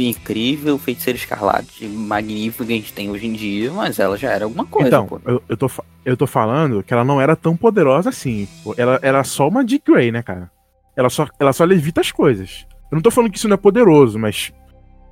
incrível, 0.00 0.78
feiticeira 0.78 1.16
escarlate, 1.16 1.86
magnífica 1.86 2.64
que 2.64 2.72
a 2.72 2.76
gente 2.76 2.92
tem 2.92 3.10
hoje 3.10 3.26
em 3.26 3.32
dia, 3.32 3.72
mas 3.72 3.98
ela 3.98 4.16
já 4.16 4.30
era 4.30 4.44
alguma 4.44 4.64
coisa, 4.64 4.88
então, 4.88 5.06
pô. 5.06 5.20
eu, 5.24 5.42
eu, 5.48 5.56
tô, 5.56 5.70
eu 6.04 6.16
tô 6.16 6.26
falando 6.26 6.82
que 6.82 6.92
ela 6.92 7.04
não 7.04 7.20
era 7.20 7.34
tão 7.34 7.56
poderosa 7.56 8.08
assim. 8.10 8.48
pô. 8.62 8.74
Ela 8.76 8.98
era 9.02 9.22
só 9.24 9.48
uma 9.48 9.66
Jean 9.66 9.80
Grey, 9.86 10.12
né, 10.12 10.22
cara? 10.22 10.50
Ela 10.96 11.10
só, 11.10 11.26
ela 11.38 11.52
só 11.52 11.64
levita 11.64 12.00
as 12.00 12.10
coisas. 12.10 12.66
Eu 12.90 12.96
não 12.96 13.02
tô 13.02 13.10
falando 13.10 13.30
que 13.30 13.38
isso 13.38 13.48
não 13.48 13.54
é 13.54 13.58
poderoso, 13.58 14.18
mas. 14.18 14.52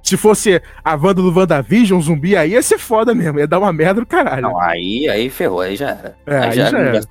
Se 0.05 0.19
fosse 0.19 0.61
a 0.85 0.95
Wanda 0.95 1.15
do 1.15 1.35
WandaVision, 1.35 1.99
um 1.99 2.03
zumbi, 2.03 2.37
aí 2.37 2.51
ia 2.53 2.63
ser 2.63 2.79
foda 2.79 3.15
mesmo. 3.15 3.39
Ia 3.39 3.47
dar 3.47 3.59
uma 3.59 3.73
merda 3.73 4.03
do 4.03 4.07
caralho. 4.07 4.43
Não, 4.43 4.61
aí, 4.61 5.09
aí 5.09 5.31
ferrou, 5.31 5.63
aí 5.63 5.75
já 5.77 5.89
era. 5.89 6.17
É, 6.27 6.39
aí 6.41 6.53
já 6.53 6.71
já 6.71 6.79
era 6.79 7.03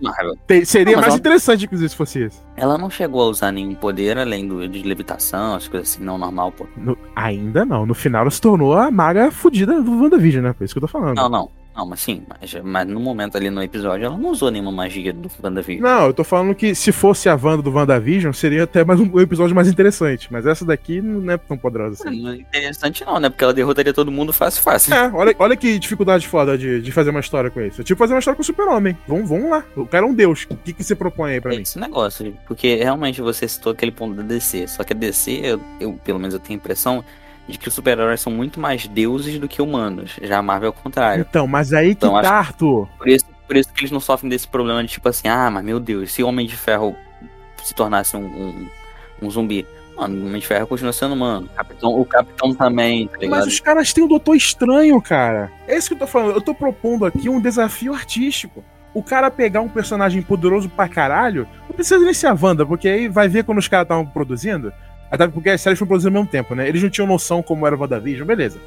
seria 0.64 0.94
Não, 0.94 1.02
mais 1.02 1.08
ela- 1.14 1.18
interessante, 1.18 1.66
inclusive, 1.66 1.90
se 1.90 1.96
fosse 1.96 2.26
isso. 2.26 2.44
Ela 2.56 2.78
não 2.78 2.92
chegou 2.92 3.24
a 3.24 3.26
usar 3.26 3.52
nenhum 3.52 3.74
poder 3.74 4.20
além 4.20 4.48
do 4.48 4.68
de 4.70 4.84
levitação, 4.84 5.56
as 5.56 5.68
coisas 5.68 5.90
assim, 5.90 6.04
não 6.04 6.20
normal, 6.20 6.52
pô. 6.52 6.68
No- 6.78 6.96
ainda 7.16 7.66
não. 7.66 7.84
No 7.86 7.96
final 7.96 8.22
ela 8.22 8.32
se 8.32 8.40
tornou 8.40 8.74
a 8.74 8.92
maga 8.92 9.32
fudida 9.32 9.82
do 9.82 10.00
WandaVision, 10.04 10.44
né? 10.44 10.54
Por 10.54 10.64
isso 10.64 10.74
que 10.74 10.78
eu 10.78 10.82
tô 10.82 10.88
falando. 10.88 11.16
Não, 11.16 11.28
não. 11.30 11.50
Não, 11.76 11.88
mas 11.88 12.02
sim, 12.02 12.24
mas, 12.30 12.54
mas 12.64 12.88
no 12.88 13.00
momento 13.00 13.36
ali 13.36 13.50
no 13.50 13.62
episódio 13.64 14.06
ela 14.06 14.16
não 14.18 14.30
usou 14.30 14.52
nenhuma 14.52 14.72
magia 14.72 15.12
do 15.12 15.30
WandaVision. 15.44 15.82
Não, 15.82 16.06
eu 16.06 16.14
tô 16.14 16.24
falando 16.24 16.54
que 16.54 16.76
se 16.76 16.92
fosse 16.92 17.28
a 17.28 17.34
Wanda 17.36 17.64
do 17.64 17.72
WandaVision, 17.72 18.32
seria 18.32 18.64
até 18.64 18.86
mais 18.86 19.00
um, 19.00 19.20
episódio 19.20 19.56
mais 19.56 19.68
interessante. 19.68 20.28
Mas 20.32 20.46
essa 20.46 20.64
daqui 20.64 21.02
não 21.02 21.34
é 21.34 21.38
tão 21.38 21.58
poderosa 21.58 22.08
assim. 22.08 22.22
Não 22.22 22.32
é 22.32 22.36
interessante 22.36 23.04
não, 23.04 23.20
né? 23.20 23.28
Porque 23.30 23.44
ela 23.44 23.54
derrotaria 23.54 23.92
todo 23.94 24.12
mundo 24.12 24.32
fácil, 24.32 24.62
fácil. 24.62 24.94
É, 24.94 25.12
olha, 25.12 25.36
olha 25.40 25.56
que 25.58 25.80
dificuldade 25.80 26.28
foda 26.28 26.56
de, 26.58 26.80
de 26.80 26.92
fazer 26.92 27.10
uma 27.10 27.20
história 27.20 27.50
com 27.50 27.60
isso. 27.60 27.82
É 27.82 27.84
tipo 27.84 27.98
fazer 27.98 28.14
uma 28.14 28.20
história 28.20 28.36
com 28.36 28.44
o 28.44 28.46
Super-Homem. 28.46 28.96
Vamos, 29.08 29.28
vamos 29.28 29.50
lá. 29.50 29.64
O 29.76 29.86
cara 29.88 30.06
é 30.06 30.08
um 30.08 30.14
deus. 30.14 30.46
O 30.52 30.56
que, 30.58 30.74
que 30.74 30.84
você 30.84 30.94
propõe 30.96 31.32
aí 31.34 31.42
pra 31.42 31.54
É 31.54 31.56
mim? 31.56 31.64
esse 31.64 31.80
negócio, 31.80 32.38
porque 32.48 32.76
realmente 32.76 33.20
você 33.20 33.48
citou 33.48 33.72
aquele 33.72 33.92
ponto 33.92 34.14
da 34.16 34.22
DC. 34.22 34.68
Só 34.68 34.84
que 34.84 34.94
a 34.94 34.96
DC, 34.96 35.32
eu, 35.44 35.60
eu, 35.80 35.94
pelo 36.04 36.20
menos 36.20 36.36
eu 36.36 36.40
tenho 36.40 36.60
a 36.60 36.62
impressão 36.62 37.04
de 37.48 37.58
que 37.58 37.68
os 37.68 37.74
super-heróis 37.74 38.22
são 38.22 38.32
muito 38.32 38.60
mais 38.60 38.88
deuses 38.88 39.40
do 39.40 39.48
que 39.48 39.62
humanos. 39.62 40.18
Já 40.22 40.40
a 40.40 40.42
Marvel 40.42 40.68
é 40.68 40.70
o 40.70 40.74
contrário. 40.74 41.26
Então, 41.28 41.48
mas 41.48 41.74
aí 41.74 41.88
que 41.96 42.06
Então, 42.06 42.22
tá, 42.22 42.36
Arthur. 42.36 42.88
Por 42.98 43.08
isso, 43.08 43.26
por 43.48 43.58
isso 43.58 43.70
que 43.74 43.82
eles 43.82 43.92
não 43.92 44.00
sofrem 44.00 44.30
desse 44.30 44.48
problema 44.48 44.82
de 44.84 44.90
tipo 44.90 45.08
assim, 45.10 45.28
ah, 45.28 45.50
mas 45.52 45.64
meu 45.64 45.80
Deus, 45.80 46.12
se 46.12 46.24
o 46.24 46.28
Homem 46.28 46.48
de 46.48 46.56
Ferro 46.56 46.96
se 47.64 47.74
tornasse 47.74 48.16
um, 48.16 48.26
um, 48.26 48.68
um 49.22 49.32
zumbi. 49.32 49.66
Mano, 49.96 50.24
o 50.24 50.28
Homem 50.28 50.42
de 50.42 50.48
Ferro 50.48 50.68
continua 50.68 50.92
sendo 50.92 51.14
humano. 51.14 51.48
O 51.52 51.56
Capitão, 51.56 52.00
o 52.00 52.06
Capitão 52.06 52.54
também, 52.54 53.08
tá 53.08 53.18
ligado? 53.18 53.40
Mas 53.40 53.48
os 53.48 53.60
caras 53.60 53.94
têm 53.94 54.04
o 54.04 54.08
Doutor 54.08 54.36
Estranho, 54.36 55.00
cara. 55.02 55.52
É 55.68 55.78
isso 55.78 55.90
que 55.90 55.94
eu 55.94 56.00
tô 56.00 56.08
falando. 56.08 56.36
Eu 56.36 56.42
tô 56.42 56.54
propondo 56.54 57.06
aqui 57.06 57.30
um 57.30 57.40
desafio 57.40 57.94
artístico. 57.94 58.64
O 58.94 59.02
cara 59.02 59.32
pegar 59.32 59.62
um 59.62 59.70
personagem 59.70 60.22
poderoso 60.22 60.70
pra 60.70 60.88
caralho, 60.88 61.48
não 61.68 61.76
precisa 61.76 62.00
nem 62.00 62.14
ser 62.14 62.28
a 62.28 62.38
Wanda, 62.40 62.66
porque 62.66 62.88
aí 62.88 63.08
vai 63.08 63.28
ver 63.28 63.44
quando 63.44 63.58
os 63.58 63.68
caras 63.68 63.86
estavam 63.86 64.06
produzindo. 64.06 64.72
Até 65.14 65.28
porque 65.28 65.52
as 65.52 65.62
séries 65.62 65.78
foram 65.78 65.90
produzindo 65.90 66.18
ao 66.18 66.24
mesmo 66.24 66.32
tempo, 66.32 66.56
né? 66.56 66.68
Eles 66.68 66.82
não 66.82 66.90
tinham 66.90 67.06
noção 67.06 67.44
como 67.44 67.68
era 67.68 67.76
o 67.76 67.80
WandaVision, 67.80 68.26
beleza. 68.26 68.58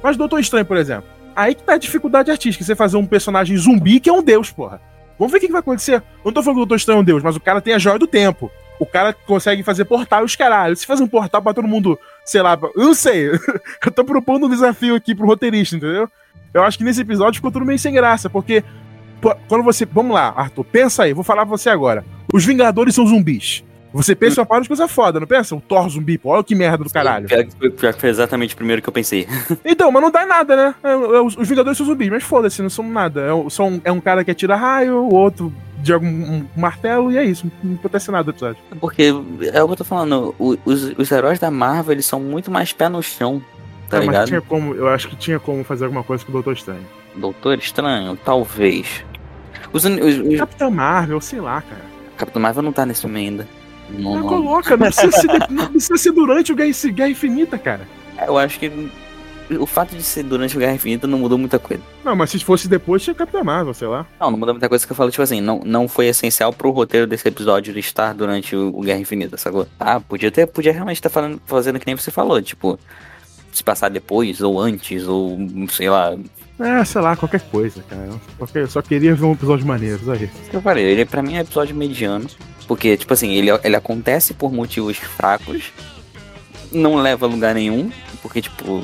Mas 0.00 0.16
Doutor 0.16 0.38
Estranho, 0.38 0.64
por 0.64 0.76
exemplo. 0.76 1.08
Aí 1.34 1.52
que 1.52 1.64
tá 1.64 1.72
a 1.72 1.78
dificuldade 1.78 2.30
artística, 2.30 2.64
você 2.64 2.76
fazer 2.76 2.96
um 2.96 3.04
personagem 3.04 3.56
zumbi 3.56 3.98
que 3.98 4.08
é 4.08 4.12
um 4.12 4.22
deus, 4.22 4.52
porra. 4.52 4.80
Vamos 5.18 5.32
ver 5.32 5.38
o 5.38 5.40
que, 5.40 5.46
que 5.48 5.52
vai 5.52 5.58
acontecer. 5.58 5.96
Eu 5.96 6.02
não 6.26 6.32
tô 6.32 6.44
falando 6.44 6.58
que 6.58 6.62
o 6.62 6.64
Doutor 6.64 6.76
Estranho 6.76 6.98
é 6.98 7.00
um 7.00 7.04
deus, 7.04 7.24
mas 7.24 7.34
o 7.34 7.40
cara 7.40 7.60
tem 7.60 7.74
a 7.74 7.78
joia 7.78 7.98
do 7.98 8.06
tempo. 8.06 8.52
O 8.78 8.86
cara 8.86 9.12
consegue 9.12 9.64
fazer 9.64 9.84
portal 9.84 10.22
e 10.22 10.26
os 10.26 10.36
caralho. 10.36 10.76
Se 10.76 10.86
fazer 10.86 11.02
um 11.02 11.08
portal 11.08 11.42
pra 11.42 11.52
todo 11.52 11.66
mundo, 11.66 11.98
sei 12.24 12.40
lá, 12.40 12.56
eu 12.76 12.84
não 12.84 12.94
sei. 12.94 13.32
eu 13.84 13.90
tô 13.92 14.04
propondo 14.04 14.46
um 14.46 14.48
desafio 14.48 14.94
aqui 14.94 15.12
pro 15.12 15.26
roteirista, 15.26 15.74
entendeu? 15.74 16.08
Eu 16.54 16.62
acho 16.62 16.78
que 16.78 16.84
nesse 16.84 17.00
episódio 17.00 17.38
ficou 17.38 17.50
tudo 17.50 17.66
meio 17.66 17.80
sem 17.80 17.92
graça, 17.92 18.30
porque 18.30 18.62
quando 19.48 19.64
você. 19.64 19.84
Vamos 19.84 20.14
lá, 20.14 20.32
Arthur, 20.36 20.64
pensa 20.64 21.02
aí, 21.02 21.12
vou 21.12 21.24
falar 21.24 21.44
pra 21.44 21.56
você 21.56 21.68
agora. 21.68 22.04
Os 22.32 22.44
Vingadores 22.44 22.94
são 22.94 23.04
zumbis. 23.04 23.64
Você 23.92 24.14
pensa 24.14 24.42
uma 24.42 24.60
de 24.60 24.68
coisa 24.68 24.86
foda, 24.88 25.18
não 25.18 25.26
pensa? 25.26 25.54
O 25.56 25.60
Thor 25.60 25.88
zumbi, 25.88 26.18
pô, 26.18 26.30
olha 26.30 26.44
que 26.44 26.54
merda 26.54 26.84
do 26.84 26.90
caralho. 26.90 27.26
Pior 27.28 27.44
que, 27.44 27.50
foi, 27.56 27.70
pior 27.70 27.94
que 27.94 28.00
foi 28.00 28.10
exatamente 28.10 28.52
o 28.54 28.56
primeiro 28.56 28.82
que 28.82 28.88
eu 28.88 28.92
pensei. 28.92 29.26
Então, 29.64 29.90
mas 29.90 30.02
não 30.02 30.10
dá 30.10 30.26
nada, 30.26 30.54
né? 30.56 30.74
É, 30.84 30.90
é, 30.90 31.20
Os 31.20 31.36
os 31.36 31.48
Vingadores 31.48 31.76
são 31.78 31.86
zumbis, 31.86 32.08
mas 32.10 32.22
foda-se, 32.22 32.60
não 32.62 32.68
são 32.70 32.86
nada. 32.88 33.20
É, 33.22 33.32
um- 33.32 33.46
um, 33.46 33.80
é 33.84 33.92
um 33.92 34.00
cara 34.00 34.22
que 34.24 34.30
atira 34.30 34.54
raio, 34.56 34.96
o 34.98 35.14
outro 35.14 35.52
joga 35.82 36.04
um, 36.04 36.10
um 36.56 36.60
martelo 36.60 37.10
e 37.12 37.16
é 37.16 37.24
isso. 37.24 37.50
Não 37.62 37.74
acontece 37.76 38.10
nada 38.10 38.24
no 38.24 38.30
episódio. 38.30 38.60
Porque 38.80 39.14
é 39.52 39.62
o 39.62 39.66
que 39.66 39.72
eu 39.72 39.76
tô 39.76 39.84
falando, 39.84 40.34
os, 40.38 40.58
os 40.98 41.10
heróis 41.12 41.38
da 41.38 41.50
Marvel, 41.50 41.92
eles 41.92 42.06
são 42.06 42.20
muito 42.20 42.50
mais 42.50 42.72
pé 42.72 42.88
no 42.88 43.02
chão, 43.02 43.40
tá 43.88 43.98
mas 43.98 44.06
ligado? 44.06 44.26
tinha 44.28 44.40
como, 44.40 44.74
eu 44.74 44.88
acho 44.88 45.08
que 45.08 45.16
tinha 45.16 45.38
como 45.38 45.62
fazer 45.64 45.84
alguma 45.84 46.02
coisa 46.02 46.24
com 46.24 46.30
o 46.30 46.32
Doutor 46.34 46.52
Estranho. 46.54 46.84
Doutor 47.14 47.58
Estranho, 47.58 48.16
talvez. 48.24 49.04
Os, 49.72 49.84
os, 49.84 50.18
os- 50.18 50.38
Capitão 50.38 50.70
Marvel, 50.70 51.20
sei 51.20 51.40
lá, 51.40 51.62
cara. 51.62 51.82
Capitão 52.16 52.40
Marvel 52.42 52.62
não 52.62 52.72
tá 52.72 52.84
nesse 52.86 53.02
filme 53.02 53.18
ainda. 53.20 53.46
Não, 53.90 54.16
não. 54.16 54.26
coloca, 54.28 54.76
não 54.76 54.86
precisa, 54.86 55.12
ser, 55.12 55.28
de- 55.28 55.52
não 55.54 55.66
precisa 55.68 55.96
ser 55.96 56.12
durante 56.12 56.52
o 56.52 56.56
Guerra, 56.56 56.70
Guerra 56.92 57.10
Infinita, 57.10 57.58
cara. 57.58 57.88
Eu 58.26 58.36
acho 58.38 58.58
que 58.58 58.90
o 59.50 59.64
fato 59.66 59.94
de 59.94 60.02
ser 60.02 60.24
durante 60.24 60.56
o 60.56 60.58
Guerra 60.60 60.74
Infinita 60.74 61.06
não 61.06 61.18
mudou 61.18 61.38
muita 61.38 61.58
coisa. 61.58 61.82
Não, 62.04 62.16
mas 62.16 62.30
se 62.30 62.38
fosse 62.40 62.66
depois, 62.68 63.02
tinha 63.02 63.14
Capitão 63.14 63.44
Marvel, 63.44 63.72
sei 63.74 63.86
lá. 63.86 64.04
Não, 64.20 64.30
não 64.30 64.38
mudou 64.38 64.54
muita 64.54 64.68
coisa 64.68 64.84
que 64.84 64.90
eu 64.92 64.96
falo, 64.96 65.10
tipo 65.10 65.22
assim, 65.22 65.40
não, 65.40 65.60
não 65.64 65.86
foi 65.86 66.06
essencial 66.06 66.52
pro 66.52 66.70
roteiro 66.70 67.06
desse 67.06 67.28
episódio 67.28 67.76
estar 67.78 68.12
durante 68.12 68.56
o, 68.56 68.68
o 68.76 68.80
Guerra 68.80 68.98
Infinita, 68.98 69.36
sacou? 69.36 69.66
Ah, 69.78 70.00
podia 70.00 70.30
ter, 70.30 70.46
podia 70.46 70.72
realmente 70.72 70.96
estar 70.96 71.10
falando, 71.10 71.40
fazendo 71.46 71.78
que 71.78 71.86
nem 71.86 71.96
você 71.96 72.10
falou, 72.10 72.40
tipo, 72.42 72.78
se 73.52 73.62
passar 73.62 73.88
depois, 73.88 74.40
ou 74.40 74.58
antes, 74.60 75.06
ou 75.06 75.38
sei 75.68 75.88
lá. 75.88 76.16
É, 76.58 76.84
sei 76.84 77.00
lá, 77.02 77.14
qualquer 77.14 77.40
coisa, 77.42 77.82
cara. 77.88 78.08
Eu 78.54 78.66
só 78.66 78.82
queria 78.82 79.14
ver 79.14 79.26
um 79.26 79.32
episódio 79.32 79.66
maneiro, 79.66 79.98
que 80.50 80.56
eu 80.56 80.62
falei, 80.62 80.84
ele 80.84 81.04
pra 81.04 81.22
mim 81.22 81.34
é 81.34 81.38
um 81.38 81.42
episódio 81.42 81.76
mediano. 81.76 82.26
Porque, 82.66 82.96
tipo 82.96 83.12
assim, 83.12 83.30
ele, 83.32 83.50
ele 83.62 83.76
acontece 83.76 84.34
por 84.34 84.52
motivos 84.52 84.96
fracos, 84.96 85.72
não 86.72 86.96
leva 86.96 87.26
a 87.26 87.28
lugar 87.28 87.54
nenhum, 87.54 87.90
porque, 88.20 88.42
tipo, 88.42 88.82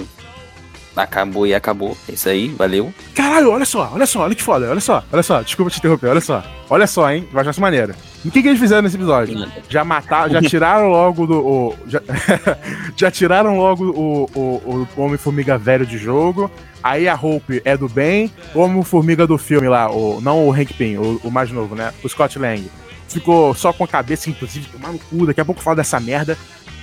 acabou 0.96 1.46
e 1.46 1.54
acabou. 1.54 1.96
É 2.08 2.12
isso 2.12 2.28
aí, 2.28 2.48
valeu. 2.48 2.92
Caralho, 3.14 3.50
olha 3.50 3.64
só, 3.64 3.90
olha 3.92 4.06
só, 4.06 4.20
olha 4.20 4.34
que 4.34 4.42
foda, 4.42 4.70
olha 4.70 4.80
só, 4.80 5.02
olha 5.12 5.22
só, 5.22 5.42
desculpa 5.42 5.70
te 5.70 5.78
interromper, 5.78 6.08
olha 6.08 6.20
só. 6.20 6.44
Olha 6.70 6.86
só, 6.86 7.10
hein, 7.10 7.26
vai 7.32 7.46
achar 7.46 7.60
maneiro. 7.60 7.94
E 8.24 8.28
o 8.28 8.30
que, 8.30 8.40
que 8.40 8.48
eles 8.48 8.60
fizeram 8.60 8.82
nesse 8.82 8.96
episódio? 8.96 9.36
Já 9.68 9.84
mataram, 9.84 10.30
já 10.32 10.40
tiraram 10.40 10.88
logo 10.88 11.26
do. 11.26 11.38
o- 11.44 11.74
já, 11.88 12.00
já 12.96 13.10
tiraram 13.10 13.56
logo 13.58 13.84
o, 13.90 14.30
o, 14.34 14.88
o 14.96 15.02
Homem-Formiga 15.02 15.58
velho 15.58 15.84
de 15.84 15.98
jogo. 15.98 16.50
Aí 16.82 17.08
a 17.08 17.14
Hope 17.14 17.60
é 17.64 17.76
do 17.76 17.88
bem. 17.88 18.30
O 18.54 18.60
Homem-Formiga 18.60 19.26
do 19.26 19.36
filme 19.36 19.68
lá, 19.68 19.90
o, 19.90 20.20
não 20.20 20.46
o 20.48 20.52
Hank 20.52 20.72
Pym, 20.74 20.96
o, 20.98 21.20
o 21.24 21.30
mais 21.30 21.50
novo, 21.50 21.74
né? 21.74 21.92
O 22.02 22.08
Scott 22.08 22.38
Lang. 22.38 22.64
Ficou 23.12 23.54
só 23.54 23.72
com 23.72 23.84
a 23.84 23.88
cabeça, 23.88 24.28
inclusive, 24.30 24.66
tomar 24.68 24.92
no 24.92 24.98
cu. 24.98 25.26
Daqui 25.26 25.40
a 25.40 25.44
pouco 25.44 25.60
eu 25.60 25.64
falo 25.64 25.76
dessa 25.76 25.98
merda. 26.00 26.36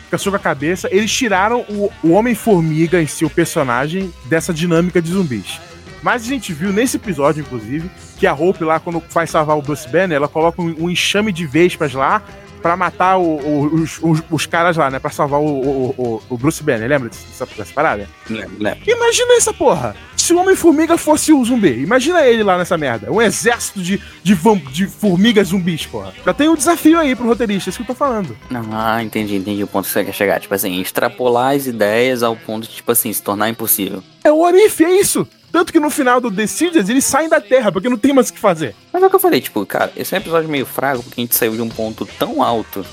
Fica 0.06 0.18
só 0.18 0.30
com 0.30 0.36
a 0.38 0.40
cabeça. 0.40 0.88
Eles 0.92 1.12
tiraram 1.12 1.62
o, 1.70 1.92
o 2.04 2.12
Homem-Formiga 2.12 3.02
em 3.02 3.08
si, 3.08 3.24
o 3.26 3.30
personagem, 3.30 4.14
dessa 4.26 4.54
dinâmica 4.54 5.02
de 5.02 5.12
zumbis. 5.12 5.60
Mas 6.02 6.24
a 6.24 6.26
gente 6.26 6.54
viu 6.54 6.72
nesse 6.72 6.96
episódio, 6.98 7.42
inclusive, 7.42 7.90
que 8.18 8.26
a 8.26 8.34
Hope 8.34 8.64
lá, 8.64 8.80
quando 8.80 9.04
vai 9.12 9.28
salvar 9.28 9.58
o 9.58 9.62
Bruce 9.62 9.88
Banner, 9.90 10.16
ela 10.16 10.28
coloca 10.28 10.62
um, 10.62 10.74
um 10.86 10.90
enxame 10.90 11.32
de 11.32 11.46
vespas 11.46 11.94
lá 11.94 12.24
pra 12.62 12.76
matar 12.78 13.18
o- 13.18 13.38
o- 13.38 13.76
os, 13.76 14.00
os- 14.02 14.24
os 14.32 14.46
caras 14.46 14.78
lá, 14.78 14.90
né? 14.90 14.98
Pra 15.00 15.12
salvar 15.12 15.40
o, 15.42 16.24
o- 16.30 16.38
Bruce 16.38 16.64
Banner. 16.64 16.88
Lembra 16.90 17.10
dessa, 17.10 17.46
dessa 17.46 17.74
parada? 17.74 18.08
Lembra, 18.30 18.50
lembra. 18.58 18.80
Imagina 18.88 19.34
essa 19.38 19.54
porra! 19.54 19.96
Se 20.30 20.34
o 20.36 20.38
Homem-Formiga 20.38 20.96
fosse 20.96 21.34
o 21.34 21.44
zumbi, 21.44 21.82
imagina 21.82 22.24
ele 22.24 22.44
lá 22.44 22.56
nessa 22.56 22.78
merda. 22.78 23.12
Um 23.12 23.20
exército 23.20 23.82
de, 23.82 24.00
de, 24.22 24.38
de 24.72 24.86
formigas 24.86 25.48
zumbis, 25.48 25.88
porra. 25.88 26.14
Já 26.24 26.32
tem 26.36 26.48
um 26.48 26.56
desafio 26.56 27.00
aí 27.00 27.16
pro 27.16 27.26
roteirista, 27.26 27.68
é 27.68 27.72
isso 27.72 27.80
que 27.80 27.82
eu 27.82 27.96
tô 27.96 27.98
falando. 27.98 28.38
Não, 28.48 28.64
ah, 28.72 29.02
entendi, 29.02 29.38
entendi 29.38 29.64
o 29.64 29.68
ponto 29.68 29.86
que 29.86 29.92
você 29.92 30.06
quer 30.06 30.14
chegar. 30.14 30.40
Tipo 30.40 30.54
assim, 30.54 30.80
extrapolar 30.80 31.56
as 31.56 31.66
ideias 31.66 32.22
ao 32.22 32.36
ponto 32.36 32.68
de, 32.68 32.76
tipo 32.76 32.92
assim, 32.92 33.12
se 33.12 33.24
tornar 33.24 33.50
impossível. 33.50 34.04
É 34.24 34.32
o 34.32 34.42
Orif, 34.42 34.86
é 34.86 35.00
isso! 35.00 35.28
Tanto 35.52 35.74
que 35.74 35.80
no 35.80 35.90
final 35.90 36.22
do 36.22 36.30
Decisions 36.30 36.90
eles 36.90 37.06
saem 37.06 37.28
da 37.28 37.42
Terra, 37.42 37.72
porque 37.72 37.90
não 37.90 37.98
tem 37.98 38.14
mais 38.14 38.30
o 38.30 38.34
que 38.34 38.40
fazer. 38.40 38.76
Mas 38.94 39.02
é 39.02 39.08
o 39.08 39.10
que 39.10 39.16
eu 39.16 39.20
falei, 39.20 39.42
tipo, 39.42 39.66
cara, 39.66 39.92
esse 39.98 40.14
é 40.14 40.20
um 40.20 40.22
episódio 40.22 40.48
meio 40.48 40.68
fraco 40.68 41.02
porque 41.02 41.22
a 41.22 41.24
gente 41.24 41.34
saiu 41.34 41.56
de 41.56 41.62
um 41.64 41.70
ponto 41.70 42.06
tão 42.20 42.44
alto 42.44 42.86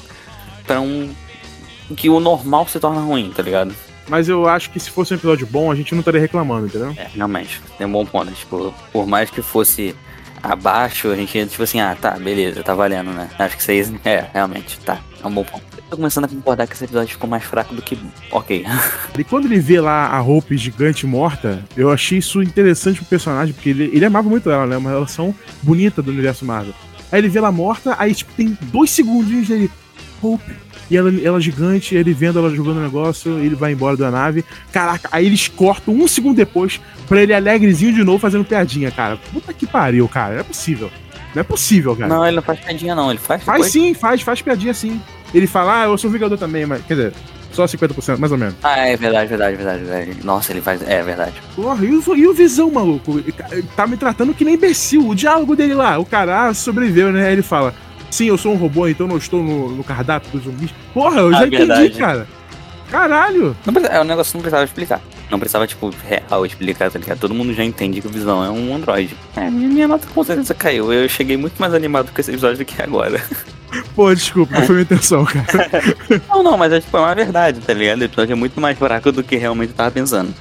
pra 0.67 0.81
um. 0.81 1.15
que 1.95 2.09
o 2.09 2.19
normal 2.19 2.67
se 2.67 2.81
torna 2.81 3.03
ruim, 3.03 3.31
tá 3.37 3.43
ligado? 3.43 3.75
Mas 4.09 4.29
eu 4.29 4.49
acho 4.49 4.71
que 4.71 4.79
se 4.79 4.91
fosse 4.91 5.13
um 5.13 5.17
episódio 5.17 5.47
bom, 5.47 5.71
a 5.71 5.75
gente 5.75 5.93
não 5.93 6.01
estaria 6.01 6.21
reclamando, 6.21 6.67
entendeu? 6.67 6.95
É, 6.97 7.09
realmente, 7.15 7.61
tem 7.77 7.87
um 7.87 7.93
bom 7.93 8.07
ponto. 8.07 8.31
Tipo, 8.33 8.75
por 8.93 9.07
mais 9.07 9.31
que 9.31 9.43
fosse 9.43 9.95
abaixo, 10.43 11.11
a 11.11 11.17
gente 11.17 11.37
ia, 11.37 11.47
tipo 11.47 11.63
assim, 11.63 11.81
ah, 11.81 11.97
tá, 12.01 12.13
beleza, 12.13 12.63
tá 12.63 12.75
valendo, 12.75 13.11
né? 13.11 13.29
Acho 13.39 13.57
que 13.57 13.63
vocês. 13.63 13.93
É, 14.05 14.27
realmente, 14.33 14.79
tá. 14.81 15.01
É 15.23 15.27
um 15.27 15.33
bom 15.33 15.45
ponto. 15.45 15.65
Eu 15.77 15.83
tô 15.91 15.97
começando 15.97 16.25
a 16.25 16.29
concordar 16.29 16.67
que 16.67 16.75
esse 16.75 16.85
episódio 16.85 17.13
ficou 17.13 17.29
mais 17.29 17.45
fraco 17.45 17.75
do 17.75 17.83
que. 17.83 17.99
Ok. 18.31 18.65
E 19.19 19.25
quando 19.25 19.47
ele 19.47 19.59
vê 19.59 19.81
lá 19.81 20.09
a 20.09 20.21
Hope 20.21 20.57
gigante 20.59 21.07
morta, 21.07 21.65
eu 21.75 21.91
achei 21.91 22.19
isso 22.19 22.43
interessante 22.43 22.99
pro 22.99 23.07
personagem, 23.07 23.55
porque 23.55 23.71
ele, 23.71 23.91
ele 23.93 24.05
amava 24.05 24.29
muito 24.29 24.51
ela, 24.51 24.67
né? 24.67 24.77
Uma 24.77 24.91
relação 24.91 25.35
bonita 25.63 26.03
do 26.03 26.11
universo 26.11 26.45
Marvel. 26.45 26.75
Aí 27.11 27.21
ele 27.21 27.29
vê 27.29 27.39
ela 27.39 27.51
morta, 27.51 27.97
aí 27.99 28.15
tipo, 28.15 28.33
tem 28.35 28.57
dois 28.63 28.91
segundinhos 28.91 29.49
dele. 29.49 29.71
Hope. 30.23 30.66
E 30.91 30.97
ela, 30.97 31.13
ela 31.23 31.41
gigante, 31.41 31.95
ele 31.95 32.13
vendo 32.13 32.39
ela 32.39 32.55
jogando 32.55 32.79
o 32.79 32.83
negócio, 32.83 33.39
ele 33.39 33.55
vai 33.55 33.73
embora 33.73 33.97
da 33.97 34.11
nave. 34.11 34.45
Caraca, 34.73 35.09
aí 35.11 35.27
eles 35.27 35.49
cortam 35.49 35.95
um 35.95 36.07
segundo 36.07 36.37
depois 36.37 36.81
pra 37.09 37.23
ele 37.23 37.35
alegrezinho 37.35 37.93
de 37.93 38.05
novo 38.05 38.19
fazendo 38.19 38.45
piadinha, 38.45 38.91
cara. 38.91 39.17
Puta 39.33 39.53
que 39.53 39.67
pariu, 39.67 40.09
cara. 40.09 40.35
Não 40.35 40.41
é 40.41 40.45
possível. 40.45 40.91
Não 41.35 41.41
é 41.41 41.45
possível, 41.45 41.97
cara. 41.97 42.09
Não, 42.09 42.27
ele 42.27 42.37
não 42.37 42.43
faz 42.43 42.61
piadinha, 42.61 42.95
não. 42.95 43.11
Ele 43.11 43.19
faz. 43.19 43.43
Faz 43.43 43.59
depois? 43.59 43.73
sim, 43.73 43.95
faz, 43.95 44.23
faz 44.23 44.41
piadinha 44.41 44.73
sim. 44.73 45.01
Ele 45.35 45.47
fala, 45.47 45.83
ah, 45.83 45.85
eu 45.87 45.99
sou 45.99 46.09
Vingador 46.11 46.39
também, 46.39 46.65
mas. 46.65 46.83
Quer 46.87 46.95
dizer, 46.95 47.13
só 47.53 47.65
50%, 47.65 48.19
mais 48.19 48.31
ou 48.31 48.39
menos. 48.39 48.55
Ah, 48.63 48.87
é 48.87 48.97
verdade, 48.97 49.29
verdade, 49.29 49.57
verdade, 49.57 49.85
verdade. 49.85 50.25
Nossa, 50.25 50.53
ele 50.53 50.61
faz. 50.61 50.81
É 50.87 51.03
verdade. 51.03 51.35
Porra, 51.55 51.85
e 51.85 51.91
o, 51.91 52.17
e 52.17 52.27
o 52.27 52.33
Visão, 52.35 52.71
maluco? 52.71 53.21
Ca- 53.33 53.49
ele 53.51 53.67
Tá 53.75 53.87
me 53.87 53.97
tratando 53.97 54.35
que 54.35 54.45
nem 54.45 54.55
imbecil. 54.55 55.09
O 55.09 55.15
diálogo 55.15 55.57
dele 55.57 55.75
lá, 55.75 55.99
o 55.99 56.05
cara 56.05 56.49
ah, 56.49 56.55
sobreviveu, 56.55 57.11
né? 57.13 57.27
Aí 57.27 57.33
ele 57.33 57.43
fala: 57.43 57.75
Sim, 58.17 58.29
eu 58.29 58.39
sou 58.39 58.53
um 58.53 58.57
robô, 58.57 58.89
então 58.89 59.07
não 59.07 59.19
estou 59.19 59.43
no, 59.43 59.69
no 59.77 59.85
cardápio 59.85 60.31
dos 60.33 60.45
zumbis. 60.45 60.71
Porra, 60.95 61.21
eu 61.21 61.29
Ah, 61.29 61.33
já 61.41 61.47
entendi, 61.47 61.67
verdade. 61.67 61.91
cara. 61.99 62.27
Caralho. 62.91 63.55
Não 63.67 63.83
é 63.91 64.01
um 64.01 64.05
negócio 64.05 64.31
que 64.31 64.37
não 64.39 64.43
precisava 64.43 64.65
explicar. 64.65 65.01
Não 65.31 65.39
precisava, 65.39 65.67
tipo, 65.67 65.93
real 66.09 66.47
explicar, 66.47 66.91
tá 66.91 66.99
ligado? 66.99 67.19
Todo 67.19 67.35
mundo 67.35 67.53
já 67.53 67.63
entende 67.65 68.01
que 68.01 68.07
o 68.07 68.11
Visão 68.11 68.43
é 68.45 68.49
um 68.49 68.75
androide. 68.75 69.15
É, 69.37 69.51
minha, 69.51 69.69
minha 69.69 69.89
nota 69.89 70.07
com 70.15 70.23
certeza 70.25 70.55
caiu. 70.55 70.91
Eu 70.93 71.09
cheguei 71.09 71.37
muito 71.37 71.59
mais 71.61 71.75
animado 71.75 72.11
com 72.11 72.19
esse 72.21 72.31
episódio 72.31 72.59
do 72.59 72.65
que 72.65 72.81
agora. 72.81 73.21
Pô, 73.95 74.15
desculpa, 74.15 74.55
não 74.55 74.63
foi 74.67 74.77
minha 74.77 74.83
intenção, 74.85 75.25
cara. 75.27 75.47
Não, 76.31 76.43
não, 76.43 76.57
mas 76.57 76.73
é 76.73 76.81
tipo, 76.81 76.97
é 76.97 77.01
uma 77.01 77.15
verdade, 77.15 77.61
tá 77.61 77.75
ligado? 77.75 78.01
O 78.01 78.05
episódio 78.05 78.33
é 78.33 78.37
muito 78.37 78.59
mais 78.61 78.79
fraco 78.79 79.11
do 79.13 79.23
que 79.23 79.37
realmente 79.37 79.71
eu 79.71 79.77
tava 79.77 79.91
pensando. 79.91 80.33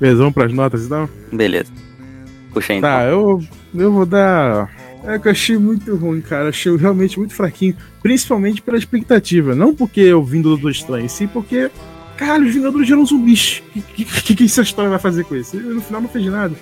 Besão 0.00 0.32
pras 0.32 0.52
notas 0.52 0.84
então? 0.84 1.08
Beleza. 1.32 1.72
Puxa 2.52 2.72
aí, 2.72 2.78
então. 2.78 2.90
Tá, 2.90 3.04
eu, 3.04 3.42
eu 3.74 3.92
vou 3.92 4.06
dar. 4.06 4.70
É 5.04 5.18
que 5.18 5.28
eu 5.28 5.32
achei 5.32 5.56
muito 5.56 5.94
ruim, 5.94 6.20
cara. 6.20 6.48
Achei 6.48 6.74
realmente 6.76 7.18
muito 7.18 7.34
fraquinho. 7.34 7.76
Principalmente 8.02 8.62
pela 8.62 8.76
expectativa. 8.76 9.54
Não 9.54 9.74
porque 9.74 10.00
eu 10.00 10.22
vim 10.22 10.40
do 10.40 10.50
Doutor 10.50 10.70
Estranho, 10.70 11.08
sim 11.08 11.26
porque. 11.26 11.70
Caralho, 12.16 12.46
os 12.46 12.54
Vingadores 12.54 12.90
eram 12.90 13.04
zumbis. 13.04 13.62
O 13.76 13.80
que, 13.82 14.04
que, 14.04 14.34
que 14.34 14.44
essa 14.44 14.62
história 14.62 14.88
vai 14.88 14.98
fazer 14.98 15.24
com 15.24 15.36
isso? 15.36 15.56
E 15.56 15.60
no 15.60 15.82
final 15.82 16.00
não 16.00 16.08
fez 16.08 16.24
nada. 16.26 16.54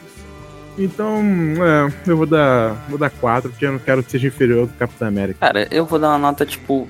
Então, 0.76 1.22
é, 1.64 2.10
eu 2.10 2.16
vou 2.16 2.26
dar. 2.26 2.74
Vou 2.88 2.98
dar 2.98 3.10
4, 3.10 3.50
porque 3.50 3.64
eu 3.64 3.72
não 3.72 3.78
quero 3.78 4.02
que 4.02 4.10
seja 4.10 4.26
inferior 4.26 4.60
ao 4.60 4.66
do 4.66 4.72
Capitão 4.74 5.06
América. 5.06 5.38
Cara, 5.40 5.68
eu 5.70 5.86
vou 5.86 5.98
dar 5.98 6.08
uma 6.08 6.18
nota 6.18 6.44
tipo 6.44 6.88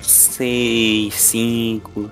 6, 0.00 1.12
5. 1.12 2.10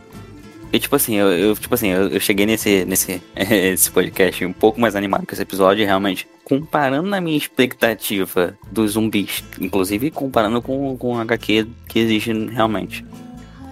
E 0.73 0.79
tipo 0.79 0.95
assim, 0.97 1.15
eu, 1.15 1.29
eu- 1.33 1.57
tipo 1.57 1.75
assim, 1.75 1.89
eu, 1.89 2.09
eu 2.09 2.21
cheguei 2.21 2.45
nesse, 2.45 2.85
nesse 2.85 3.23
esse 3.35 3.91
podcast 3.91 4.45
um 4.45 4.53
pouco 4.53 4.81
mais 4.81 4.95
animado 4.95 5.27
com 5.27 5.33
esse 5.33 5.43
episódio, 5.43 5.85
realmente, 5.87 6.29
comparando 6.45 7.15
a 7.15 7.21
minha 7.21 7.37
expectativa 7.39 8.57
dos 8.71 8.93
zumbis, 8.93 9.43
inclusive 9.61 10.11
comparando 10.11 10.61
com, 10.61 10.97
com 10.99 11.15
o 11.15 11.21
HQ 11.21 11.67
que 11.89 11.99
existe 11.99 12.33
realmente. 12.51 13.05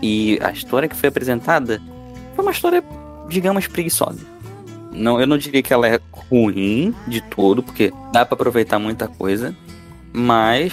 E 0.03 0.39
a 0.43 0.51
história 0.53 0.89
que 0.89 0.97
foi 0.97 1.09
apresentada 1.09 1.83
foi 2.35 2.45
uma 2.45 2.53
história, 2.53 2.83
digamos, 3.29 3.67
preguiçosa. 3.67 4.21
Não, 4.93 5.21
eu 5.21 5.27
não 5.27 5.37
diria 5.37 5.63
que 5.63 5.73
ela 5.75 5.87
é 5.87 6.01
ruim 6.11 6.95
de 7.07 7.21
todo, 7.21 7.63
porque 7.63 7.93
dá 8.13 8.25
pra 8.25 8.35
aproveitar 8.35 8.79
muita 8.79 9.07
coisa, 9.07 9.55
mas 10.15 10.73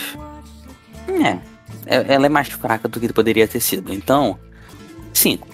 é, 1.09 1.37
é- 1.85 2.13
ela 2.13 2.25
é 2.25 2.29
mais 2.29 2.47
fraca 2.47 2.87
do 2.87 2.97
que 2.99 3.11
poderia 3.11 3.45
ter 3.47 3.59
sido. 3.59 3.93
Então, 3.93 4.39
5. 5.13 5.47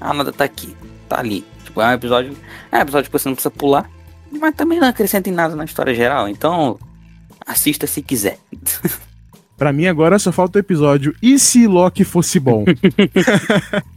A 0.00 0.12
nota 0.12 0.32
tá 0.32 0.44
aqui, 0.44 0.76
tá 1.08 1.18
ali. 1.18 1.44
Tipo, 1.64 1.80
é 1.80 1.86
um 1.88 1.92
episódio. 1.92 2.36
É 2.70 2.78
um 2.78 2.80
episódio 2.82 3.10
que 3.10 3.18
você 3.18 3.28
não 3.28 3.34
precisa 3.34 3.50
pular, 3.50 3.90
mas 4.30 4.54
também 4.54 4.80
não 4.80 4.88
acrescenta 4.88 5.28
em 5.28 5.32
nada 5.32 5.56
na 5.56 5.64
história 5.64 5.94
geral. 5.94 6.28
Então, 6.28 6.78
assista 7.46 7.86
se 7.86 8.02
quiser. 8.02 8.38
Pra 9.56 9.72
mim 9.72 9.86
agora 9.86 10.18
só 10.18 10.30
falta 10.30 10.58
o 10.58 10.60
episódio 10.60 11.16
E 11.22 11.38
se 11.38 11.66
Loki 11.66 12.04
fosse 12.04 12.38
bom? 12.38 12.64